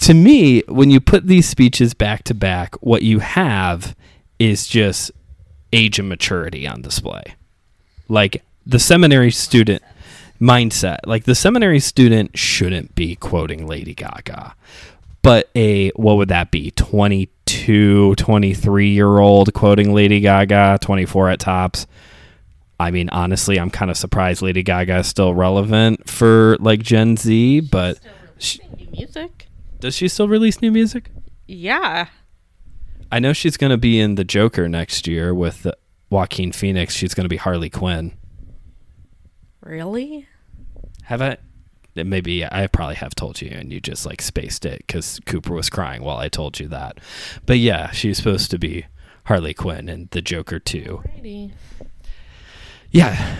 To 0.00 0.14
me, 0.14 0.62
when 0.62 0.90
you 0.90 1.00
put 1.00 1.26
these 1.26 1.48
speeches 1.48 1.94
back 1.94 2.24
to 2.24 2.34
back, 2.34 2.74
what 2.76 3.02
you 3.02 3.18
have 3.20 3.94
is 4.38 4.66
just 4.66 5.10
age 5.72 5.98
and 5.98 6.08
maturity 6.08 6.66
on 6.66 6.82
display. 6.82 7.34
Like 8.08 8.42
the 8.66 8.78
seminary 8.78 9.30
student 9.30 9.82
mindset, 10.40 10.98
like 11.06 11.24
the 11.24 11.34
seminary 11.34 11.80
student 11.80 12.36
shouldn't 12.36 12.94
be 12.94 13.16
quoting 13.16 13.66
Lady 13.66 13.94
Gaga. 13.94 14.54
But 15.22 15.50
a, 15.54 15.90
what 15.90 16.16
would 16.16 16.28
that 16.28 16.50
be? 16.50 16.70
22, 16.72 18.14
23 18.16 18.88
year 18.88 19.18
old 19.18 19.54
quoting 19.54 19.94
Lady 19.94 20.20
Gaga, 20.20 20.78
24 20.80 21.30
at 21.30 21.38
tops 21.40 21.86
I 22.80 22.90
mean, 22.90 23.08
honestly, 23.10 23.58
I'm 23.58 23.70
kind 23.70 23.90
of 23.90 23.96
surprised 23.96 24.42
Lady 24.42 24.62
Gaga 24.62 24.98
is 24.98 25.06
still 25.06 25.34
relevant 25.34 26.08
for 26.08 26.56
like 26.60 26.82
Gen 26.82 27.16
Z, 27.16 27.60
but 27.60 27.98
she, 28.38 28.60
new 28.76 28.88
music. 28.90 29.48
Does 29.80 29.94
she 29.94 30.08
still 30.08 30.28
release 30.28 30.60
new 30.60 30.72
music? 30.72 31.10
Yeah. 31.46 32.08
I 33.12 33.20
know 33.20 33.32
she's 33.32 33.56
going 33.56 33.70
to 33.70 33.76
be 33.76 34.00
in 34.00 34.16
The 34.16 34.24
Joker 34.24 34.68
next 34.68 35.06
year 35.06 35.32
with 35.34 35.66
Joaquin 36.10 36.52
Phoenix. 36.52 36.94
She's 36.94 37.14
going 37.14 37.24
to 37.24 37.28
be 37.28 37.36
Harley 37.36 37.70
Quinn. 37.70 38.14
Really? 39.60 40.26
Have 41.04 41.22
I? 41.22 41.36
Maybe 41.94 42.44
I 42.44 42.66
probably 42.66 42.96
have 42.96 43.14
told 43.14 43.40
you, 43.40 43.50
and 43.52 43.72
you 43.72 43.80
just 43.80 44.04
like 44.04 44.20
spaced 44.20 44.66
it 44.66 44.78
because 44.78 45.20
Cooper 45.26 45.54
was 45.54 45.70
crying 45.70 46.02
while 46.02 46.16
I 46.16 46.28
told 46.28 46.58
you 46.58 46.66
that. 46.68 46.98
But 47.46 47.58
yeah, 47.58 47.92
she's 47.92 48.16
supposed 48.16 48.50
to 48.50 48.58
be 48.58 48.86
Harley 49.26 49.54
Quinn 49.54 49.88
and 49.88 50.10
The 50.10 50.20
Joker 50.20 50.58
too. 50.58 51.02
Alrighty. 51.06 51.52
Yeah. 52.94 53.36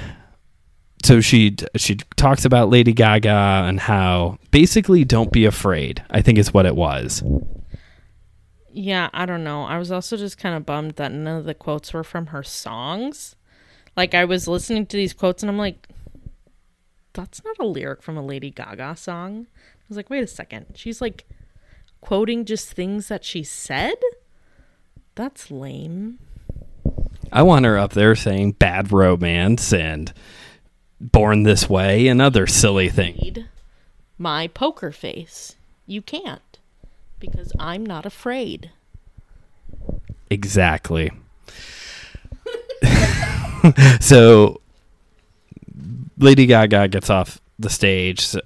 So 1.05 1.21
she 1.21 1.57
she 1.77 1.97
talks 2.17 2.45
about 2.45 2.71
Lady 2.71 2.93
Gaga 2.93 3.65
and 3.69 3.79
how 3.79 4.39
basically 4.51 5.05
don't 5.05 5.31
be 5.31 5.45
afraid. 5.45 6.03
I 6.11 6.23
think 6.23 6.39
is 6.39 6.53
what 6.53 6.67
it 6.67 6.75
was. 6.75 7.23
Yeah, 8.73 9.11
I 9.15 9.27
don't 9.27 9.45
know. 9.45 9.63
I 9.63 9.79
was 9.79 9.93
also 9.93 10.17
just 10.17 10.39
kind 10.39 10.57
of 10.57 10.67
bummed 10.67 10.97
that 10.97 11.13
none 11.13 11.39
of 11.39 11.45
the 11.45 11.55
quotes 11.55 11.93
were 11.93 12.03
from 12.03 12.27
her 12.27 12.43
songs. 12.43 13.37
Like 13.97 14.13
I 14.13 14.25
was 14.25 14.49
listening 14.49 14.87
to 14.87 14.97
these 14.97 15.13
quotes 15.13 15.43
and 15.43 15.51
I'm 15.51 15.59
like 15.59 15.89
that's 17.13 17.45
not 17.45 17.57
a 17.61 17.65
lyric 17.65 18.03
from 18.03 18.17
a 18.17 18.27
Lady 18.27 18.51
Gaga 18.51 18.97
song. 18.97 19.47
I 19.55 19.85
was 19.89 19.97
like, 19.97 20.11
"Wait 20.11 20.25
a 20.25 20.27
second. 20.27 20.67
She's 20.75 21.01
like 21.01 21.27
quoting 22.01 22.45
just 22.45 22.73
things 22.73 23.07
that 23.07 23.25
she 23.25 23.45
said?" 23.45 23.95
That's 25.15 25.53
lame. 25.53 26.19
I 27.35 27.43
want 27.43 27.65
her 27.65 27.77
up 27.77 27.93
there 27.95 28.15
saying 28.15 28.53
bad 28.53 28.93
romance 28.93 29.73
and 29.73 30.13
born 31.01 31.43
this 31.43 31.69
way 31.69 32.07
and 32.07 32.23
other 32.23 32.47
silly 32.47 32.89
things. 32.89 33.45
my 34.17 34.47
poker 34.47 34.93
face. 34.93 35.57
You 35.85 36.01
can't 36.01 36.59
because 37.19 37.53
I'm 37.59 37.85
not 37.85 38.07
afraid. 38.07 38.71
Exactly. 40.31 41.11
so 44.01 44.61
Lady 46.19 46.47
Gaga 46.47 46.87
gets 46.87 47.11
off 47.11 47.41
the 47.59 47.69
stage. 47.69 48.37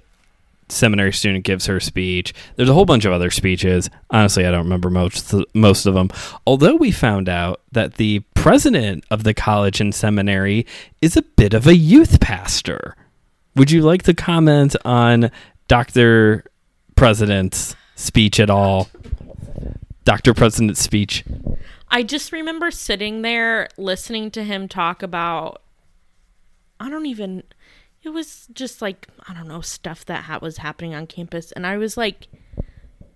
Seminary 0.69 1.13
student 1.13 1.45
gives 1.45 1.65
her 1.65 1.79
speech. 1.79 2.33
There's 2.55 2.69
a 2.69 2.73
whole 2.73 2.85
bunch 2.85 3.05
of 3.05 3.11
other 3.11 3.31
speeches. 3.31 3.89
Honestly, 4.09 4.45
I 4.45 4.51
don't 4.51 4.63
remember 4.63 4.89
most 4.89 5.33
most 5.53 5.85
of 5.85 5.93
them. 5.93 6.09
Although 6.45 6.75
we 6.75 6.91
found 6.91 7.27
out 7.27 7.61
that 7.71 7.95
the 7.95 8.19
president 8.35 9.03
of 9.11 9.23
the 9.23 9.33
college 9.33 9.81
and 9.81 9.93
seminary 9.93 10.65
is 11.01 11.17
a 11.17 11.21
bit 11.21 11.53
of 11.53 11.67
a 11.67 11.75
youth 11.75 12.19
pastor. 12.19 12.95
Would 13.55 13.71
you 13.71 13.81
like 13.81 14.03
to 14.03 14.13
comment 14.13 14.75
on 14.85 15.31
Dr. 15.67 16.45
President's 16.95 17.75
speech 17.95 18.39
at 18.39 18.49
all? 18.49 18.89
Dr. 20.05 20.33
President's 20.33 20.81
speech. 20.81 21.23
I 21.89 22.03
just 22.03 22.31
remember 22.31 22.71
sitting 22.71 23.21
there 23.21 23.67
listening 23.77 24.31
to 24.31 24.43
him 24.43 24.67
talk 24.67 25.03
about 25.03 25.61
I 26.79 26.89
don't 26.89 27.07
even 27.07 27.43
it 28.03 28.09
was 28.09 28.47
just 28.53 28.81
like 28.81 29.07
I 29.27 29.33
don't 29.33 29.47
know 29.47 29.61
stuff 29.61 30.05
that 30.05 30.25
ha- 30.25 30.39
was 30.41 30.57
happening 30.57 30.93
on 30.93 31.07
campus 31.07 31.51
and 31.51 31.65
I 31.65 31.77
was 31.77 31.97
like 31.97 32.27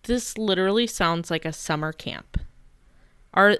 this 0.04 0.38
literally 0.38 0.88
sounds 0.88 1.32
like 1.32 1.46
a 1.46 1.54
summer 1.54 1.94
camp. 1.94 2.40
Are 3.34 3.58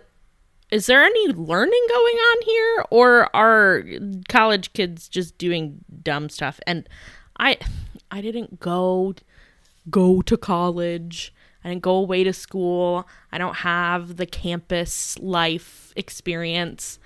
is 0.70 0.88
there 0.88 1.04
any 1.04 1.28
learning 1.30 1.86
going 1.90 2.16
on 2.16 2.42
here 2.44 2.86
or 2.90 3.36
are 3.36 3.84
college 4.28 4.74
kids 4.74 5.08
just 5.08 5.38
doing 5.38 5.84
dumb 6.02 6.30
stuff 6.30 6.60
and 6.68 6.88
I 7.40 7.58
I 8.12 8.22
didn't 8.22 8.60
go 8.60 9.16
go 9.90 10.22
to 10.22 10.38
college. 10.38 11.34
I 11.64 11.70
didn't 11.70 11.84
go 11.84 11.96
away 11.96 12.24
to 12.26 12.34
school. 12.34 13.08
I 13.32 13.38
don't 13.38 13.58
have 13.58 14.18
the 14.18 14.26
campus 14.26 15.18
life 15.20 15.94
experience. 15.96 17.00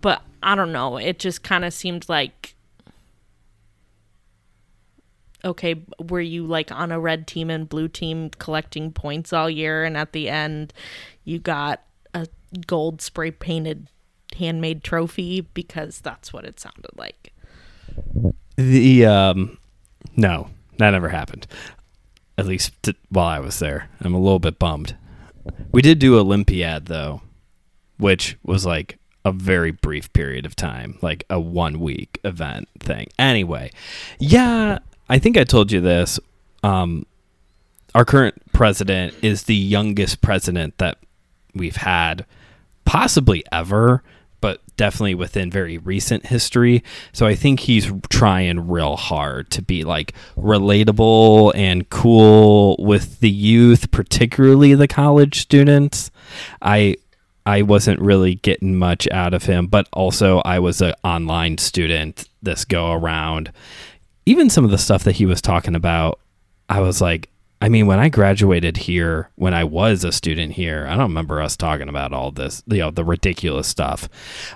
But 0.00 0.22
I 0.42 0.54
don't 0.54 0.72
know. 0.72 0.96
It 0.96 1.18
just 1.18 1.42
kind 1.42 1.64
of 1.64 1.72
seemed 1.72 2.08
like 2.08 2.54
okay, 5.44 5.84
were 5.98 6.20
you 6.20 6.46
like 6.46 6.70
on 6.70 6.92
a 6.92 7.00
red 7.00 7.26
team 7.26 7.50
and 7.50 7.68
blue 7.68 7.88
team 7.88 8.30
collecting 8.38 8.92
points 8.92 9.32
all 9.32 9.50
year 9.50 9.84
and 9.84 9.96
at 9.96 10.12
the 10.12 10.28
end 10.28 10.72
you 11.24 11.38
got 11.38 11.82
a 12.14 12.26
gold 12.66 13.02
spray 13.02 13.30
painted 13.30 13.88
handmade 14.36 14.82
trophy 14.82 15.40
because 15.40 16.00
that's 16.00 16.32
what 16.32 16.44
it 16.44 16.60
sounded 16.60 16.90
like. 16.96 17.32
The 18.56 19.06
um, 19.06 19.58
no, 20.16 20.50
that 20.78 20.90
never 20.90 21.08
happened. 21.08 21.46
At 22.38 22.46
least 22.46 22.72
t- 22.82 22.96
while 23.08 23.26
I 23.26 23.40
was 23.40 23.58
there, 23.58 23.88
I'm 24.00 24.14
a 24.14 24.20
little 24.20 24.38
bit 24.38 24.58
bummed. 24.58 24.96
We 25.70 25.82
did 25.82 25.98
do 25.98 26.18
Olympiad 26.18 26.86
though, 26.86 27.22
which 27.98 28.36
was 28.42 28.64
like 28.64 28.98
a 29.24 29.32
very 29.32 29.70
brief 29.70 30.12
period 30.12 30.46
of 30.46 30.56
time, 30.56 30.98
like 31.02 31.24
a 31.30 31.38
one 31.38 31.80
week 31.80 32.18
event 32.24 32.68
thing. 32.78 33.06
Anyway, 33.18 33.70
yeah, 34.18 34.78
I 35.08 35.18
think 35.18 35.36
I 35.36 35.44
told 35.44 35.70
you 35.70 35.80
this. 35.80 36.18
Um, 36.62 37.06
our 37.94 38.04
current 38.04 38.40
president 38.52 39.14
is 39.22 39.44
the 39.44 39.54
youngest 39.54 40.22
president 40.22 40.78
that 40.78 40.98
we've 41.54 41.76
had, 41.76 42.24
possibly 42.84 43.44
ever, 43.52 44.02
but 44.40 44.60
definitely 44.76 45.14
within 45.14 45.50
very 45.50 45.78
recent 45.78 46.26
history. 46.26 46.82
So 47.12 47.26
I 47.26 47.34
think 47.34 47.60
he's 47.60 47.92
trying 48.08 48.68
real 48.68 48.96
hard 48.96 49.50
to 49.52 49.62
be 49.62 49.84
like 49.84 50.14
relatable 50.36 51.52
and 51.54 51.88
cool 51.90 52.76
with 52.78 53.20
the 53.20 53.30
youth, 53.30 53.90
particularly 53.90 54.74
the 54.74 54.88
college 54.88 55.40
students. 55.40 56.10
I 56.60 56.96
I 57.44 57.62
wasn't 57.62 58.00
really 58.00 58.36
getting 58.36 58.76
much 58.76 59.08
out 59.10 59.34
of 59.34 59.44
him, 59.44 59.66
but 59.66 59.88
also 59.92 60.40
I 60.44 60.58
was 60.58 60.80
an 60.80 60.94
online 61.04 61.58
student 61.58 62.28
this 62.42 62.64
go 62.64 62.92
around. 62.92 63.52
Even 64.26 64.50
some 64.50 64.64
of 64.64 64.70
the 64.70 64.78
stuff 64.78 65.04
that 65.04 65.16
he 65.16 65.26
was 65.26 65.42
talking 65.42 65.74
about, 65.74 66.20
I 66.68 66.80
was 66.80 67.00
like, 67.00 67.28
I 67.60 67.68
mean, 67.68 67.86
when 67.86 68.00
I 68.00 68.08
graduated 68.08 68.76
here, 68.76 69.30
when 69.36 69.54
I 69.54 69.62
was 69.62 70.02
a 70.02 70.10
student 70.10 70.54
here, 70.54 70.84
I 70.88 70.96
don't 70.96 71.10
remember 71.10 71.40
us 71.40 71.56
talking 71.56 71.88
about 71.88 72.12
all 72.12 72.32
this, 72.32 72.62
you 72.66 72.78
know, 72.78 72.90
the 72.90 73.04
ridiculous 73.04 73.68
stuff. 73.68 74.08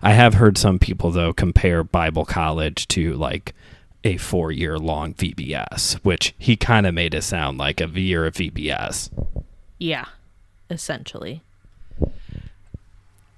I 0.03 0.13
have 0.13 0.35
heard 0.35 0.59
some 0.59 0.81
people 0.81 1.13
though 1.13 1.33
compare 1.33 1.85
Bible 1.85 2.25
college 2.25 2.89
to 2.89 3.15
like 3.15 3.55
a 4.03 4.17
four 4.17 4.51
year 4.51 4.77
long 4.77 5.15
VBS, 5.15 5.95
which 6.05 6.35
he 6.37 6.57
kind 6.57 6.85
of 6.85 6.95
made 6.95 7.15
it 7.15 7.23
sound 7.23 7.59
like 7.59 7.81
a 7.81 7.87
year 7.87 8.27
of 8.27 8.35
VBS. 8.35 9.11
Yeah, 9.79 10.07
essentially. 10.69 11.43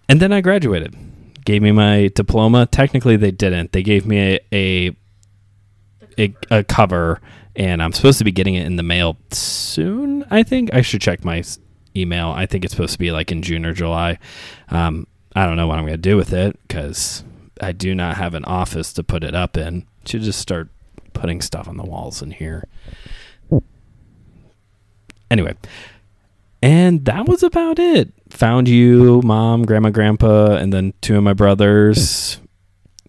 And 0.08 0.20
then 0.20 0.32
I 0.32 0.40
graduated. 0.40 0.96
Gave 1.44 1.62
me 1.62 1.72
my 1.72 2.10
diploma. 2.14 2.66
Technically, 2.66 3.16
they 3.16 3.30
didn't. 3.30 3.72
They 3.72 3.82
gave 3.82 4.06
me 4.06 4.34
a 4.34 4.40
a, 4.52 4.96
a, 6.18 6.34
a 6.50 6.64
cover, 6.64 7.20
and 7.56 7.82
I'm 7.82 7.92
supposed 7.92 8.18
to 8.18 8.24
be 8.24 8.32
getting 8.32 8.54
it 8.54 8.66
in 8.66 8.76
the 8.76 8.82
mail 8.82 9.16
soon. 9.30 10.24
I 10.30 10.42
think 10.42 10.72
I 10.74 10.82
should 10.82 11.00
check 11.00 11.24
my 11.24 11.42
email. 11.96 12.30
I 12.30 12.46
think 12.46 12.64
it's 12.64 12.72
supposed 12.72 12.92
to 12.92 12.98
be 12.98 13.12
like 13.12 13.32
in 13.32 13.42
June 13.42 13.64
or 13.64 13.72
July. 13.72 14.18
Um, 14.70 15.06
I 15.34 15.46
don't 15.46 15.56
know 15.56 15.66
what 15.66 15.78
I'm 15.78 15.84
going 15.84 15.94
to 15.94 15.98
do 15.98 16.16
with 16.16 16.32
it 16.32 16.58
because 16.66 17.24
I 17.60 17.72
do 17.72 17.94
not 17.94 18.16
have 18.16 18.34
an 18.34 18.44
office 18.44 18.92
to 18.94 19.02
put 19.02 19.24
it 19.24 19.34
up 19.34 19.56
in. 19.56 19.86
Should 20.06 20.22
just 20.22 20.40
start 20.40 20.68
putting 21.12 21.40
stuff 21.40 21.68
on 21.68 21.76
the 21.76 21.84
walls 21.84 22.22
in 22.22 22.30
here. 22.30 22.66
Anyway, 25.30 25.54
and 26.62 27.04
that 27.04 27.26
was 27.26 27.42
about 27.42 27.78
it. 27.78 28.12
Found 28.30 28.68
you, 28.68 29.22
mom, 29.22 29.64
grandma, 29.64 29.90
grandpa, 29.90 30.56
and 30.56 30.72
then 30.72 30.94
two 31.00 31.16
of 31.16 31.22
my 31.22 31.32
brothers. 31.32 32.40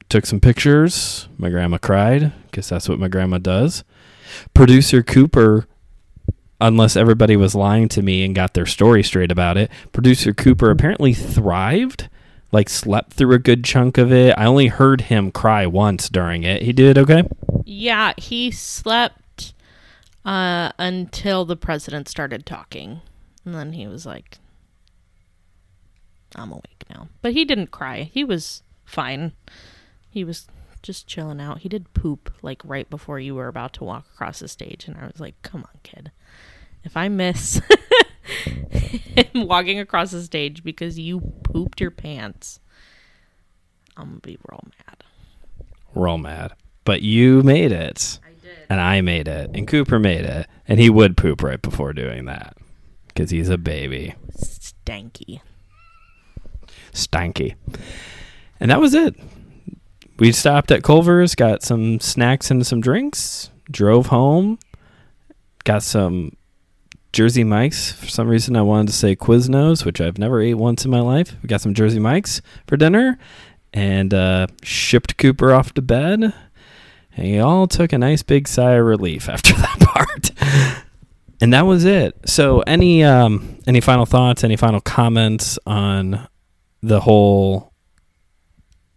Took 0.10 0.26
some 0.26 0.39
pictures. 0.39 1.28
My 1.38 1.50
grandma 1.50 1.78
cried 1.78 2.32
because 2.45 2.70
that's 2.70 2.89
what 2.89 3.00
my 3.00 3.08
grandma 3.08 3.38
does. 3.38 3.84
Producer 4.54 5.04
Cooper, 5.04 5.68
unless 6.62 6.95
everybody 6.95 7.36
was 7.36 7.56
lying 7.56 7.88
to 7.89 8.02
me 8.02 8.24
and 8.24 8.36
got 8.36 8.54
their 8.54 8.66
story 8.66 9.04
straight 9.04 9.32
about 9.32 9.58
it, 9.58 9.70
producer 9.91 10.34
Cooper 10.34 10.72
apparently 10.72 11.14
thrived, 11.14 12.10
like 12.52 12.70
slept 12.70 13.14
through 13.14 13.34
a 13.34 13.39
good 13.39 13.64
chunk 13.64 13.97
of 13.97 14.12
it. 14.12 14.34
I 14.38 14.45
only 14.45 14.68
heard 14.68 15.02
him 15.02 15.32
cry 15.32 15.68
once 15.68 16.10
during 16.10 16.43
it. 16.43 16.64
He 16.64 16.74
did 16.74 16.97
okay? 16.97 17.24
Yeah, 17.66 18.14
he 18.18 18.50
slept 18.52 19.54
uh, 20.26 20.72
until 20.80 21.45
the 21.45 21.56
president 21.56 22.08
started 22.08 22.45
talking. 22.45 23.02
And 23.50 23.58
then 23.58 23.74
he 23.74 23.88
was 23.88 24.06
like, 24.06 24.38
I'm 26.36 26.52
awake 26.52 26.84
now. 26.88 27.08
But 27.24 27.34
he 27.34 27.45
didn't 27.45 27.72
cry. 27.72 28.04
He 28.04 28.24
was 28.24 28.62
fine. 28.86 29.32
He 30.08 30.24
was 30.24 30.45
just 30.84 31.08
chilling 31.08 31.41
out. 31.41 31.62
He 31.62 31.70
did 31.70 31.91
poop 31.95 32.32
like 32.43 32.62
right 32.64 32.88
before 32.88 33.20
you 33.20 33.34
were 33.34 33.47
about 33.47 33.74
to 33.74 33.84
walk 33.84 34.06
across 34.14 34.38
the 34.38 34.47
stage. 34.47 34.88
And 34.88 34.95
I 34.97 35.08
was 35.08 35.20
like, 35.20 35.41
come 35.41 35.62
on, 35.62 35.80
kid. 35.82 36.12
If 36.84 36.95
I 36.95 37.08
miss 37.08 37.60
him 38.45 39.47
walking 39.47 39.80
across 39.80 40.12
the 40.12 40.22
stage 40.22 40.64
because 40.64 41.00
you 41.00 41.20
pooped 41.41 41.82
your 41.82 41.89
pants, 41.89 42.60
I'm 43.97 44.10
going 44.10 44.22
to 44.22 44.28
be 44.28 44.38
real 44.47 44.64
mad. 44.86 45.04
We're 45.95 46.18
mad. 46.20 46.54
But 46.84 47.02
you 47.02 47.41
made 47.41 47.72
it. 47.72 48.20
I 48.24 48.30
did. 48.43 48.58
and 48.70 48.80
I 48.80 49.02
made 49.02 49.28
it, 49.28 49.50
and 49.56 49.68
Cooper 49.68 49.97
made 49.97 50.26
it, 50.26 50.47
and 50.68 50.80
he 50.80 50.91
would 50.91 51.18
poop 51.18 51.41
right 51.41 51.60
before 51.60 51.93
doing 51.93 52.26
that 52.26 52.56
because 53.20 53.32
he's 53.32 53.50
a 53.50 53.58
baby, 53.58 54.16
Stanky. 54.38 55.42
stanky. 56.94 57.56
And 58.62 58.72
that 58.72 58.80
was 58.80 58.94
it. 58.94 59.14
We 60.20 60.32
stopped 60.32 60.72
at 60.72 60.84
Culver's, 60.84 61.36
got 61.36 61.62
some 61.62 62.00
snacks 62.00 62.50
and 62.50 62.66
some 62.66 62.80
drinks, 62.80 63.50
drove 63.70 64.06
home, 64.06 64.58
got 65.66 65.84
some 65.84 66.38
Jersey 67.12 67.44
Mike's. 67.44 67.92
For 67.92 68.08
some 68.08 68.30
reason, 68.30 68.56
I 68.56 68.62
wanted 68.62 68.88
to 68.88 68.94
say 68.94 69.18
Quiznos, 69.18 69.84
which 69.84 70.00
I've 70.00 70.18
never 70.18 70.40
ate 70.42 70.54
once 70.54 70.86
in 70.86 70.92
my 70.92 71.02
life. 71.02 71.36
We 71.44 71.48
got 71.48 71.60
some 71.60 71.74
Jersey 71.74 72.00
Mike's 72.00 72.42
for 72.68 72.78
dinner, 72.78 73.20
and 73.74 74.14
uh, 74.14 74.48
shipped 74.64 75.18
Cooper 75.18 75.52
off 75.54 75.74
to 75.74 75.82
bed. 75.82 76.34
And 77.18 77.28
we 77.28 77.40
all 77.40 77.68
took 77.68 77.92
a 77.92 77.98
nice 77.98 78.24
big 78.24 78.48
sigh 78.48 78.76
of 78.76 78.86
relief 78.86 79.28
after 79.28 79.52
that 79.56 79.80
part. 79.82 80.86
And 81.42 81.54
that 81.54 81.66
was 81.66 81.86
it. 81.86 82.16
So, 82.26 82.60
any 82.62 83.04
um, 83.04 83.60
any 83.66 83.82
final 83.82 84.06
thoughts? 84.06 84.44
Any 84.44 84.56
final 84.56 84.82
comments 84.82 85.58
on 85.66 86.28
the 86.82 87.02
whole 87.02 87.74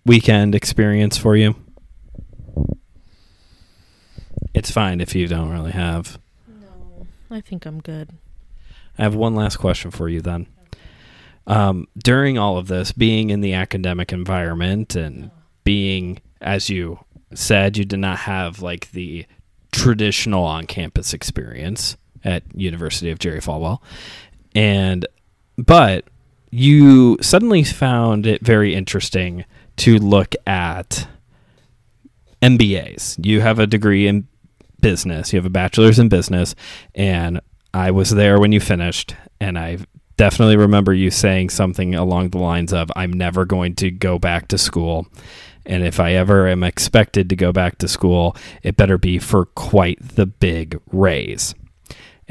weekend 0.04 0.54
experience 0.54 1.16
for 1.16 1.36
you? 1.36 1.54
It's 4.54 4.70
fine 4.70 5.00
if 5.00 5.14
you 5.14 5.26
don't 5.28 5.50
really 5.50 5.72
have. 5.72 6.18
No, 6.48 7.06
I 7.30 7.40
think 7.40 7.64
I'm 7.64 7.80
good. 7.80 8.10
I 8.98 9.02
have 9.02 9.14
one 9.14 9.34
last 9.34 9.56
question 9.56 9.90
for 9.90 10.08
you 10.08 10.20
then. 10.20 10.46
Um, 11.46 11.88
during 11.96 12.38
all 12.38 12.58
of 12.58 12.68
this, 12.68 12.92
being 12.92 13.30
in 13.30 13.40
the 13.40 13.54
academic 13.54 14.12
environment 14.12 14.94
and 14.94 15.30
being, 15.64 16.20
as 16.40 16.68
you 16.68 17.00
said, 17.34 17.76
you 17.76 17.84
did 17.84 17.98
not 17.98 18.18
have 18.18 18.62
like 18.62 18.90
the 18.92 19.26
traditional 19.72 20.44
on-campus 20.44 21.14
experience 21.14 21.96
at 22.24 22.42
University 22.54 23.10
of 23.10 23.18
Jerry 23.18 23.40
Falwell, 23.40 23.80
and 24.54 25.06
but 25.56 26.04
you 26.50 27.16
suddenly 27.20 27.64
found 27.64 28.26
it 28.26 28.44
very 28.44 28.74
interesting 28.74 29.44
to 29.76 29.98
look 29.98 30.34
at 30.46 31.08
MBAs. 32.42 33.24
You 33.24 33.40
have 33.40 33.58
a 33.58 33.66
degree 33.66 34.06
in 34.06 34.28
business. 34.80 35.32
You 35.32 35.38
have 35.38 35.46
a 35.46 35.50
bachelor's 35.50 35.98
in 35.98 36.08
business, 36.08 36.54
and 36.94 37.40
I 37.72 37.90
was 37.90 38.10
there 38.10 38.38
when 38.38 38.52
you 38.52 38.60
finished, 38.60 39.16
and 39.40 39.58
I 39.58 39.78
definitely 40.16 40.56
remember 40.56 40.92
you 40.92 41.10
saying 41.10 41.50
something 41.50 41.94
along 41.94 42.30
the 42.30 42.38
lines 42.38 42.72
of, 42.72 42.90
"I'm 42.94 43.12
never 43.12 43.44
going 43.44 43.74
to 43.76 43.90
go 43.90 44.18
back 44.18 44.48
to 44.48 44.58
school." 44.58 45.06
And 45.64 45.84
if 45.84 46.00
I 46.00 46.12
ever 46.14 46.48
am 46.48 46.64
expected 46.64 47.30
to 47.30 47.36
go 47.36 47.52
back 47.52 47.78
to 47.78 47.88
school, 47.88 48.36
it 48.62 48.76
better 48.76 48.98
be 48.98 49.18
for 49.18 49.46
quite 49.46 50.16
the 50.16 50.26
big 50.26 50.78
raise. 50.90 51.54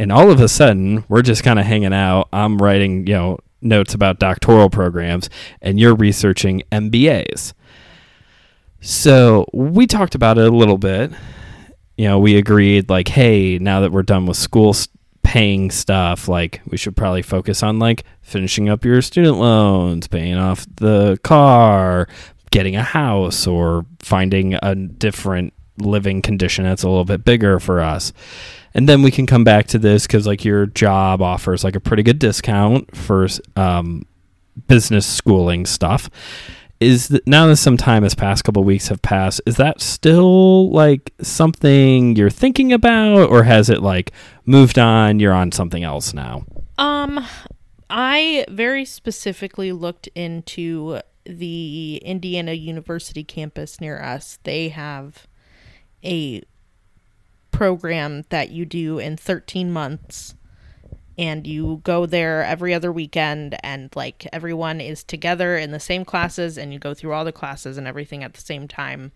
And 0.02 0.12
all 0.12 0.32
of 0.32 0.42
a 0.42 0.48
sudden, 0.48 1.04
we're 1.10 1.22
just 1.22 1.44
kind 1.44 1.60
of 1.60 1.66
hanging 1.68 1.94
out. 1.94 2.28
I'm 2.34 2.58
writing, 2.58 3.06
you 3.06 3.14
know, 3.14 3.38
notes 3.62 3.94
about 3.94 4.18
doctoral 4.18 4.68
programs, 4.68 5.30
and 5.62 5.80
you're 5.80 5.94
researching 5.94 6.64
MBAs. 6.72 7.54
So 8.80 9.46
we 9.54 9.86
talked 9.86 10.16
about 10.16 10.40
it 10.40 10.52
a 10.52 10.56
little 10.56 10.80
bit. 10.80 11.12
You 11.98 12.08
know, 12.08 12.18
we 12.18 12.36
agreed, 12.36 12.90
like, 12.90 13.10
hey, 13.10 13.60
now 13.60 13.82
that 13.82 13.92
we're 13.92 14.02
done 14.02 14.26
with 14.26 14.38
school 14.38 14.76
paying 15.22 15.70
stuff, 15.70 16.28
like, 16.28 16.62
we 16.66 16.78
should 16.78 16.98
probably 16.98 17.22
focus 17.22 17.62
on, 17.62 17.78
like, 17.78 18.04
finishing 18.24 18.70
up 18.70 18.84
your 18.84 19.04
student 19.04 19.38
loans, 19.38 20.08
paying 20.08 20.34
off 20.34 20.66
the 20.78 21.20
car, 21.22 22.08
getting 22.50 22.76
a 22.76 22.82
house, 22.82 23.46
or 23.46 23.86
finding 24.00 24.56
a 24.64 24.74
different 24.74 25.54
living 25.78 26.24
condition 26.24 26.64
that's 26.64 26.82
a 26.82 26.90
little 26.90 27.06
bit 27.06 27.24
bigger 27.24 27.60
for 27.60 27.82
us 27.82 28.14
and 28.74 28.88
then 28.88 29.02
we 29.02 29.12
can 29.12 29.26
come 29.26 29.44
back 29.44 29.68
to 29.68 29.80
this 29.80 30.08
because 30.08 30.26
like 30.26 30.46
your 30.46 30.66
job 30.66 31.22
offers 31.22 31.64
like 31.64 31.76
a 31.76 31.80
pretty 31.80 32.04
good 32.04 32.20
discount 32.20 32.96
for 32.96 33.28
um, 33.56 34.06
business 34.68 35.06
schooling 35.06 35.66
stuff. 35.66 36.10
Is 36.80 37.16
now 37.28 37.46
that 37.46 37.58
some 37.58 37.78
time 37.78 38.02
has 38.02 38.16
passed 38.16 38.44
couple 38.44 38.64
weeks 38.64 38.88
have 38.88 39.04
passed 39.04 39.40
is 39.46 39.58
that 39.58 39.82
still 39.82 40.72
like 40.72 41.14
something 41.22 42.16
you're 42.16 42.32
thinking 42.32 42.74
about 42.74 43.30
or 43.30 43.44
has 43.44 43.70
it 43.70 43.84
like 43.84 44.12
moved 44.48 44.80
on 44.80 45.20
you're 45.20 45.34
on 45.34 45.52
something 45.52 45.84
else 45.84 46.14
now? 46.14 46.44
Um 46.80 47.24
i 47.94 48.46
very 48.50 48.86
specifically 48.86 49.74
looked 49.74 50.08
into 50.16 51.02
the 51.26 52.02
indiana 52.04 52.54
university 52.54 53.24
campus 53.24 53.80
near 53.80 54.02
us. 54.02 54.40
They 54.44 54.70
have 54.70 55.28
a 56.04 56.42
program 57.62 58.24
that 58.30 58.50
you 58.50 58.66
do 58.66 58.98
in 58.98 59.16
13 59.16 59.72
months 59.72 60.34
and 61.16 61.46
you 61.46 61.80
go 61.84 62.08
there 62.08 62.44
every 62.44 62.74
other 62.74 62.92
weekend 62.92 63.56
and 63.64 63.96
like 63.96 64.28
everyone 64.34 64.82
is 64.82 65.04
together 65.04 65.56
in 65.56 65.70
the 65.70 65.80
same 65.80 66.04
classes 66.04 66.58
and 66.58 66.74
you 66.74 66.80
go 66.80 66.96
through 66.96 67.14
all 67.14 67.24
the 67.24 67.32
classes 67.32 67.78
and 67.78 67.86
everything 67.86 68.24
at 68.24 68.34
the 68.34 68.42
same 68.42 68.68
time. 68.68 69.12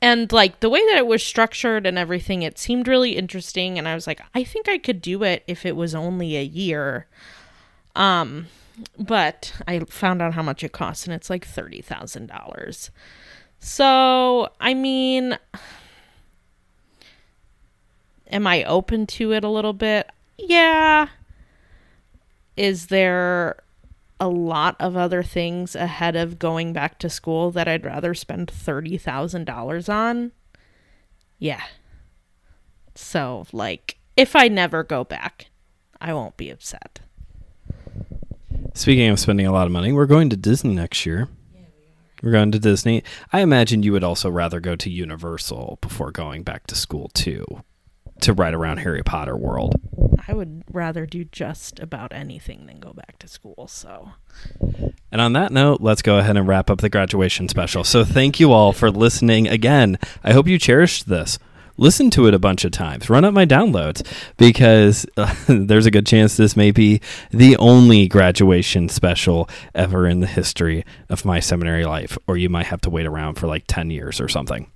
And 0.00 0.30
like 0.30 0.60
the 0.60 0.70
way 0.70 0.78
that 0.90 0.98
it 0.98 1.08
was 1.08 1.24
structured 1.24 1.88
and 1.88 1.98
everything 1.98 2.42
it 2.42 2.56
seemed 2.56 2.86
really 2.86 3.16
interesting 3.16 3.78
and 3.78 3.88
i 3.88 3.96
was 3.96 4.06
like 4.06 4.20
i 4.32 4.44
think 4.44 4.68
i 4.68 4.78
could 4.78 5.02
do 5.02 5.24
it 5.24 5.42
if 5.48 5.66
it 5.66 5.74
was 5.74 5.92
only 5.92 6.36
a 6.36 6.44
year. 6.44 7.08
Um 7.96 8.46
but 8.96 9.52
i 9.66 9.80
found 9.80 10.22
out 10.22 10.34
how 10.34 10.42
much 10.44 10.62
it 10.62 10.70
costs 10.70 11.04
and 11.04 11.12
it's 11.12 11.28
like 11.28 11.44
$30000 11.44 12.90
so 13.58 14.48
i 14.60 14.72
mean 14.72 15.36
Am 18.30 18.46
I 18.46 18.62
open 18.64 19.06
to 19.08 19.32
it 19.32 19.42
a 19.42 19.48
little 19.48 19.72
bit? 19.72 20.08
Yeah. 20.38 21.08
Is 22.56 22.86
there 22.86 23.62
a 24.20 24.28
lot 24.28 24.76
of 24.78 24.96
other 24.96 25.22
things 25.22 25.74
ahead 25.74 26.14
of 26.14 26.38
going 26.38 26.72
back 26.72 26.98
to 27.00 27.10
school 27.10 27.50
that 27.50 27.66
I'd 27.66 27.84
rather 27.84 28.14
spend 28.14 28.52
$30,000 28.52 29.92
on? 29.92 30.32
Yeah. 31.38 31.62
So, 32.94 33.46
like, 33.52 33.98
if 34.16 34.36
I 34.36 34.46
never 34.46 34.84
go 34.84 35.02
back, 35.04 35.46
I 36.00 36.12
won't 36.12 36.36
be 36.36 36.50
upset. 36.50 37.00
Speaking 38.74 39.08
of 39.08 39.18
spending 39.18 39.46
a 39.46 39.52
lot 39.52 39.66
of 39.66 39.72
money, 39.72 39.90
we're 39.92 40.06
going 40.06 40.30
to 40.30 40.36
Disney 40.36 40.74
next 40.74 41.04
year. 41.04 41.28
Yeah, 41.52 41.60
we 41.76 41.84
are. 41.84 41.90
We're 42.22 42.32
going 42.32 42.52
to 42.52 42.58
Disney. 42.58 43.02
I 43.32 43.40
imagine 43.40 43.82
you 43.82 43.92
would 43.92 44.04
also 44.04 44.30
rather 44.30 44.60
go 44.60 44.76
to 44.76 44.90
Universal 44.90 45.78
before 45.80 46.12
going 46.12 46.42
back 46.42 46.66
to 46.68 46.76
school, 46.76 47.10
too 47.14 47.62
to 48.22 48.32
ride 48.32 48.54
around 48.54 48.78
Harry 48.78 49.02
Potter 49.02 49.36
world. 49.36 49.74
I 50.28 50.32
would 50.32 50.64
rather 50.70 51.06
do 51.06 51.24
just 51.24 51.80
about 51.80 52.12
anything 52.12 52.66
than 52.66 52.78
go 52.78 52.92
back 52.92 53.18
to 53.18 53.28
school. 53.28 53.66
So. 53.68 54.10
And 55.12 55.20
on 55.20 55.32
that 55.32 55.52
note, 55.52 55.80
let's 55.80 56.02
go 56.02 56.18
ahead 56.18 56.36
and 56.36 56.46
wrap 56.46 56.70
up 56.70 56.80
the 56.80 56.88
graduation 56.88 57.48
special. 57.48 57.84
So 57.84 58.04
thank 58.04 58.38
you 58.38 58.52
all 58.52 58.72
for 58.72 58.90
listening 58.90 59.48
again. 59.48 59.98
I 60.22 60.32
hope 60.32 60.46
you 60.46 60.58
cherished 60.58 61.08
this. 61.08 61.38
Listen 61.76 62.10
to 62.10 62.26
it 62.26 62.34
a 62.34 62.38
bunch 62.38 62.64
of 62.66 62.72
times. 62.72 63.08
Run 63.08 63.24
up 63.24 63.32
my 63.32 63.46
downloads 63.46 64.06
because 64.36 65.06
uh, 65.16 65.34
there's 65.48 65.86
a 65.86 65.90
good 65.90 66.06
chance 66.06 66.36
this 66.36 66.54
may 66.54 66.70
be 66.70 67.00
the 67.30 67.56
only 67.56 68.06
graduation 68.06 68.88
special 68.88 69.48
ever 69.74 70.06
in 70.06 70.20
the 70.20 70.26
history 70.26 70.84
of 71.08 71.24
my 71.24 71.40
seminary 71.40 71.86
life, 71.86 72.18
or 72.26 72.36
you 72.36 72.50
might 72.50 72.66
have 72.66 72.82
to 72.82 72.90
wait 72.90 73.06
around 73.06 73.36
for 73.36 73.46
like 73.46 73.64
10 73.66 73.90
years 73.90 74.20
or 74.20 74.28
something. 74.28 74.70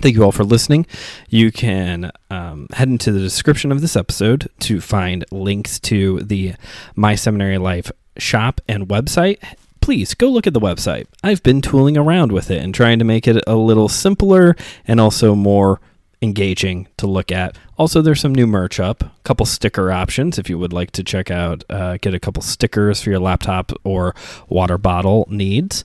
Thank 0.00 0.16
you 0.16 0.24
all 0.24 0.32
for 0.32 0.44
listening. 0.44 0.86
You 1.28 1.52
can 1.52 2.10
um, 2.30 2.68
head 2.72 2.88
into 2.88 3.12
the 3.12 3.20
description 3.20 3.70
of 3.70 3.82
this 3.82 3.96
episode 3.96 4.48
to 4.60 4.80
find 4.80 5.26
links 5.30 5.78
to 5.80 6.20
the 6.20 6.54
My 6.96 7.14
Seminary 7.14 7.58
Life 7.58 7.92
shop 8.16 8.62
and 8.66 8.88
website. 8.88 9.38
Please 9.82 10.14
go 10.14 10.30
look 10.30 10.46
at 10.46 10.54
the 10.54 10.60
website. 10.60 11.06
I've 11.22 11.42
been 11.42 11.60
tooling 11.60 11.98
around 11.98 12.32
with 12.32 12.50
it 12.50 12.62
and 12.62 12.74
trying 12.74 12.98
to 12.98 13.04
make 13.04 13.28
it 13.28 13.44
a 13.46 13.56
little 13.56 13.90
simpler 13.90 14.56
and 14.86 15.00
also 15.00 15.34
more 15.34 15.82
engaging 16.22 16.88
to 16.96 17.06
look 17.06 17.30
at. 17.30 17.58
Also, 17.76 18.00
there's 18.00 18.20
some 18.20 18.34
new 18.34 18.46
merch 18.46 18.80
up, 18.80 19.02
a 19.02 19.12
couple 19.24 19.44
sticker 19.44 19.92
options 19.92 20.38
if 20.38 20.48
you 20.48 20.58
would 20.58 20.72
like 20.72 20.92
to 20.92 21.04
check 21.04 21.30
out, 21.30 21.62
uh, 21.68 21.98
get 21.98 22.14
a 22.14 22.20
couple 22.20 22.42
stickers 22.42 23.02
for 23.02 23.10
your 23.10 23.20
laptop 23.20 23.70
or 23.84 24.14
water 24.48 24.78
bottle 24.78 25.26
needs. 25.30 25.84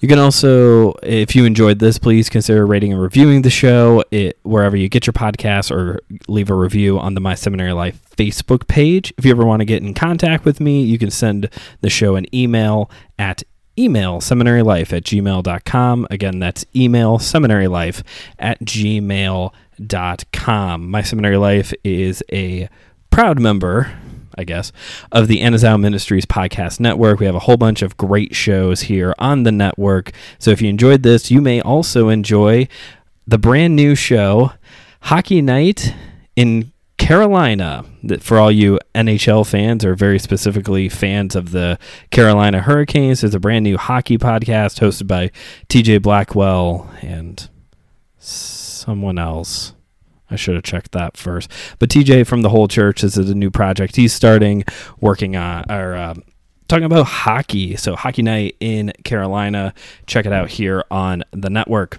You 0.00 0.06
can 0.06 0.18
also, 0.20 0.92
if 1.02 1.34
you 1.34 1.44
enjoyed 1.44 1.80
this, 1.80 1.98
please 1.98 2.28
consider 2.28 2.64
rating 2.64 2.92
and 2.92 3.02
reviewing 3.02 3.42
the 3.42 3.50
show 3.50 4.04
it, 4.12 4.38
wherever 4.42 4.76
you 4.76 4.88
get 4.88 5.06
your 5.06 5.12
podcasts 5.12 5.72
or 5.72 5.98
leave 6.28 6.50
a 6.50 6.54
review 6.54 7.00
on 7.00 7.14
the 7.14 7.20
My 7.20 7.34
Seminary 7.34 7.72
Life 7.72 8.00
Facebook 8.16 8.68
page. 8.68 9.12
If 9.18 9.24
you 9.24 9.32
ever 9.32 9.44
want 9.44 9.60
to 9.60 9.64
get 9.64 9.82
in 9.82 9.94
contact 9.94 10.44
with 10.44 10.60
me, 10.60 10.82
you 10.82 10.98
can 10.98 11.10
send 11.10 11.50
the 11.80 11.90
show 11.90 12.14
an 12.14 12.32
email 12.34 12.88
at 13.18 13.42
email 13.76 14.20
seminarylife 14.20 14.96
at 14.96 15.02
gmail.com. 15.04 16.06
Again, 16.10 16.38
that's 16.38 16.64
email 16.76 17.18
seminarylife 17.18 18.04
at 18.38 18.60
gmail.com. 18.60 19.50
My 20.90 21.02
Seminary 21.02 21.36
Life 21.38 21.74
is 21.82 22.22
a 22.32 22.68
proud 23.10 23.40
member 23.40 23.98
I 24.36 24.44
guess, 24.44 24.72
of 25.12 25.28
the 25.28 25.40
Anazao 25.40 25.80
Ministries 25.80 26.26
podcast 26.26 26.80
network. 26.80 27.20
We 27.20 27.26
have 27.26 27.34
a 27.34 27.40
whole 27.40 27.56
bunch 27.56 27.82
of 27.82 27.96
great 27.96 28.34
shows 28.34 28.82
here 28.82 29.14
on 29.18 29.42
the 29.42 29.52
network. 29.52 30.12
So 30.38 30.50
if 30.50 30.60
you 30.60 30.68
enjoyed 30.68 31.02
this, 31.02 31.30
you 31.30 31.40
may 31.40 31.60
also 31.60 32.08
enjoy 32.08 32.68
the 33.26 33.38
brand 33.38 33.76
new 33.76 33.94
show, 33.94 34.52
Hockey 35.02 35.42
Night 35.42 35.94
in 36.34 36.72
Carolina. 36.96 37.84
That 38.04 38.22
For 38.22 38.38
all 38.38 38.50
you 38.50 38.78
NHL 38.94 39.46
fans, 39.46 39.84
or 39.84 39.94
very 39.94 40.18
specifically 40.18 40.88
fans 40.88 41.34
of 41.34 41.52
the 41.52 41.78
Carolina 42.10 42.60
Hurricanes, 42.60 43.20
there's 43.20 43.34
a 43.34 43.40
brand 43.40 43.64
new 43.64 43.76
hockey 43.76 44.18
podcast 44.18 44.80
hosted 44.80 45.06
by 45.06 45.30
TJ 45.68 46.02
Blackwell 46.02 46.90
and 47.02 47.48
someone 48.18 49.18
else. 49.18 49.74
I 50.30 50.36
should 50.36 50.54
have 50.54 50.64
checked 50.64 50.92
that 50.92 51.16
first. 51.16 51.50
But 51.78 51.88
TJ 51.90 52.26
from 52.26 52.42
the 52.42 52.50
whole 52.50 52.68
church 52.68 53.02
this 53.02 53.16
is 53.16 53.30
a 53.30 53.34
new 53.34 53.50
project. 53.50 53.96
He's 53.96 54.12
starting 54.12 54.64
working 55.00 55.36
on 55.36 55.70
or 55.70 55.94
uh, 55.94 56.14
talking 56.68 56.84
about 56.84 57.06
hockey. 57.06 57.76
So 57.76 57.96
hockey 57.96 58.22
night 58.22 58.56
in 58.60 58.92
Carolina. 59.04 59.74
Check 60.06 60.26
it 60.26 60.32
out 60.32 60.50
here 60.50 60.84
on 60.90 61.24
the 61.32 61.50
network. 61.50 61.98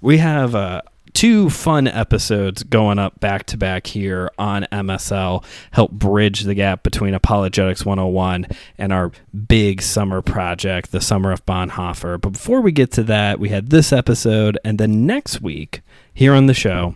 We 0.00 0.18
have 0.18 0.54
uh, 0.54 0.82
two 1.12 1.50
fun 1.50 1.86
episodes 1.86 2.62
going 2.62 2.98
up 2.98 3.20
back 3.20 3.44
to 3.46 3.56
back 3.56 3.86
here 3.86 4.30
on 4.38 4.66
MSL. 4.72 5.44
Help 5.70 5.92
bridge 5.92 6.42
the 6.42 6.54
gap 6.54 6.82
between 6.82 7.14
Apologetics 7.14 7.84
101 7.84 8.46
and 8.78 8.92
our 8.92 9.12
big 9.48 9.82
summer 9.82 10.22
project, 10.22 10.92
the 10.92 11.00
Summer 11.00 11.30
of 11.30 11.44
Bonhoeffer. 11.46 12.20
But 12.20 12.30
before 12.30 12.60
we 12.60 12.72
get 12.72 12.90
to 12.92 13.02
that, 13.04 13.38
we 13.38 13.50
had 13.50 13.70
this 13.70 13.92
episode, 13.92 14.58
and 14.64 14.78
then 14.78 15.06
next 15.06 15.40
week 15.40 15.82
here 16.12 16.34
on 16.34 16.46
the 16.46 16.54
show 16.54 16.94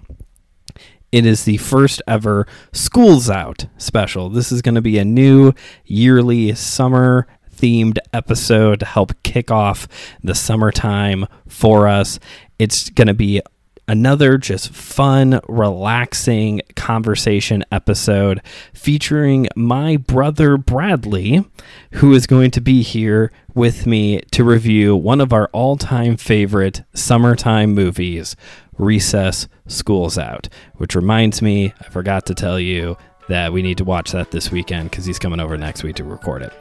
it 1.14 1.24
is 1.24 1.44
the 1.44 1.58
first 1.58 2.02
ever 2.08 2.44
Schools 2.72 3.30
Out 3.30 3.66
special. 3.78 4.28
This 4.28 4.50
is 4.50 4.62
going 4.62 4.74
to 4.74 4.82
be 4.82 4.98
a 4.98 5.04
new 5.04 5.52
yearly 5.84 6.56
summer 6.56 7.28
themed 7.54 7.98
episode 8.12 8.80
to 8.80 8.86
help 8.86 9.12
kick 9.22 9.48
off 9.48 9.86
the 10.24 10.34
summertime 10.34 11.26
for 11.46 11.86
us. 11.86 12.18
It's 12.58 12.90
going 12.90 13.06
to 13.06 13.14
be 13.14 13.40
another 13.86 14.38
just 14.38 14.70
fun, 14.70 15.40
relaxing 15.48 16.62
conversation 16.74 17.64
episode 17.70 18.40
featuring 18.72 19.46
my 19.54 19.96
brother 19.96 20.56
Bradley, 20.56 21.44
who 21.92 22.12
is 22.12 22.26
going 22.26 22.50
to 22.50 22.60
be 22.60 22.82
here 22.82 23.30
with 23.54 23.86
me 23.86 24.20
to 24.32 24.42
review 24.42 24.96
one 24.96 25.20
of 25.20 25.32
our 25.32 25.48
all 25.52 25.76
time 25.76 26.16
favorite 26.16 26.82
summertime 26.92 27.72
movies, 27.72 28.34
Recess 28.78 29.48
School's 29.66 30.18
Out. 30.18 30.48
Which 30.74 30.94
reminds 30.94 31.42
me, 31.42 31.72
I 31.80 31.84
forgot 31.84 32.26
to 32.26 32.34
tell 32.34 32.58
you 32.58 32.96
that 33.28 33.52
we 33.52 33.62
need 33.62 33.78
to 33.78 33.84
watch 33.84 34.12
that 34.12 34.30
this 34.30 34.50
weekend 34.50 34.90
because 34.90 35.04
he's 35.04 35.18
coming 35.18 35.40
over 35.40 35.56
next 35.56 35.82
week 35.82 35.96
to 35.96 36.04
record 36.04 36.42
it. 36.42 36.52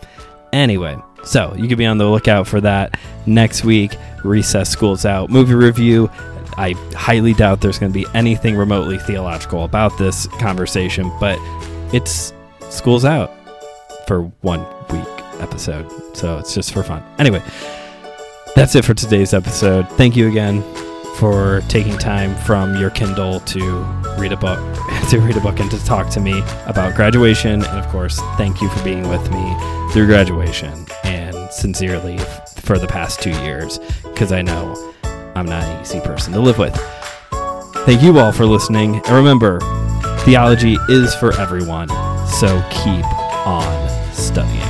Anyway, 0.53 0.97
so 1.23 1.53
you 1.57 1.67
could 1.67 1.77
be 1.77 1.85
on 1.85 1.97
the 1.97 2.07
lookout 2.07 2.47
for 2.47 2.61
that 2.61 2.99
next 3.25 3.63
week. 3.63 3.95
Recess 4.23 4.69
School's 4.69 5.05
Out 5.05 5.29
movie 5.29 5.55
review. 5.55 6.09
I 6.55 6.73
highly 6.95 7.33
doubt 7.33 7.61
there's 7.61 7.79
going 7.79 7.91
to 7.91 7.97
be 7.97 8.05
anything 8.13 8.55
remotely 8.55 8.99
theological 8.99 9.63
about 9.63 9.97
this 9.97 10.27
conversation, 10.39 11.11
but 11.19 11.39
it's 11.91 12.33
School's 12.69 13.03
Out 13.03 13.31
for 14.07 14.23
one 14.41 14.61
week 14.91 15.07
episode. 15.39 15.89
So 16.15 16.37
it's 16.37 16.53
just 16.53 16.71
for 16.71 16.83
fun. 16.83 17.03
Anyway, 17.17 17.41
that's 18.55 18.75
it 18.75 18.85
for 18.85 18.93
today's 18.93 19.33
episode. 19.33 19.89
Thank 19.89 20.15
you 20.15 20.27
again 20.27 20.63
for 21.17 21.61
taking 21.67 21.97
time 21.97 22.35
from 22.35 22.75
your 22.77 22.89
Kindle 22.89 23.39
to 23.41 23.81
read 24.17 24.31
a 24.31 24.37
book, 24.37 24.59
to 25.09 25.19
read 25.19 25.37
a 25.37 25.41
book 25.41 25.59
and 25.59 25.69
to 25.71 25.83
talk 25.85 26.09
to 26.11 26.19
me 26.19 26.39
about 26.65 26.95
graduation. 26.95 27.63
And 27.63 27.79
of 27.79 27.87
course, 27.89 28.19
thank 28.37 28.61
you 28.61 28.69
for 28.69 28.83
being 28.83 29.07
with 29.07 29.31
me 29.31 29.55
through 29.91 30.07
graduation 30.07 30.85
and 31.03 31.35
sincerely 31.51 32.17
for 32.55 32.79
the 32.79 32.87
past 32.87 33.21
two 33.21 33.31
years, 33.43 33.79
because 34.03 34.31
I 34.31 34.41
know 34.41 34.93
I'm 35.35 35.45
not 35.45 35.63
an 35.63 35.81
easy 35.81 35.99
person 35.99 36.33
to 36.33 36.39
live 36.39 36.57
with. 36.57 36.75
Thank 37.85 38.01
you 38.01 38.17
all 38.17 38.31
for 38.31 38.45
listening. 38.45 38.95
And 38.95 39.09
remember, 39.09 39.59
theology 40.19 40.77
is 40.89 41.13
for 41.15 41.37
everyone. 41.39 41.89
So 42.27 42.65
keep 42.71 43.05
on 43.45 44.13
studying. 44.13 44.62